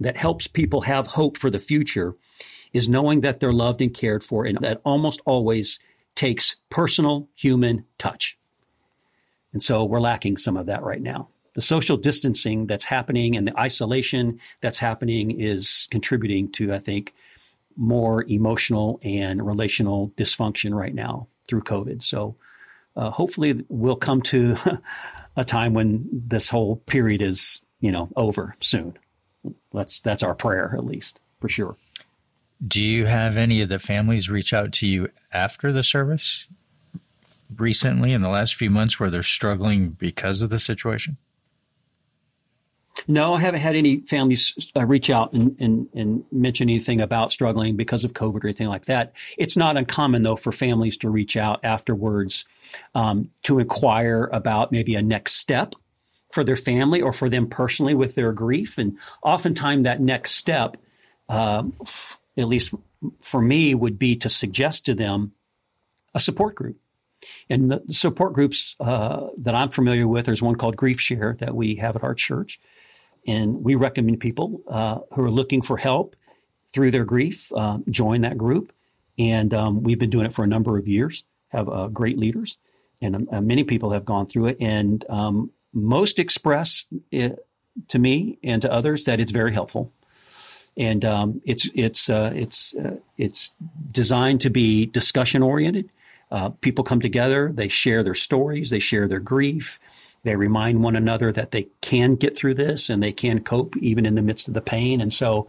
that 0.00 0.16
helps 0.16 0.48
people 0.48 0.82
have 0.82 1.06
hope 1.06 1.38
for 1.38 1.50
the 1.50 1.60
future 1.60 2.16
is 2.72 2.88
knowing 2.88 3.20
that 3.20 3.38
they're 3.38 3.52
loved 3.52 3.80
and 3.80 3.94
cared 3.94 4.24
for, 4.24 4.44
and 4.44 4.58
that 4.58 4.80
almost 4.84 5.20
always 5.24 5.78
takes 6.16 6.56
personal 6.68 7.28
human 7.34 7.84
touch. 7.96 8.38
And 9.52 9.62
so 9.62 9.84
we're 9.84 10.00
lacking 10.00 10.36
some 10.36 10.56
of 10.56 10.66
that 10.66 10.82
right 10.82 11.00
now 11.00 11.28
the 11.54 11.60
social 11.60 11.96
distancing 11.96 12.66
that's 12.66 12.84
happening 12.84 13.36
and 13.36 13.46
the 13.46 13.58
isolation 13.58 14.40
that's 14.60 14.78
happening 14.78 15.38
is 15.38 15.88
contributing 15.90 16.50
to, 16.52 16.72
I 16.72 16.78
think, 16.78 17.14
more 17.76 18.24
emotional 18.24 19.00
and 19.02 19.44
relational 19.44 20.10
dysfunction 20.16 20.74
right 20.74 20.94
now 20.94 21.28
through 21.46 21.62
COVID. 21.62 22.02
So 22.02 22.36
uh, 22.96 23.10
hopefully 23.10 23.64
we'll 23.68 23.96
come 23.96 24.22
to 24.22 24.56
a 25.36 25.44
time 25.44 25.74
when 25.74 26.08
this 26.12 26.50
whole 26.50 26.76
period 26.76 27.22
is, 27.22 27.62
you 27.80 27.92
know, 27.92 28.08
over 28.16 28.56
soon. 28.60 28.96
That's 29.72 30.00
that's 30.00 30.22
our 30.22 30.34
prayer, 30.34 30.74
at 30.76 30.84
least 30.84 31.18
for 31.40 31.48
sure. 31.48 31.76
Do 32.64 32.82
you 32.82 33.06
have 33.06 33.36
any 33.36 33.60
of 33.60 33.68
the 33.68 33.80
families 33.80 34.30
reach 34.30 34.52
out 34.52 34.72
to 34.74 34.86
you 34.86 35.08
after 35.32 35.72
the 35.72 35.82
service 35.82 36.46
recently 37.56 38.12
in 38.12 38.22
the 38.22 38.28
last 38.28 38.54
few 38.54 38.70
months 38.70 39.00
where 39.00 39.10
they're 39.10 39.24
struggling 39.24 39.90
because 39.90 40.42
of 40.42 40.50
the 40.50 40.60
situation? 40.60 41.16
No, 43.08 43.34
I 43.34 43.40
haven't 43.40 43.60
had 43.60 43.76
any 43.76 44.00
families 44.00 44.70
uh, 44.76 44.84
reach 44.86 45.10
out 45.10 45.32
and, 45.32 45.56
and, 45.60 45.88
and 45.94 46.24
mention 46.30 46.70
anything 46.70 47.00
about 47.00 47.32
struggling 47.32 47.76
because 47.76 48.04
of 48.04 48.12
COVID 48.12 48.44
or 48.44 48.46
anything 48.48 48.68
like 48.68 48.86
that. 48.86 49.14
It's 49.36 49.56
not 49.56 49.76
uncommon, 49.76 50.22
though, 50.22 50.36
for 50.36 50.52
families 50.52 50.96
to 50.98 51.10
reach 51.10 51.36
out 51.36 51.60
afterwards 51.64 52.44
um, 52.94 53.30
to 53.42 53.58
inquire 53.58 54.30
about 54.32 54.72
maybe 54.72 54.94
a 54.94 55.02
next 55.02 55.34
step 55.34 55.74
for 56.30 56.44
their 56.44 56.56
family 56.56 57.02
or 57.02 57.12
for 57.12 57.28
them 57.28 57.46
personally 57.46 57.94
with 57.94 58.14
their 58.14 58.32
grief. 58.32 58.78
And 58.78 58.98
oftentimes, 59.22 59.84
that 59.84 60.00
next 60.00 60.32
step, 60.32 60.76
um, 61.28 61.74
f- 61.82 62.20
at 62.36 62.48
least 62.48 62.74
for 63.20 63.42
me, 63.42 63.74
would 63.74 63.98
be 63.98 64.16
to 64.16 64.28
suggest 64.28 64.86
to 64.86 64.94
them 64.94 65.32
a 66.14 66.20
support 66.20 66.54
group 66.54 66.76
And 67.48 67.70
the, 67.70 67.82
support 67.92 68.32
groups 68.32 68.76
uh, 68.80 69.28
that 69.38 69.54
I'm 69.54 69.70
familiar 69.70 70.06
with, 70.06 70.26
there's 70.26 70.42
one 70.42 70.56
called 70.56 70.76
Grief 70.76 71.00
Share 71.00 71.36
that 71.38 71.54
we 71.54 71.76
have 71.76 71.96
at 71.96 72.04
our 72.04 72.14
church. 72.14 72.60
And 73.26 73.62
we 73.62 73.74
recommend 73.74 74.20
people 74.20 74.62
uh, 74.68 74.98
who 75.12 75.22
are 75.22 75.30
looking 75.30 75.62
for 75.62 75.76
help 75.76 76.16
through 76.72 76.90
their 76.90 77.04
grief 77.04 77.52
uh, 77.54 77.78
join 77.88 78.22
that 78.22 78.38
group. 78.38 78.72
And 79.18 79.52
um, 79.54 79.82
we've 79.82 79.98
been 79.98 80.10
doing 80.10 80.26
it 80.26 80.32
for 80.32 80.42
a 80.42 80.48
number 80.48 80.78
of 80.78 80.88
years, 80.88 81.24
have 81.48 81.68
uh, 81.68 81.88
great 81.88 82.18
leaders, 82.18 82.56
and 83.00 83.14
um, 83.14 83.28
uh, 83.30 83.40
many 83.40 83.64
people 83.64 83.90
have 83.90 84.04
gone 84.04 84.26
through 84.26 84.46
it. 84.46 84.56
And 84.60 85.04
um, 85.08 85.50
most 85.72 86.18
express 86.18 86.86
it 87.10 87.46
to 87.88 87.98
me 87.98 88.38
and 88.42 88.62
to 88.62 88.72
others 88.72 89.04
that 89.04 89.20
it's 89.20 89.32
very 89.32 89.52
helpful. 89.52 89.92
And 90.76 91.04
um, 91.04 91.42
it's 91.44 91.70
it's 91.74 92.08
uh, 92.08 92.32
it's 92.34 92.74
uh, 92.74 92.96
it's 93.18 93.54
designed 93.90 94.40
to 94.40 94.50
be 94.50 94.86
discussion 94.86 95.42
oriented. 95.42 95.90
people 96.62 96.82
come 96.82 97.00
together, 97.00 97.52
they 97.52 97.68
share 97.68 98.02
their 98.02 98.14
stories, 98.14 98.70
they 98.70 98.78
share 98.78 99.06
their 99.06 99.20
grief, 99.20 99.78
they 100.24 100.36
remind 100.36 100.82
one 100.82 100.96
another 100.96 101.32
that 101.32 101.50
they 101.50 101.68
can 101.80 102.14
get 102.14 102.36
through 102.36 102.54
this 102.54 102.88
and 102.88 103.02
they 103.02 103.12
can 103.12 103.40
cope 103.42 103.76
even 103.78 104.06
in 104.06 104.14
the 104.14 104.22
midst 104.22 104.48
of 104.48 104.54
the 104.54 104.60
pain. 104.60 105.00
And 105.00 105.12
so 105.12 105.48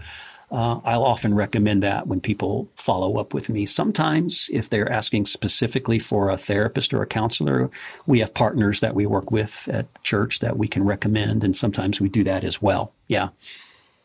uh, 0.54 0.80
I'll 0.86 1.04
often 1.04 1.34
recommend 1.34 1.82
that 1.82 2.06
when 2.06 2.22
people 2.22 2.70
follow 2.76 3.18
up 3.18 3.34
with 3.34 3.50
me. 3.50 3.66
Sometimes, 3.66 4.50
if 4.54 4.70
they're 4.70 4.92
asking 4.92 5.26
specifically 5.26 5.98
for 5.98 6.30
a 6.30 6.38
therapist 6.38 6.94
or 6.94 7.02
a 7.02 7.08
counselor, 7.08 7.72
we 8.06 8.20
have 8.20 8.36
partners 8.36 8.80
that 8.82 8.94
we 8.94 9.08
work 9.08 9.32
with 9.32 9.68
at 9.70 9.88
church 10.04 10.40
that 10.40 10.58
we 10.58 10.68
can 10.68 10.84
recommend, 10.86 11.44
and 11.44 11.56
sometimes 11.56 12.00
we 12.00 12.08
do 12.08 12.24
that 12.26 12.44
as 12.44 12.62
well. 12.62 12.94
Yeah. 13.08 13.30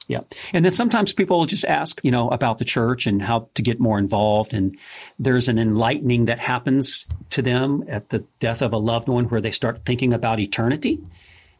Yeah. 0.08 0.20
And 0.54 0.64
then 0.64 0.72
sometimes 0.72 1.12
people 1.12 1.44
just 1.44 1.66
ask, 1.66 2.00
you 2.02 2.10
know, 2.10 2.30
about 2.30 2.56
the 2.56 2.64
church 2.64 3.06
and 3.06 3.20
how 3.20 3.44
to 3.54 3.62
get 3.62 3.78
more 3.78 3.98
involved. 3.98 4.54
And 4.54 4.76
there's 5.18 5.48
an 5.48 5.58
enlightening 5.58 6.24
that 6.24 6.38
happens 6.38 7.06
to 7.30 7.42
them 7.42 7.84
at 7.88 8.08
the 8.08 8.24
death 8.40 8.62
of 8.62 8.72
a 8.72 8.78
loved 8.78 9.08
one 9.08 9.26
where 9.26 9.42
they 9.42 9.50
start 9.50 9.84
thinking 9.84 10.14
about 10.14 10.40
eternity. 10.40 10.98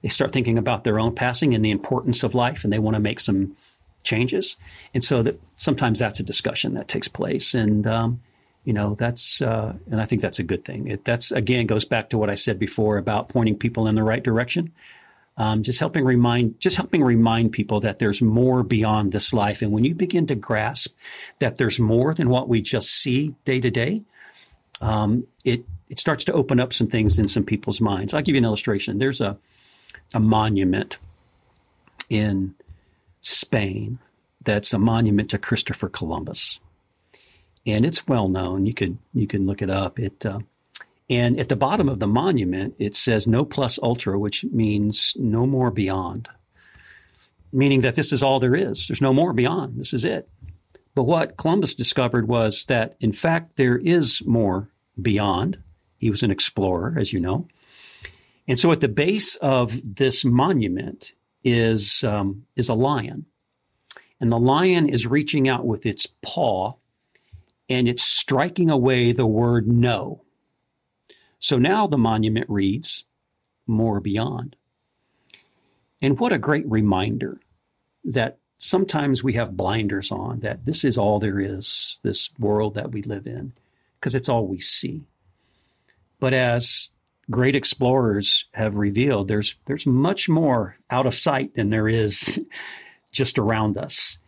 They 0.01 0.09
start 0.09 0.33
thinking 0.33 0.57
about 0.57 0.85
their 0.85 0.99
own 0.99 1.15
passing 1.15 1.55
and 1.55 1.63
the 1.63 1.71
importance 1.71 2.23
of 2.23 2.35
life, 2.35 2.65
and 2.65 2.73
they 2.73 2.79
want 2.79 2.95
to 2.95 3.01
make 3.01 3.21
some 3.21 3.55
changes. 4.03 4.57
And 4.95 5.05
so 5.05 5.23
that 5.23 5.39
sometimes 5.57 5.99
that's 5.99 6.21
a 6.21 6.25
discussion 6.25 6.73
that 6.75 6.89
takes 6.89 7.09
place. 7.09 7.53
And, 7.53 7.87
um, 7.87 8.23
you 8.65 8.73
know, 8.73 8.95
that's, 8.95 9.43
uh, 9.43 9.75
and 9.91 10.01
I 10.01 10.07
think 10.07 10.23
that's 10.23 10.39
a 10.39 10.43
good 10.45 10.65
thing. 10.65 10.89
It, 10.89 11.05
that's 11.05 11.33
again 11.33 11.67
goes 11.67 11.85
back 11.85 12.11
to 12.11 12.19
what 12.19 12.31
I 12.31 12.35
said 12.35 12.59
before 12.59 12.97
about 12.97 13.29
pointing 13.29 13.59
people 13.59 13.89
in 13.89 13.95
the 13.95 14.03
right 14.03 14.23
direction. 14.23 14.73
Um, 15.41 15.63
just 15.63 15.79
helping 15.79 16.05
remind, 16.05 16.59
just 16.59 16.77
helping 16.77 17.03
remind 17.05 17.53
people 17.53 17.79
that 17.81 18.01
there's 18.01 18.21
more 18.21 18.65
beyond 18.65 19.13
this 19.13 19.33
life. 19.33 19.63
And 19.63 19.71
when 19.71 19.85
you 19.85 19.95
begin 19.95 20.27
to 20.27 20.35
grasp 20.35 20.97
that 21.39 21.59
there's 21.59 21.79
more 21.79 22.13
than 22.13 22.29
what 22.29 22.49
we 22.49 22.61
just 22.61 22.89
see 22.89 23.37
day 23.45 23.61
to 23.61 23.71
day, 23.71 24.03
um, 24.81 25.29
it 25.45 25.65
it 25.89 25.99
starts 25.99 26.25
to 26.25 26.33
open 26.33 26.61
up 26.61 26.73
some 26.73 26.89
things 26.89 27.19
in 27.19 27.29
some 27.29 27.45
people's 27.45 27.81
minds. 27.81 28.13
I'll 28.13 28.23
give 28.23 28.35
you 28.35 28.41
an 28.41 28.45
illustration. 28.45 28.99
There's 28.99 29.21
a 29.21 29.39
a 30.13 30.21
monument 30.21 30.99
in 32.11 32.55
Spain 33.21 33.99
that's 34.43 34.73
a 34.73 34.79
monument 34.79 35.31
to 35.31 35.39
Christopher 35.39 35.89
Columbus, 35.89 36.61
and 37.65 37.87
it's 37.87 38.09
well 38.09 38.29
known. 38.29 38.67
You 38.67 38.75
could 38.75 38.99
you 39.15 39.29
can 39.29 39.47
look 39.47 39.63
it 39.63 39.71
up. 39.71 40.01
It 40.01 40.27
uh, 40.27 40.41
and 41.11 41.39
at 41.41 41.49
the 41.49 41.57
bottom 41.57 41.89
of 41.89 42.01
the 42.01 42.07
monument 42.07 42.75
it 42.79 42.95
says 42.95 43.27
"No 43.27 43.45
plus 43.45 43.79
ultra," 43.83 44.19
which 44.19 44.45
means 44.45 45.15
no 45.19 45.47
more 45.47 45.71
beyond, 45.71 46.29
meaning 47.53 47.81
that 47.81 47.97
this 47.97 48.13
is 48.13 48.23
all 48.23 48.41
there 48.41 48.55
is. 48.55 48.87
There's 48.87 49.03
no 49.03 49.13
more 49.13 49.33
beyond. 49.33 49.79
This 49.79 49.93
is 49.93 50.05
it. 50.05 50.29
But 50.95 51.05
what 51.05 51.37
Columbus 51.37 51.75
discovered 51.75 52.27
was 52.27 52.67
that 52.67 52.97
in 53.01 53.13
fact 53.13 53.57
there 53.57 53.79
is 53.79 54.25
more 54.27 54.69
beyond. 55.01 55.59
He 55.99 56.11
was 56.11 56.23
an 56.23 56.31
explorer, 56.31 56.97
as 56.99 57.13
you 57.13 57.21
know. 57.21 57.49
And 58.47 58.59
so 58.59 58.73
at 58.73 58.81
the 58.81 58.89
base 58.89 59.37
of 59.37 59.97
this 59.97 60.25
monument 60.25 61.13
is 61.45 62.03
um, 62.03 62.47
is 62.57 62.69
a 62.69 62.75
lion, 62.75 63.27
and 64.21 64.33
the 64.33 64.39
lion 64.39 64.89
is 64.89 65.07
reaching 65.07 65.49
out 65.49 65.67
with 65.67 65.87
its 65.87 66.07
paw, 66.23 66.75
and 67.69 67.89
it's 67.89 68.03
striking 68.03 68.71
away 68.71 69.13
the 69.13 69.27
word 69.27 69.69
no. 69.69 70.23
So 71.39 71.59
now 71.59 71.87
the 71.87 71.99
monument 71.99 72.49
reads, 72.49 73.05
"More 73.67 74.01
beyond." 74.01 74.57
And 76.01 76.19
what 76.19 76.33
a 76.33 76.39
great 76.39 76.69
reminder 76.69 77.41
that 78.05 78.39
sometimes 78.59 79.23
we 79.23 79.35
have 79.35 79.57
blinders 79.57 80.11
on 80.11 80.41
that 80.41 80.65
this 80.65 80.85
is 80.85 80.99
all 80.99 81.19
there 81.19 81.41
is, 81.41 82.01
this 82.03 82.31
world 82.39 82.75
that 82.75 82.93
we 82.93 83.03
live 83.03 83.27
in, 83.27 83.53
because 83.95 84.15
it's 84.15 84.29
all 84.29 84.47
we 84.47 84.61
see. 84.61 85.05
But 86.21 86.35
as 86.35 86.93
great 87.31 87.57
explorers 87.57 88.47
have 88.55 88.77
revealed 88.77 89.29
there's 89.29 89.57
there's 89.67 89.87
much 89.87 90.29
more 90.29 90.77
out 90.91 91.07
of 91.07 91.15
sight 91.15 91.55
than 91.55 91.71
there 91.71 91.89
is 91.89 92.45
just 93.13 93.39
around 93.39 93.77
us. 93.77 94.19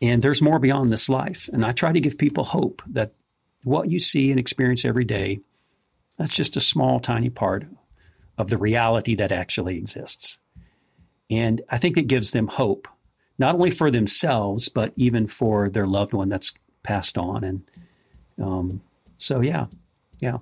And 0.00 0.22
there's 0.22 0.42
more 0.42 0.58
beyond 0.58 0.92
this 0.92 1.08
life. 1.08 1.48
And 1.52 1.64
I 1.64 1.72
try 1.72 1.92
to 1.92 2.00
give 2.00 2.18
people 2.18 2.44
hope 2.44 2.82
that 2.88 3.14
what 3.62 3.90
you 3.90 3.98
see 3.98 4.30
and 4.30 4.38
experience 4.38 4.84
every 4.84 5.04
day, 5.04 5.40
that's 6.18 6.34
just 6.34 6.56
a 6.56 6.60
small, 6.60 7.00
tiny 7.00 7.30
part 7.30 7.66
of 8.38 8.48
the 8.48 8.58
reality 8.58 9.14
that 9.16 9.32
actually 9.32 9.76
exists. 9.76 10.38
And 11.30 11.62
I 11.70 11.78
think 11.78 11.96
it 11.96 12.06
gives 12.06 12.32
them 12.32 12.46
hope, 12.46 12.86
not 13.38 13.54
only 13.54 13.70
for 13.70 13.90
themselves, 13.90 14.68
but 14.68 14.92
even 14.96 15.26
for 15.26 15.68
their 15.68 15.86
loved 15.86 16.12
one 16.12 16.28
that's 16.28 16.52
passed 16.82 17.18
on. 17.18 17.44
And 17.44 17.70
um, 18.40 18.82
so, 19.18 19.40
yeah, 19.40 19.66
yeah. 20.20 20.38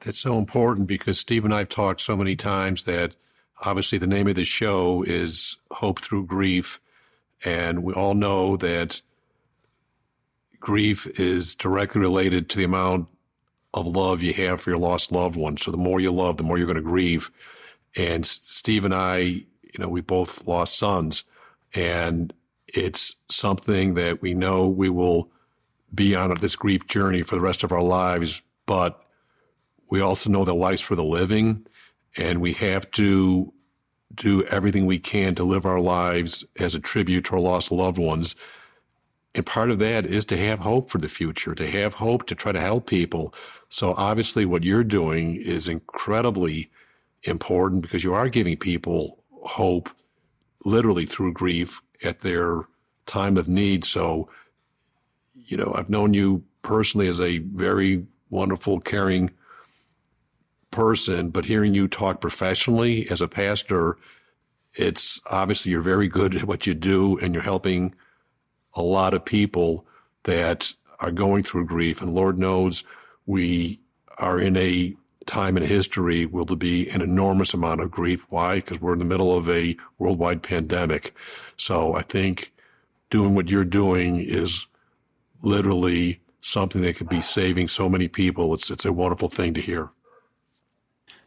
That's 0.00 0.18
so 0.18 0.38
important 0.38 0.86
because 0.86 1.18
Steve 1.18 1.44
and 1.44 1.54
I 1.54 1.60
have 1.60 1.68
talked 1.68 2.00
so 2.00 2.16
many 2.16 2.36
times 2.36 2.84
that 2.84 3.16
obviously 3.62 3.98
the 3.98 4.06
name 4.06 4.28
of 4.28 4.34
the 4.34 4.44
show 4.44 5.02
is 5.02 5.56
Hope 5.70 6.00
Through 6.00 6.26
Grief. 6.26 6.80
And 7.44 7.82
we 7.82 7.94
all 7.94 8.14
know 8.14 8.56
that 8.58 9.00
grief 10.60 11.06
is 11.18 11.54
directly 11.54 12.00
related 12.00 12.48
to 12.50 12.58
the 12.58 12.64
amount 12.64 13.08
of 13.74 13.86
love 13.86 14.22
you 14.22 14.32
have 14.32 14.62
for 14.62 14.70
your 14.70 14.78
lost 14.78 15.12
loved 15.12 15.36
one. 15.36 15.58
So 15.58 15.70
the 15.70 15.76
more 15.76 16.00
you 16.00 16.10
love, 16.10 16.38
the 16.38 16.44
more 16.44 16.56
you're 16.56 16.66
going 16.66 16.76
to 16.76 16.82
grieve. 16.82 17.30
And 17.96 18.24
Steve 18.24 18.84
and 18.84 18.94
I, 18.94 19.18
you 19.18 19.78
know, 19.78 19.88
we 19.88 20.00
both 20.00 20.46
lost 20.46 20.78
sons 20.78 21.24
and 21.74 22.32
it's 22.68 23.16
something 23.28 23.94
that 23.94 24.22
we 24.22 24.34
know 24.34 24.66
we 24.66 24.88
will 24.88 25.30
be 25.94 26.14
on 26.14 26.34
this 26.40 26.56
grief 26.56 26.86
journey 26.86 27.22
for 27.22 27.34
the 27.34 27.40
rest 27.40 27.62
of 27.62 27.72
our 27.72 27.82
lives. 27.82 28.42
But 28.66 29.00
we 29.88 30.00
also 30.00 30.30
know 30.30 30.44
that 30.44 30.54
life's 30.54 30.82
for 30.82 30.96
the 30.96 31.04
living, 31.04 31.66
and 32.16 32.40
we 32.40 32.52
have 32.54 32.90
to 32.92 33.52
do 34.14 34.42
everything 34.44 34.86
we 34.86 34.98
can 34.98 35.34
to 35.34 35.44
live 35.44 35.66
our 35.66 35.80
lives 35.80 36.44
as 36.58 36.74
a 36.74 36.80
tribute 36.80 37.26
to 37.26 37.34
our 37.34 37.40
lost 37.40 37.70
loved 37.70 37.98
ones. 37.98 38.34
And 39.34 39.44
part 39.44 39.70
of 39.70 39.80
that 39.80 40.06
is 40.06 40.24
to 40.26 40.36
have 40.36 40.60
hope 40.60 40.90
for 40.90 40.98
the 40.98 41.08
future, 41.08 41.54
to 41.54 41.66
have 41.66 41.94
hope 41.94 42.26
to 42.26 42.34
try 42.34 42.52
to 42.52 42.60
help 42.60 42.88
people. 42.88 43.34
So 43.74 43.92
obviously, 43.96 44.44
what 44.46 44.62
you're 44.62 44.84
doing 44.84 45.34
is 45.34 45.66
incredibly 45.66 46.70
important 47.24 47.82
because 47.82 48.04
you 48.04 48.14
are 48.14 48.28
giving 48.28 48.56
people 48.56 49.24
hope 49.42 49.88
literally 50.64 51.06
through 51.06 51.32
grief 51.32 51.82
at 52.00 52.20
their 52.20 52.68
time 53.06 53.36
of 53.36 53.48
need. 53.48 53.84
So, 53.84 54.28
you 55.34 55.56
know, 55.56 55.74
I've 55.76 55.90
known 55.90 56.14
you 56.14 56.44
personally 56.62 57.08
as 57.08 57.20
a 57.20 57.38
very 57.38 58.06
wonderful, 58.30 58.78
caring 58.78 59.32
person, 60.70 61.30
but 61.30 61.46
hearing 61.46 61.74
you 61.74 61.88
talk 61.88 62.20
professionally 62.20 63.10
as 63.10 63.20
a 63.20 63.26
pastor, 63.26 63.98
it's 64.74 65.20
obviously 65.28 65.72
you're 65.72 65.80
very 65.80 66.06
good 66.06 66.36
at 66.36 66.44
what 66.44 66.64
you 66.64 66.74
do 66.74 67.18
and 67.18 67.34
you're 67.34 67.42
helping 67.42 67.92
a 68.74 68.82
lot 68.82 69.14
of 69.14 69.24
people 69.24 69.84
that 70.22 70.72
are 71.00 71.10
going 71.10 71.42
through 71.42 71.66
grief. 71.66 72.00
And 72.00 72.14
Lord 72.14 72.38
knows 72.38 72.84
we 73.26 73.80
are 74.18 74.38
in 74.38 74.56
a 74.56 74.94
time 75.26 75.56
in 75.56 75.62
history 75.62 76.26
where 76.26 76.44
there'll 76.44 76.56
be 76.56 76.88
an 76.90 77.00
enormous 77.00 77.54
amount 77.54 77.80
of 77.80 77.90
grief. 77.90 78.26
Why? 78.28 78.56
Because 78.56 78.80
we're 78.80 78.92
in 78.92 78.98
the 78.98 79.04
middle 79.04 79.36
of 79.36 79.48
a 79.48 79.76
worldwide 79.98 80.42
pandemic. 80.42 81.14
So 81.56 81.94
I 81.94 82.02
think 82.02 82.52
doing 83.10 83.34
what 83.34 83.50
you're 83.50 83.64
doing 83.64 84.16
is 84.16 84.66
literally 85.42 86.20
something 86.40 86.82
that 86.82 86.96
could 86.96 87.08
be 87.08 87.20
saving 87.20 87.68
so 87.68 87.88
many 87.88 88.08
people. 88.08 88.52
It's, 88.54 88.70
it's 88.70 88.84
a 88.84 88.92
wonderful 88.92 89.28
thing 89.28 89.54
to 89.54 89.60
hear. 89.60 89.90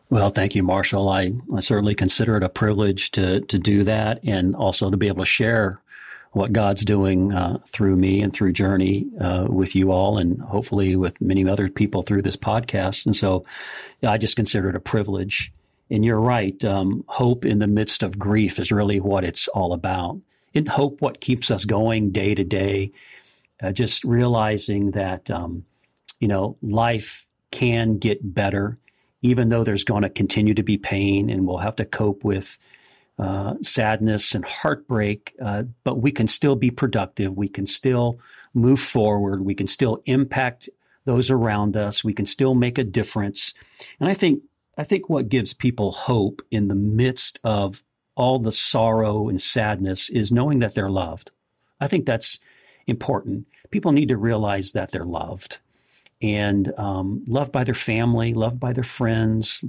Well, 0.10 0.30
thank 0.30 0.56
you, 0.56 0.64
Marshall. 0.64 1.10
I, 1.10 1.34
I 1.54 1.60
certainly 1.60 1.96
consider 1.96 2.38
it 2.38 2.44
a 2.44 2.50
privilege 2.50 3.12
to 3.12 3.42
to 3.42 3.60
do 3.60 3.84
that, 3.84 4.22
and 4.24 4.56
also 4.56 4.90
to 4.90 4.96
be 4.96 5.08
able 5.08 5.24
to 5.24 5.26
share 5.26 5.82
what 6.38 6.54
God's 6.54 6.86
doing 6.86 7.34
uh, 7.34 7.58
through 7.66 7.96
me 7.96 8.22
and 8.22 8.32
through 8.32 8.54
Journey 8.54 9.08
uh, 9.20 9.48
with 9.50 9.76
you 9.76 9.92
all, 9.92 10.18
and 10.18 10.40
hopefully 10.40 10.96
with 10.96 11.20
many 11.20 11.48
other 11.50 11.68
people 11.68 12.04
through 12.04 12.22
this 12.22 12.38
podcast. 12.38 13.06
And 13.06 13.16
so, 13.16 13.44
I 14.04 14.18
just 14.18 14.36
consider 14.36 14.70
it 14.70 14.76
a 14.76 14.80
privilege. 14.80 15.52
And 15.90 16.06
you're 16.06 16.20
right. 16.20 16.64
Um, 16.64 17.04
hope 17.08 17.44
in 17.46 17.60
the 17.60 17.68
midst 17.68 18.04
of 18.04 18.20
grief 18.20 18.60
is 18.60 18.72
really 18.72 19.00
what 19.00 19.24
it's 19.24 19.48
all 19.48 19.74
about. 19.74 20.20
And 20.54 20.68
hope 20.68 21.02
what 21.02 21.22
keeps 21.22 21.50
us 21.50 21.66
going 21.66 22.12
day 22.12 22.36
to 22.36 22.44
day. 22.44 22.92
Uh, 23.62 23.72
just 23.72 24.04
realizing 24.04 24.92
that 24.92 25.32
um, 25.32 25.66
you 26.20 26.28
know 26.28 26.58
life 26.62 27.28
can 27.50 27.98
get 27.98 28.34
better, 28.36 28.78
even 29.24 29.50
though 29.50 29.64
there's 29.64 29.84
going 29.84 30.04
to 30.04 30.10
continue 30.10 30.54
to 30.54 30.64
be 30.64 30.78
pain 30.78 31.30
and 31.32 31.48
we'll 31.48 31.58
have 31.58 31.78
to 31.78 31.86
cope 31.86 32.24
with 32.24 32.60
uh, 33.20 33.56
sadness 33.62 34.36
and 34.36 34.46
heartbreak, 34.46 35.34
uh, 35.42 35.64
but 35.84 36.02
we 36.02 36.12
can 36.12 36.28
still 36.28 36.56
be 36.56 36.70
productive. 36.70 37.36
We 37.36 37.50
can 37.50 37.66
still 37.66 38.20
move 38.54 38.80
forward. 38.80 39.42
We 39.42 39.56
can 39.56 39.68
still 39.68 40.02
impact 40.06 40.70
those 41.06 41.32
around 41.32 41.76
us. 41.76 42.04
We 42.04 42.14
can 42.14 42.26
still 42.26 42.54
make 42.54 42.78
a 42.78 42.84
difference. 42.84 43.54
And 44.00 44.10
I 44.10 44.14
think 44.14 44.44
I 44.78 44.84
think 44.84 45.10
what 45.10 45.30
gives 45.30 45.54
people 45.54 45.92
hope 45.92 46.42
in 46.52 46.68
the 46.68 46.76
midst 46.76 47.40
of 47.44 47.82
all 48.16 48.40
the 48.40 48.52
sorrow 48.52 49.30
and 49.30 49.42
sadness 49.42 50.10
is 50.10 50.32
knowing 50.32 50.60
that 50.60 50.76
they're 50.76 50.90
loved. 50.90 51.32
I 51.80 51.88
think 51.88 52.06
that's 52.06 52.40
important. 52.86 53.48
People 53.72 53.92
need 53.92 54.10
to 54.10 54.18
realize 54.18 54.74
that 54.74 54.92
they're 54.92 55.06
loved 55.06 55.60
and 56.22 56.72
um, 56.78 57.24
loved 57.28 57.52
by 57.52 57.64
their 57.64 57.76
family, 57.76 58.34
loved 58.34 58.60
by 58.60 58.74
their 58.74 58.84
friends, 58.84 59.64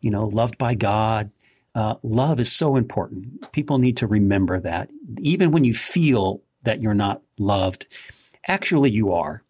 you 0.00 0.10
know, 0.10 0.26
loved 0.26 0.58
by 0.58 0.74
God. 0.74 1.30
Uh, 1.74 1.94
love 2.02 2.38
is 2.38 2.52
so 2.52 2.76
important. 2.76 3.50
People 3.52 3.78
need 3.78 3.96
to 3.98 4.06
remember 4.06 4.60
that. 4.60 4.90
Even 5.20 5.52
when 5.52 5.64
you 5.64 5.72
feel 5.72 6.42
that 6.64 6.82
you're 6.82 6.94
not 6.94 7.22
loved, 7.38 7.86
actually 8.46 8.90
you 8.90 9.12
are. 9.12 9.42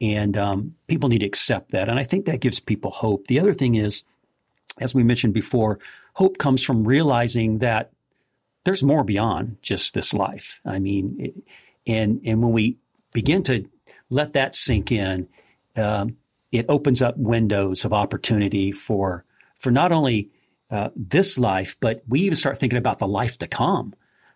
And 0.00 0.36
um, 0.36 0.74
people 0.86 1.08
need 1.08 1.20
to 1.20 1.26
accept 1.26 1.72
that. 1.72 1.88
And 1.88 1.98
I 1.98 2.04
think 2.04 2.26
that 2.26 2.40
gives 2.40 2.60
people 2.60 2.90
hope. 2.90 3.26
The 3.26 3.40
other 3.40 3.54
thing 3.54 3.74
is, 3.74 4.04
as 4.80 4.94
we 4.94 5.02
mentioned 5.02 5.34
before, 5.34 5.78
hope 6.14 6.38
comes 6.38 6.62
from 6.62 6.84
realizing 6.84 7.58
that 7.58 7.92
there's 8.64 8.82
more 8.82 9.04
beyond 9.04 9.58
just 9.62 9.94
this 9.94 10.14
life. 10.14 10.60
I 10.64 10.78
mean, 10.78 11.16
it, 11.18 11.34
and 11.86 12.20
and 12.24 12.42
when 12.42 12.52
we 12.52 12.78
begin 13.12 13.42
to 13.44 13.68
let 14.10 14.32
that 14.32 14.54
sink 14.54 14.90
in, 14.90 15.28
um, 15.76 16.16
it 16.50 16.66
opens 16.68 17.02
up 17.02 17.16
windows 17.16 17.84
of 17.84 17.92
opportunity 17.92 18.72
for 18.72 19.24
for 19.54 19.70
not 19.70 19.92
only 19.92 20.30
uh, 20.70 20.90
this 20.96 21.38
life, 21.38 21.76
but 21.80 22.02
we 22.08 22.20
even 22.20 22.36
start 22.36 22.58
thinking 22.58 22.78
about 22.78 22.98
the 22.98 23.08
life 23.08 23.38
to 23.38 23.46
come. 23.46 23.94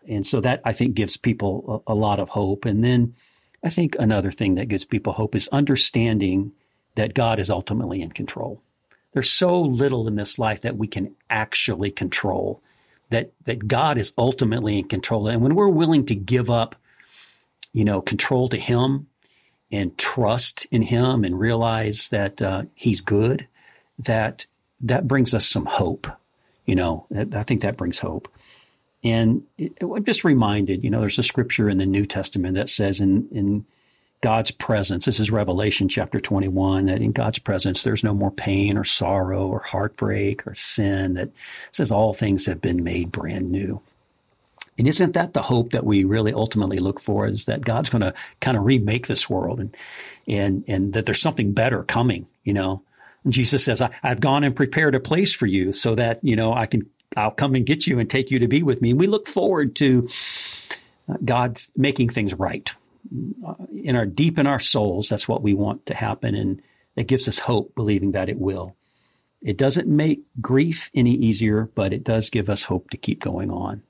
And 0.09 0.27
so 0.27 0.41
that 0.41 0.61
I 0.65 0.73
think 0.73 0.95
gives 0.95 1.17
people 1.17 1.83
a, 1.87 1.93
a 1.93 1.95
lot 1.95 2.21
of 2.21 2.31
hope. 2.31 2.65
And 2.65 2.83
then 2.83 3.15
I 3.63 3.71
think 3.71 3.97
another 3.99 4.31
thing 4.31 4.55
that 4.55 4.69
gives 4.69 4.85
people 4.85 5.13
hope 5.13 5.35
is 5.35 5.49
understanding 5.49 6.53
that 6.95 7.15
God 7.15 7.39
is 7.39 7.51
ultimately 7.51 8.03
in 8.03 8.13
control. 8.13 8.63
There's 9.13 9.31
so 9.31 9.61
little 9.61 10.07
in 10.07 10.17
this 10.17 10.39
life 10.39 10.61
that 10.63 10.77
we 10.77 10.87
can 10.87 11.15
actually 11.31 11.91
control, 11.91 12.63
that, 13.11 13.33
that 13.45 13.67
God 13.67 13.99
is 13.99 14.13
ultimately 14.19 14.79
in 14.79 14.89
control. 14.89 15.29
And 15.29 15.43
when 15.43 15.55
we're 15.55 15.69
willing 15.69 16.05
to 16.07 16.15
give 16.15 16.51
up, 16.51 16.77
you 17.73 17.85
know, 17.85 18.01
control 18.01 18.49
to 18.49 18.57
Him 18.57 19.07
and 19.71 19.97
trust 19.99 20.67
in 20.71 20.83
Him 20.83 21.25
and 21.25 21.39
realize 21.39 22.11
that 22.11 22.41
uh, 22.43 22.63
He's 22.75 23.01
good, 23.01 23.49
that 23.99 24.47
that 24.83 25.09
brings 25.09 25.35
us 25.35 25.47
some 25.47 25.67
hope. 25.67 26.07
You 26.67 26.75
know, 26.75 27.07
I 27.15 27.43
think 27.43 27.63
that 27.63 27.77
brings 27.77 27.99
hope. 27.99 28.29
And 29.05 29.43
it, 29.57 29.73
I'm 29.81 30.05
just 30.05 30.25
reminded, 30.25 30.85
you 30.85 30.91
know, 30.91 31.01
there's 31.01 31.19
a 31.19 31.23
scripture 31.23 31.69
in 31.69 31.79
the 31.79 31.87
New 31.87 32.05
Testament 32.05 32.57
that 32.57 32.69
says 32.69 33.01
in, 33.01 33.29
in 33.31 33.65
God's 34.21 34.51
presence, 34.51 35.05
this 35.05 35.21
is 35.21 35.31
Revelation 35.31 35.89
chapter 35.89 36.19
21, 36.19 36.87
that 36.87 37.01
in 37.01 37.13
God's 37.13 37.39
presence, 37.39 37.83
there's 37.83 38.03
no 38.03 38.13
more 38.13 38.33
pain 38.33 38.77
or 38.77 38.85
sorrow 38.85 39.47
or 39.47 39.61
heartbreak 39.61 40.47
or 40.47 40.55
sin, 40.55 41.15
that 41.15 41.31
says 41.71 41.93
all 41.93 42.13
things 42.13 42.47
have 42.47 42.61
been 42.61 42.83
made 42.83 43.13
brand 43.13 43.51
new. 43.51 43.81
And 44.77 44.87
isn't 44.87 45.15
that 45.15 45.33
the 45.33 45.43
hope 45.43 45.71
that 45.71 45.85
we 45.85 46.05
really 46.05 46.33
ultimately 46.33 46.79
look 46.79 47.01
for 47.01 47.27
is 47.27 47.47
that 47.47 47.63
God's 47.63 47.91
going 47.91 48.03
to 48.03 48.15
kind 48.41 48.57
of 48.57 48.65
remake 48.65 49.07
this 49.07 49.29
world 49.31 49.61
and, 49.61 49.77
and, 50.27 50.65
and 50.69 50.93
that 50.93 51.07
there's 51.07 51.21
something 51.21 51.53
better 51.53 51.83
coming, 51.85 52.27
you 52.45 52.53
know? 52.53 52.83
Jesus 53.27 53.65
says, 53.65 53.81
I, 53.81 53.91
have 54.03 54.21
gone 54.21 54.45
and 54.45 54.55
prepared 54.55 54.95
a 54.95 55.01
place 55.01 55.35
for 55.35 55.47
you 55.47 55.73
so 55.73 55.95
that, 55.95 56.21
you 56.23 56.37
know, 56.37 56.53
I 56.53 56.67
can, 56.67 56.89
I'll 57.17 57.31
come 57.31 57.55
and 57.55 57.67
get 57.67 57.87
you 57.87 57.99
and 57.99 58.09
take 58.09 58.31
you 58.31 58.39
to 58.41 58.49
be 58.49 58.63
with 58.63 58.81
me. 58.81 58.91
And 58.91 59.01
we 59.01 59.07
look 59.07 59.27
forward 59.27 59.77
to 59.77 60.09
uh, 61.09 61.17
God 61.25 61.59
making 61.77 62.11
things 62.11 62.35
right 62.35 62.73
in 63.73 63.97
our 63.97 64.07
deep 64.07 64.39
in 64.39 64.47
our 64.47 64.59
souls. 64.61 65.09
That's 65.09 65.29
what 65.29 65.43
we 65.43 65.55
want 65.55 65.87
to 65.87 65.95
happen. 65.95 66.35
And 66.35 66.63
it 66.97 67.07
gives 67.09 67.29
us 67.29 67.39
hope, 67.39 67.75
believing 67.75 68.13
that 68.13 68.29
it 68.29 68.39
will. 68.39 68.77
It 69.41 69.57
doesn't 69.57 69.87
make 69.87 70.23
grief 70.41 70.91
any 70.95 71.13
easier, 71.13 71.71
but 71.75 71.93
it 71.93 72.05
does 72.05 72.31
give 72.31 72.51
us 72.51 72.65
hope 72.65 72.91
to 72.91 72.97
keep 72.97 73.21
going 73.21 73.51
on. 73.51 73.83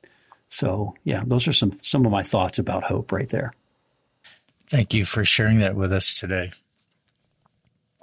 So 0.48 0.94
yeah, 1.04 1.22
those 1.26 1.48
are 1.48 1.52
some, 1.52 1.72
some 1.72 2.06
of 2.06 2.12
my 2.12 2.22
thoughts 2.22 2.58
about 2.58 2.84
hope 2.84 3.12
right 3.12 3.28
there. 3.28 3.52
Thank 4.68 4.92
you 4.92 5.06
for 5.06 5.24
sharing 5.24 5.58
that 5.58 5.74
with 5.74 5.92
us 5.92 6.14
today. 6.14 6.52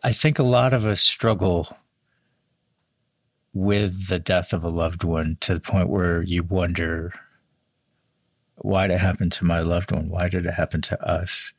I 0.06 0.14
think 0.14 0.38
a 0.38 0.43
lot 0.43 0.72
of 0.72 0.86
us 0.86 1.01
struggle 1.01 1.76
with 3.56 4.08
the 4.08 4.20
death 4.20 4.53
of 4.53 4.64
a 4.64 4.70
loved 4.70 5.03
one 5.03 5.38
to 5.41 5.56
the 5.56 5.60
point 5.60 5.89
where 5.89 6.22
you 6.22 6.43
wonder, 6.43 7.12
why 8.58 8.86
did 8.86 8.93
it 8.93 8.99
happen 8.99 9.32
to 9.32 9.45
my 9.45 9.62
loved 9.62 9.91
one? 9.91 10.10
Why 10.10 10.30
did 10.30 10.45
it 10.45 10.53
happen 10.53 10.84
to 10.84 11.03
us? 11.03 11.53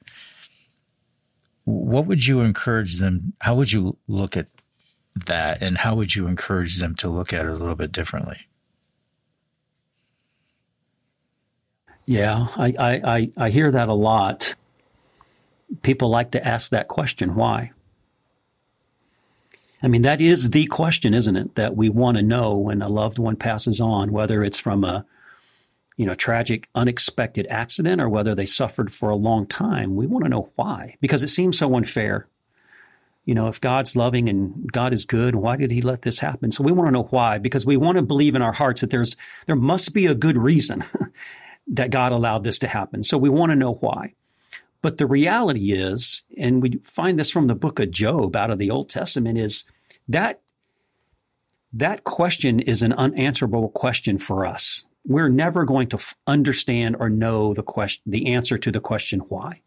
What 1.65 2.07
would 2.07 2.25
you 2.25 2.41
encourage 2.43 2.99
them? 2.99 3.33
How 3.41 3.57
would 3.57 3.73
you 3.73 3.97
look 4.07 4.37
at 4.37 4.47
that? 5.25 5.61
And 5.61 5.79
how 5.79 5.97
would 5.97 6.15
you 6.15 6.29
encourage 6.29 6.79
them 6.79 6.95
to 6.97 7.09
look 7.09 7.33
at 7.33 7.47
it 7.47 7.51
a 7.51 7.57
little 7.57 7.75
bit 7.75 7.91
differently? 7.91 8.47
Yeah, 12.05 12.47
I, 12.57 13.01
I, 13.05 13.33
I 13.37 13.51
hear 13.51 13.73
that 13.73 13.89
a 13.89 13.93
lot. 13.93 14.55
People 15.83 16.11
like 16.11 16.31
to 16.31 16.47
ask 16.47 16.71
that 16.71 16.87
question, 16.87 17.35
why? 17.35 17.73
I 19.83 19.89
mean, 19.89 20.03
that 20.03 20.21
is 20.21 20.51
the 20.51 20.67
question, 20.67 21.15
isn't 21.15 21.37
it? 21.37 21.55
That 21.55 21.77
we 21.77 21.89
want 21.89 22.17
to 22.17 22.23
know 22.23 22.57
when 22.57 22.83
a 22.83 22.89
loved 22.89 23.19
one 23.19 23.37
passes 23.37 23.81
on, 23.81 24.11
whether 24.11 24.43
it's 24.43 24.59
from 24.59 24.85
a, 24.85 25.05
you 25.97 26.07
know, 26.07 26.15
tragic, 26.15 26.69
unexpected 26.75 27.47
accident 27.49 28.01
or 28.01 28.09
whether 28.09 28.35
they 28.35 28.47
suffered 28.47 28.91
for 28.91 29.11
a 29.11 29.17
long 29.17 29.47
time. 29.47 29.95
We 29.95 30.07
want 30.07 30.25
to 30.25 30.31
know 30.31 30.51
why, 30.57 30.97
because 31.01 31.23
it 31.23 31.29
seems 31.29 31.59
so 31.59 31.75
unfair. 31.77 32.27
You 33.27 33.35
know, 33.35 33.49
if 33.49 33.61
God's 33.61 33.97
loving 33.97 34.29
and 34.29 34.71
God 34.73 34.93
is 34.93 35.05
good, 35.05 35.35
why 35.35 35.57
did 35.57 35.73
he 35.73 35.83
let 35.83 36.03
this 36.03 36.21
happen? 36.21 36.53
So 36.53 36.63
we 36.63 36.73
want 36.73 36.89
to 36.89 36.93
know 36.93 37.05
why, 37.05 37.39
because 37.39 37.67
we 37.67 37.77
want 37.77 37.99
to 37.99 38.03
believe 38.03 38.35
in 38.35 38.43
our 38.43 38.53
hearts 38.53 38.81
that 38.81 38.91
there's, 38.91 39.17
there 39.47 39.57
must 39.57 39.93
be 39.93 40.07
a 40.07 40.15
good 40.15 40.39
reason 40.39 40.85
that 41.67 41.91
God 41.91 42.13
allowed 42.13 42.45
this 42.45 42.61
to 42.61 42.69
happen. 42.69 43.03
So 43.03 43.19
we 43.19 43.29
want 43.29 43.51
to 43.51 43.57
know 43.57 43.75
why. 43.75 44.15
But 44.87 44.99
the 44.99 45.07
reality 45.09 45.73
is, 45.73 46.23
and 46.39 46.63
we 46.63 46.79
find 46.81 47.19
this 47.19 47.29
from 47.29 47.49
the 47.49 47.57
book 47.57 47.81
of 47.81 47.91
Job 47.91 48.37
out 48.37 48.53
of 48.53 48.61
the 48.61 48.71
Old 48.71 48.89
Testament, 48.89 49.37
is 49.37 49.65
that 50.07 50.43
that 51.73 52.05
question 52.05 52.61
is 52.61 52.83
an 52.83 52.93
unanswerable 52.93 53.71
question 53.71 54.17
for 54.17 54.47
us. 54.47 54.87
We're 55.05 55.29
never 55.29 55.65
going 55.65 55.89
to 55.89 55.97
f- 55.97 56.15
understand 56.29 56.99
or 57.01 57.11
know 57.11 57.53
the 57.53 57.65
question, 57.65 58.05
the 58.07 58.33
answer 58.33 58.59
to 58.59 58.71
the 58.71 58.79
question 58.79 59.19
why. 59.29 59.63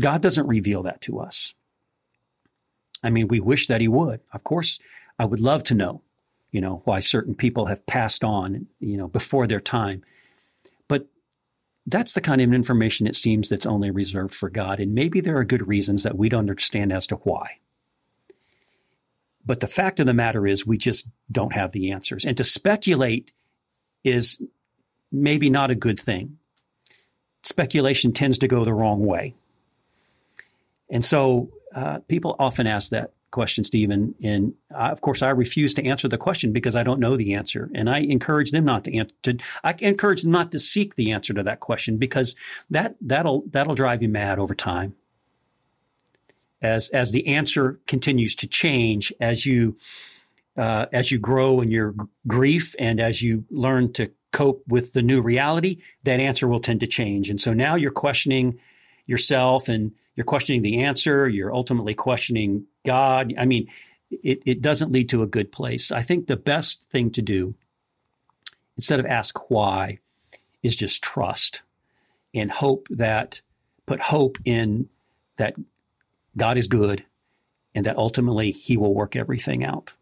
God 0.00 0.22
doesn't 0.22 0.46
reveal 0.46 0.84
that 0.84 1.00
to 1.00 1.18
us. 1.18 1.52
I 3.02 3.10
mean, 3.10 3.26
we 3.26 3.40
wish 3.40 3.66
that 3.66 3.80
He 3.80 3.88
would. 3.88 4.20
Of 4.32 4.44
course, 4.44 4.78
I 5.18 5.24
would 5.24 5.40
love 5.40 5.64
to 5.64 5.74
know, 5.74 6.02
you 6.52 6.60
know, 6.60 6.82
why 6.84 7.00
certain 7.00 7.34
people 7.34 7.66
have 7.66 7.84
passed 7.86 8.22
on, 8.22 8.68
you 8.78 8.96
know, 8.96 9.08
before 9.08 9.48
their 9.48 9.58
time 9.58 10.04
that's 11.86 12.12
the 12.12 12.20
kind 12.20 12.40
of 12.40 12.52
information 12.52 13.06
it 13.06 13.16
seems 13.16 13.48
that's 13.48 13.66
only 13.66 13.90
reserved 13.90 14.34
for 14.34 14.50
God. 14.50 14.80
And 14.80 14.94
maybe 14.94 15.20
there 15.20 15.38
are 15.38 15.44
good 15.44 15.66
reasons 15.66 16.02
that 16.02 16.16
we 16.16 16.28
don't 16.28 16.40
understand 16.40 16.92
as 16.92 17.06
to 17.08 17.16
why. 17.16 17.58
But 19.44 19.60
the 19.60 19.66
fact 19.66 20.00
of 20.00 20.06
the 20.06 20.14
matter 20.14 20.46
is, 20.46 20.66
we 20.66 20.76
just 20.76 21.08
don't 21.32 21.54
have 21.54 21.72
the 21.72 21.92
answers. 21.92 22.24
And 22.24 22.36
to 22.36 22.44
speculate 22.44 23.32
is 24.04 24.42
maybe 25.10 25.50
not 25.50 25.70
a 25.70 25.74
good 25.74 25.98
thing. 25.98 26.38
Speculation 27.42 28.12
tends 28.12 28.38
to 28.38 28.48
go 28.48 28.64
the 28.64 28.74
wrong 28.74 29.04
way. 29.04 29.34
And 30.90 31.04
so 31.04 31.50
uh, 31.74 32.00
people 32.06 32.36
often 32.38 32.66
ask 32.66 32.90
that 32.90 33.12
question, 33.30 33.64
Stephen. 33.64 34.14
And 34.22 34.54
I, 34.74 34.90
of 34.90 35.00
course, 35.00 35.22
I 35.22 35.30
refuse 35.30 35.74
to 35.74 35.84
answer 35.84 36.08
the 36.08 36.18
question 36.18 36.52
because 36.52 36.76
I 36.76 36.82
don't 36.82 37.00
know 37.00 37.16
the 37.16 37.34
answer. 37.34 37.70
And 37.74 37.88
I 37.88 37.98
encourage 37.98 38.50
them 38.50 38.64
not 38.64 38.84
to 38.84 38.96
answer. 38.96 39.14
To, 39.24 39.38
I 39.64 39.74
encourage 39.80 40.22
them 40.22 40.32
not 40.32 40.52
to 40.52 40.58
seek 40.58 40.94
the 40.94 41.12
answer 41.12 41.34
to 41.34 41.42
that 41.42 41.60
question 41.60 41.96
because 41.96 42.36
that 42.70 42.96
that'll 43.00 43.44
that'll 43.50 43.74
drive 43.74 44.02
you 44.02 44.08
mad 44.08 44.38
over 44.38 44.54
time. 44.54 44.94
As 46.62 46.90
as 46.90 47.12
the 47.12 47.26
answer 47.28 47.80
continues 47.86 48.34
to 48.36 48.46
change, 48.46 49.12
as 49.20 49.46
you 49.46 49.76
uh, 50.56 50.86
as 50.92 51.10
you 51.10 51.18
grow 51.18 51.60
in 51.60 51.70
your 51.70 51.94
grief 52.26 52.74
and 52.78 53.00
as 53.00 53.22
you 53.22 53.44
learn 53.50 53.92
to 53.94 54.10
cope 54.32 54.62
with 54.68 54.92
the 54.92 55.02
new 55.02 55.20
reality, 55.22 55.82
that 56.04 56.20
answer 56.20 56.46
will 56.46 56.60
tend 56.60 56.80
to 56.80 56.86
change. 56.86 57.30
And 57.30 57.40
so 57.40 57.52
now 57.52 57.74
you're 57.74 57.90
questioning 57.90 58.58
yourself 59.06 59.68
and 59.68 59.92
you're 60.14 60.24
questioning 60.24 60.62
the 60.62 60.82
answer. 60.82 61.28
You're 61.28 61.54
ultimately 61.54 61.94
questioning 61.94 62.66
God. 62.84 63.34
I 63.38 63.44
mean, 63.44 63.68
it, 64.10 64.42
it 64.44 64.60
doesn't 64.60 64.92
lead 64.92 65.08
to 65.10 65.22
a 65.22 65.28
good 65.28 65.52
place. 65.52 65.92
I 65.92 66.02
think 66.02 66.26
the 66.26 66.36
best 66.36 66.90
thing 66.90 67.10
to 67.12 67.22
do, 67.22 67.54
instead 68.76 69.00
of 69.00 69.06
ask 69.06 69.50
why, 69.50 69.98
is 70.62 70.76
just 70.76 71.02
trust 71.02 71.62
and 72.34 72.50
hope 72.50 72.88
that, 72.90 73.40
put 73.86 74.00
hope 74.00 74.38
in 74.44 74.88
that 75.36 75.54
God 76.36 76.56
is 76.56 76.66
good 76.66 77.04
and 77.74 77.86
that 77.86 77.96
ultimately 77.96 78.52
he 78.52 78.76
will 78.76 78.94
work 78.94 79.16
everything 79.16 79.64
out. 79.64 79.92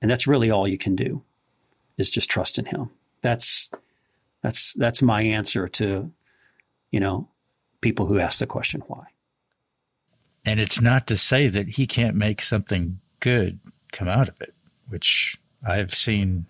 And 0.00 0.10
that's 0.10 0.26
really 0.26 0.50
all 0.50 0.66
you 0.66 0.78
can 0.78 0.96
do 0.96 1.22
is 1.96 2.10
just 2.10 2.30
trust 2.30 2.58
in 2.58 2.64
him. 2.66 2.90
That's 3.20 3.70
that's 4.42 4.74
that's 4.74 5.02
my 5.02 5.22
answer 5.22 5.68
to 5.68 6.10
you 6.90 7.00
know 7.00 7.28
people 7.80 8.06
who 8.06 8.18
ask 8.18 8.40
the 8.40 8.46
question 8.46 8.82
why. 8.86 9.04
And 10.44 10.58
it's 10.58 10.80
not 10.80 11.06
to 11.06 11.16
say 11.16 11.48
that 11.48 11.70
he 11.70 11.86
can't 11.86 12.16
make 12.16 12.42
something 12.42 13.00
good 13.20 13.60
come 13.92 14.08
out 14.08 14.28
of 14.28 14.40
it, 14.40 14.54
which 14.88 15.38
I've 15.66 15.94
seen 15.94 16.46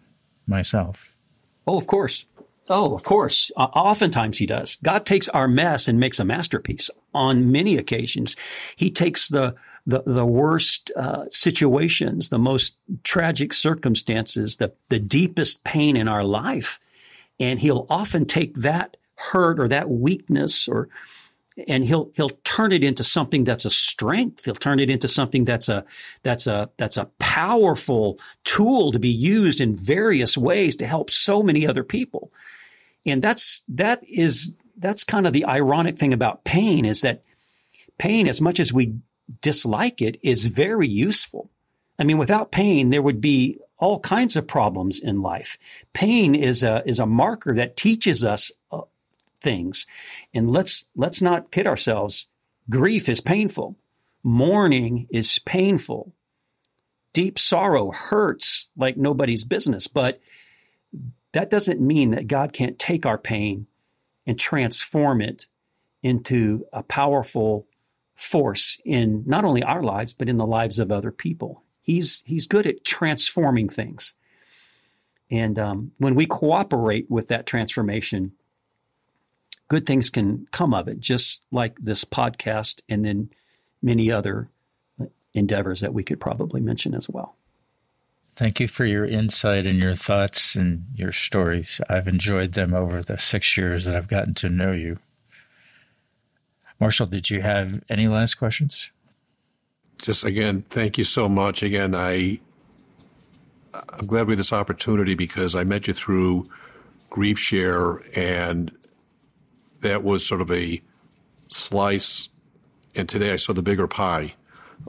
myself. 0.46 1.14
Oh, 1.66 1.76
of 1.76 1.86
course. 1.86 2.24
Oh, 2.68 2.94
of 2.94 3.04
course. 3.04 3.50
Uh, 3.56 3.64
oftentimes 3.74 4.38
he 4.38 4.46
does. 4.46 4.76
God 4.76 5.04
takes 5.04 5.28
our 5.28 5.48
mess 5.48 5.88
and 5.88 6.00
makes 6.00 6.20
a 6.20 6.24
masterpiece. 6.24 6.88
On 7.12 7.52
many 7.52 7.76
occasions, 7.76 8.36
he 8.76 8.90
takes 8.90 9.28
the 9.28 9.54
the, 9.86 10.02
the 10.06 10.24
worst 10.24 10.92
uh, 10.96 11.24
situations, 11.28 12.28
the 12.28 12.38
most 12.38 12.76
tragic 13.02 13.52
circumstances, 13.52 14.58
the, 14.58 14.72
the 14.90 15.00
deepest 15.00 15.64
pain 15.64 15.96
in 15.96 16.08
our 16.08 16.22
life. 16.22 16.78
And 17.40 17.58
he'll 17.58 17.86
often 17.90 18.24
take 18.24 18.54
that 18.58 18.96
hurt 19.16 19.58
or 19.58 19.68
that 19.68 19.90
weakness 19.90 20.68
or 20.68 20.88
and 21.68 21.84
he'll 21.84 22.10
he'll 22.14 22.30
turn 22.44 22.72
it 22.72 22.82
into 22.82 23.04
something 23.04 23.44
that's 23.44 23.64
a 23.64 23.70
strength. 23.70 24.44
He'll 24.44 24.54
turn 24.54 24.80
it 24.80 24.90
into 24.90 25.08
something 25.08 25.44
that's 25.44 25.68
a 25.68 25.84
that's 26.22 26.46
a 26.46 26.70
that's 26.76 26.96
a 26.96 27.06
powerful 27.18 28.18
tool 28.44 28.92
to 28.92 28.98
be 28.98 29.10
used 29.10 29.60
in 29.60 29.76
various 29.76 30.36
ways 30.36 30.76
to 30.76 30.86
help 30.86 31.10
so 31.10 31.42
many 31.42 31.66
other 31.66 31.84
people. 31.84 32.32
And 33.04 33.22
that's 33.22 33.64
that 33.68 34.02
is 34.08 34.56
that's 34.76 35.04
kind 35.04 35.26
of 35.26 35.32
the 35.32 35.44
ironic 35.44 35.96
thing 35.98 36.12
about 36.12 36.44
pain 36.44 36.84
is 36.84 37.02
that 37.02 37.22
pain, 37.98 38.28
as 38.28 38.40
much 38.40 38.58
as 38.58 38.72
we 38.72 38.96
dislike 39.40 40.02
it 40.02 40.18
is 40.22 40.46
very 40.46 40.88
useful. 40.88 41.50
I 41.98 42.04
mean, 42.04 42.18
without 42.18 42.50
pain, 42.50 42.90
there 42.90 43.02
would 43.02 43.20
be 43.20 43.58
all 43.78 44.00
kinds 44.00 44.36
of 44.36 44.46
problems 44.46 45.00
in 45.00 45.22
life. 45.22 45.58
Pain 45.92 46.34
is 46.34 46.62
a 46.62 46.82
is 46.86 46.98
a 46.98 47.06
marker 47.06 47.54
that 47.54 47.76
teaches 47.76 48.24
us 48.24 48.52
things, 49.42 49.86
and 50.32 50.50
let's 50.50 50.88
let's 50.96 51.20
not 51.20 51.50
kid 51.50 51.66
ourselves. 51.66 52.26
Grief 52.70 53.08
is 53.08 53.20
painful. 53.20 53.76
Mourning 54.22 55.08
is 55.10 55.38
painful. 55.40 56.14
Deep 57.12 57.38
sorrow 57.38 57.90
hurts 57.90 58.70
like 58.76 58.96
nobody's 58.96 59.44
business, 59.44 59.86
but 59.86 60.20
that 61.32 61.50
doesn't 61.50 61.80
mean 61.80 62.10
that 62.10 62.28
God 62.28 62.52
can't 62.52 62.78
take 62.78 63.04
our 63.04 63.18
pain 63.18 63.66
and 64.26 64.38
transform 64.38 65.20
it 65.20 65.46
into 66.02 66.66
a 66.72 66.82
powerful 66.82 67.66
force 68.14 68.80
in 68.84 69.24
not 69.26 69.44
only 69.44 69.62
our 69.62 69.82
lives, 69.82 70.12
but 70.12 70.28
in 70.28 70.36
the 70.36 70.46
lives 70.46 70.78
of 70.78 70.92
other 70.92 71.10
people. 71.10 71.62
He's, 71.82 72.22
he's 72.26 72.46
good 72.46 72.66
at 72.66 72.84
transforming 72.84 73.68
things. 73.68 74.14
And 75.30 75.58
um, 75.58 75.92
when 75.98 76.14
we 76.14 76.26
cooperate 76.26 77.10
with 77.10 77.28
that 77.28 77.46
transformation, 77.46 78.32
good 79.72 79.86
things 79.86 80.10
can 80.10 80.46
come 80.50 80.74
of 80.74 80.86
it, 80.86 81.00
just 81.00 81.44
like 81.50 81.78
this 81.78 82.04
podcast 82.04 82.82
and 82.90 83.06
then 83.06 83.30
many 83.80 84.12
other 84.12 84.50
endeavors 85.32 85.80
that 85.80 85.94
we 85.94 86.04
could 86.04 86.20
probably 86.20 86.60
mention 86.60 86.94
as 86.94 87.08
well. 87.08 87.36
Thank 88.36 88.60
you 88.60 88.68
for 88.68 88.84
your 88.84 89.06
insight 89.06 89.66
and 89.66 89.78
your 89.78 89.94
thoughts 89.94 90.54
and 90.56 90.84
your 90.94 91.10
stories. 91.10 91.80
I've 91.88 92.06
enjoyed 92.06 92.52
them 92.52 92.74
over 92.74 93.02
the 93.02 93.16
six 93.16 93.56
years 93.56 93.86
that 93.86 93.96
I've 93.96 94.08
gotten 94.08 94.34
to 94.34 94.50
know 94.50 94.72
you. 94.72 94.98
Marshall, 96.78 97.06
did 97.06 97.30
you 97.30 97.40
have 97.40 97.82
any 97.88 98.08
last 98.08 98.34
questions? 98.34 98.90
Just 99.96 100.22
again, 100.22 100.66
thank 100.68 100.98
you 100.98 101.04
so 101.04 101.30
much. 101.30 101.62
Again, 101.62 101.94
I 101.94 102.40
I'm 103.72 104.04
glad 104.04 104.26
we 104.26 104.32
had 104.32 104.38
this 104.38 104.52
opportunity 104.52 105.14
because 105.14 105.54
I 105.54 105.64
met 105.64 105.86
you 105.86 105.94
through 105.94 106.50
Grief 107.08 107.38
Share, 107.38 108.02
and 108.14 108.70
that 109.82 110.02
was 110.02 110.26
sort 110.26 110.40
of 110.40 110.50
a 110.50 110.80
slice. 111.48 112.28
And 112.94 113.08
today 113.08 113.32
I 113.32 113.36
saw 113.36 113.52
the 113.52 113.62
bigger 113.62 113.86
pie 113.86 114.34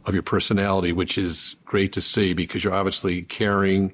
of 0.06 0.14
your 0.14 0.24
personality, 0.24 0.92
which 0.92 1.18
is 1.18 1.56
great 1.66 1.94
to 1.94 2.02
see 2.02 2.34
because 2.34 2.64
you're 2.64 2.74
obviously 2.74 3.22
caring, 3.22 3.94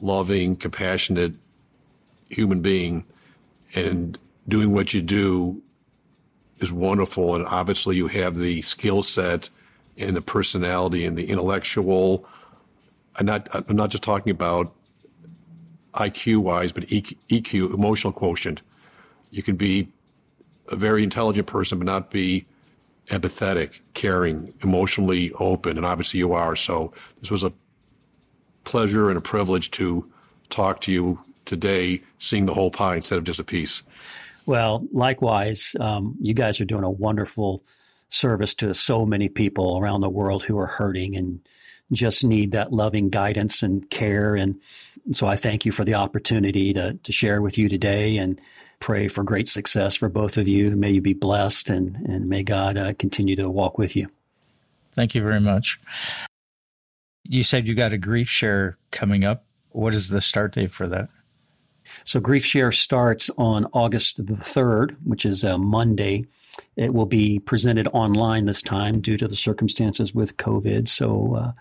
loving, 0.00 0.56
compassionate 0.56 1.34
human 2.28 2.60
being, 2.60 3.06
and 3.74 4.18
doing 4.48 4.72
what 4.72 4.94
you 4.94 5.02
do 5.02 5.62
is 6.58 6.72
wonderful. 6.72 7.34
And 7.34 7.46
obviously, 7.46 7.96
you 7.96 8.08
have 8.08 8.36
the 8.36 8.62
skill 8.62 9.02
set 9.02 9.50
and 9.96 10.16
the 10.16 10.22
personality 10.22 11.04
and 11.04 11.16
the 11.16 11.30
intellectual. 11.30 12.26
I'm 13.16 13.26
not, 13.26 13.48
I'm 13.52 13.76
not 13.76 13.90
just 13.90 14.02
talking 14.02 14.30
about 14.30 14.74
IQ 15.94 16.38
wise, 16.38 16.72
but 16.72 16.84
EQ, 16.84 17.74
emotional 17.74 18.12
quotient. 18.12 18.62
You 19.30 19.42
can 19.42 19.56
be 19.56 19.88
a 20.70 20.76
very 20.76 21.02
intelligent 21.02 21.46
person, 21.46 21.78
but 21.78 21.86
not 21.86 22.10
be 22.10 22.46
empathetic, 23.06 23.80
caring, 23.94 24.54
emotionally 24.62 25.32
open. 25.32 25.76
And 25.76 25.84
obviously, 25.84 26.18
you 26.18 26.32
are. 26.32 26.56
So, 26.56 26.92
this 27.20 27.30
was 27.30 27.42
a 27.42 27.52
pleasure 28.64 29.08
and 29.08 29.18
a 29.18 29.22
privilege 29.22 29.70
to 29.72 30.10
talk 30.48 30.80
to 30.82 30.92
you 30.92 31.20
today, 31.44 32.02
seeing 32.18 32.46
the 32.46 32.54
whole 32.54 32.70
pie 32.70 32.96
instead 32.96 33.18
of 33.18 33.24
just 33.24 33.40
a 33.40 33.44
piece. 33.44 33.82
Well, 34.46 34.86
likewise, 34.92 35.74
um, 35.80 36.16
you 36.20 36.34
guys 36.34 36.60
are 36.60 36.64
doing 36.64 36.84
a 36.84 36.90
wonderful 36.90 37.64
service 38.08 38.54
to 38.56 38.74
so 38.74 39.06
many 39.06 39.28
people 39.28 39.78
around 39.78 40.00
the 40.00 40.08
world 40.08 40.42
who 40.42 40.58
are 40.58 40.66
hurting 40.66 41.16
and 41.16 41.40
just 41.92 42.24
need 42.24 42.52
that 42.52 42.72
loving 42.72 43.10
guidance 43.10 43.62
and 43.62 43.88
care. 43.90 44.34
And 44.34 44.60
so 45.12 45.26
I 45.26 45.36
thank 45.36 45.64
you 45.64 45.72
for 45.72 45.84
the 45.84 45.94
opportunity 45.94 46.72
to, 46.72 46.94
to 46.94 47.12
share 47.12 47.42
with 47.42 47.58
you 47.58 47.68
today 47.68 48.16
and 48.16 48.40
pray 48.80 49.06
for 49.08 49.22
great 49.22 49.46
success 49.46 49.94
for 49.94 50.08
both 50.08 50.36
of 50.36 50.48
you. 50.48 50.74
May 50.74 50.90
you 50.90 51.00
be 51.00 51.12
blessed 51.12 51.70
and, 51.70 51.96
and 51.96 52.28
may 52.28 52.42
God 52.42 52.76
uh, 52.76 52.94
continue 52.94 53.36
to 53.36 53.48
walk 53.48 53.78
with 53.78 53.94
you. 53.94 54.08
Thank 54.92 55.14
you 55.14 55.22
very 55.22 55.40
much. 55.40 55.78
You 57.24 57.44
said 57.44 57.68
you 57.68 57.74
got 57.74 57.92
a 57.92 57.98
grief 57.98 58.28
share 58.28 58.76
coming 58.90 59.24
up. 59.24 59.44
What 59.70 59.94
is 59.94 60.08
the 60.08 60.20
start 60.20 60.52
date 60.52 60.72
for 60.72 60.88
that? 60.88 61.08
So 62.04 62.20
Grief 62.20 62.44
Share 62.44 62.72
starts 62.72 63.30
on 63.36 63.66
August 63.72 64.26
the 64.26 64.34
3rd, 64.34 64.96
which 65.04 65.24
is 65.24 65.44
a 65.44 65.58
Monday. 65.58 66.26
It 66.76 66.94
will 66.94 67.06
be 67.06 67.38
presented 67.38 67.88
online 67.88 68.44
this 68.44 68.62
time 68.62 69.00
due 69.00 69.16
to 69.16 69.28
the 69.28 69.36
circumstances 69.36 70.14
with 70.14 70.36
COVID. 70.36 70.88
So, 70.88 71.34
uh, 71.34 71.52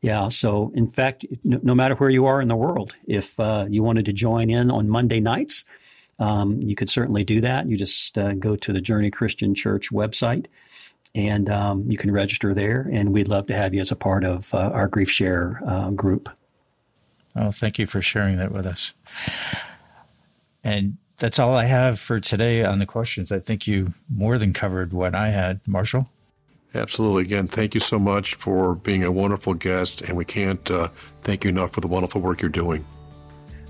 yeah, 0.00 0.28
so 0.28 0.70
in 0.74 0.88
fact, 0.88 1.24
no, 1.44 1.60
no, 1.62 1.74
matter 1.74 1.94
where 1.94 2.10
you 2.10 2.26
are 2.26 2.40
in 2.40 2.48
the 2.48 2.56
world, 2.56 2.94
if 3.06 3.38
uh, 3.40 3.66
you 3.68 3.82
wanted 3.82 4.04
to 4.06 4.12
join 4.12 4.50
in 4.50 4.70
on 4.70 4.88
Monday 4.88 5.20
nights, 5.20 5.64
um, 6.18 6.60
you 6.60 6.74
could 6.74 6.88
certainly 6.88 7.24
do 7.24 7.40
that. 7.40 7.68
You 7.68 7.76
just 7.76 8.16
uh, 8.18 8.34
go 8.34 8.56
to 8.56 8.72
the 8.72 8.80
Journey 8.80 9.10
Christian 9.10 9.54
Church 9.54 9.90
website 9.90 10.46
and 11.14 11.48
um, 11.48 11.84
you 11.88 11.96
can 11.96 12.10
register 12.10 12.54
there. 12.54 12.88
And 12.92 13.12
we'd 13.12 13.28
love 13.28 13.46
to 13.46 13.54
have 13.54 13.72
you 13.72 13.80
as 13.80 13.92
a 13.92 13.96
part 13.96 14.24
of 14.24 14.52
uh, 14.54 14.58
our 14.58 14.88
Grief 14.88 15.10
Share 15.10 15.60
uh, 15.66 15.90
group. 15.90 16.28
Oh, 17.36 17.50
thank 17.50 17.78
you 17.78 17.86
for 17.86 18.02
sharing 18.02 18.36
that 18.36 18.52
with 18.52 18.66
us. 18.66 18.92
And 20.62 20.96
that's 21.18 21.38
all 21.38 21.54
I 21.54 21.64
have 21.64 22.00
for 22.00 22.20
today 22.20 22.64
on 22.64 22.78
the 22.78 22.86
questions. 22.86 23.30
I 23.30 23.38
think 23.38 23.66
you 23.66 23.92
more 24.08 24.38
than 24.38 24.52
covered 24.52 24.92
what 24.92 25.14
I 25.14 25.30
had, 25.30 25.60
Marshall. 25.66 26.08
Absolutely. 26.74 27.22
Again, 27.22 27.46
thank 27.46 27.74
you 27.74 27.80
so 27.80 27.98
much 27.98 28.34
for 28.34 28.74
being 28.74 29.04
a 29.04 29.12
wonderful 29.12 29.54
guest, 29.54 30.02
and 30.02 30.16
we 30.16 30.24
can't 30.24 30.68
uh, 30.70 30.88
thank 31.22 31.44
you 31.44 31.50
enough 31.50 31.72
for 31.72 31.80
the 31.80 31.86
wonderful 31.86 32.20
work 32.20 32.42
you're 32.42 32.48
doing. 32.48 32.84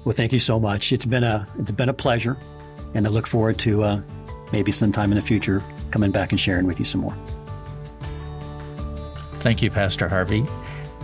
Well, 0.05 0.15
thank 0.15 0.33
you 0.33 0.41
so 0.41 0.61
much. 0.61 0.93
It's 0.93 1.07
been 1.07 1.25
a 1.25 1.47
it's 1.59 1.71
been 1.71 1.89
a 1.89 1.95
pleasure, 1.95 2.37
and 2.95 3.07
I 3.07 3.11
look 3.11 3.27
forward 3.27 3.59
to 3.61 3.83
uh, 3.83 4.01
maybe 4.53 4.71
sometime 4.73 5.11
in 5.11 5.17
the 5.17 5.23
future 5.23 5.63
coming 5.91 6.11
back 6.11 6.31
and 6.31 6.41
sharing 6.41 6.67
with 6.67 6.79
you 6.79 6.85
some 6.85 7.01
more. 7.01 7.17
Thank 9.41 9.63
you, 9.63 9.71
Pastor 9.71 10.09
Harvey. 10.09 10.45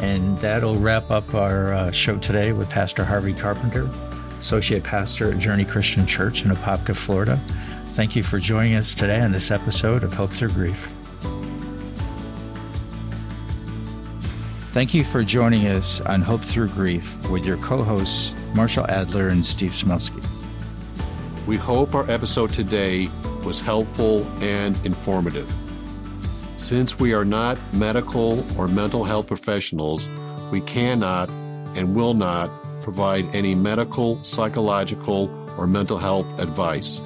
And 0.00 0.38
that'll 0.38 0.76
wrap 0.76 1.10
up 1.10 1.34
our 1.34 1.74
uh, 1.74 1.90
show 1.90 2.16
today 2.18 2.52
with 2.52 2.70
Pastor 2.70 3.04
Harvey 3.04 3.34
Carpenter, 3.34 3.90
Associate 4.38 4.82
Pastor 4.82 5.30
at 5.30 5.38
Journey 5.38 5.66
Christian 5.66 6.06
Church 6.06 6.42
in 6.42 6.50
Apopka, 6.50 6.96
Florida. 6.96 7.36
Thank 7.92 8.16
you 8.16 8.22
for 8.22 8.38
joining 8.38 8.76
us 8.76 8.94
today 8.94 9.20
on 9.20 9.32
this 9.32 9.50
episode 9.50 10.02
of 10.02 10.14
Hope 10.14 10.30
Through 10.30 10.52
Grief. 10.52 10.90
Thank 14.72 14.94
you 14.94 15.04
for 15.04 15.22
joining 15.22 15.66
us 15.66 16.00
on 16.00 16.22
Hope 16.22 16.42
Through 16.42 16.68
Grief 16.68 17.28
with 17.28 17.44
your 17.44 17.58
co 17.58 17.82
hosts, 17.82 18.32
Marshall 18.54 18.86
Adler 18.88 19.28
and 19.28 19.44
Steve 19.44 19.72
Smelsky. 19.72 20.24
We 21.46 21.56
hope 21.56 21.94
our 21.94 22.08
episode 22.10 22.52
today 22.52 23.08
was 23.44 23.60
helpful 23.60 24.26
and 24.42 24.76
informative. 24.84 25.52
Since 26.56 26.98
we 26.98 27.14
are 27.14 27.24
not 27.24 27.58
medical 27.72 28.44
or 28.58 28.68
mental 28.68 29.04
health 29.04 29.26
professionals, 29.26 30.08
we 30.50 30.60
cannot 30.60 31.30
and 31.74 31.94
will 31.94 32.14
not 32.14 32.50
provide 32.82 33.24
any 33.34 33.54
medical, 33.54 34.22
psychological, 34.22 35.30
or 35.56 35.66
mental 35.66 35.98
health 35.98 36.38
advice. 36.38 37.00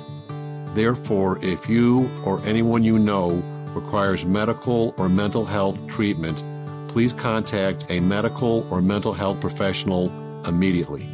Therefore, 0.74 1.42
if 1.45 1.68
you 1.68 2.11
or 2.24 2.45
anyone 2.45 2.82
you 2.82 2.99
know 2.99 3.30
requires 3.74 4.24
medical 4.24 4.95
or 4.97 5.09
mental 5.09 5.45
health 5.45 5.86
treatment, 5.86 6.42
please 6.88 7.12
contact 7.12 7.86
a 7.90 8.01
medical 8.01 8.66
or 8.70 8.80
mental 8.80 9.12
health 9.12 9.40
professional 9.40 10.12
immediately. 10.47 11.13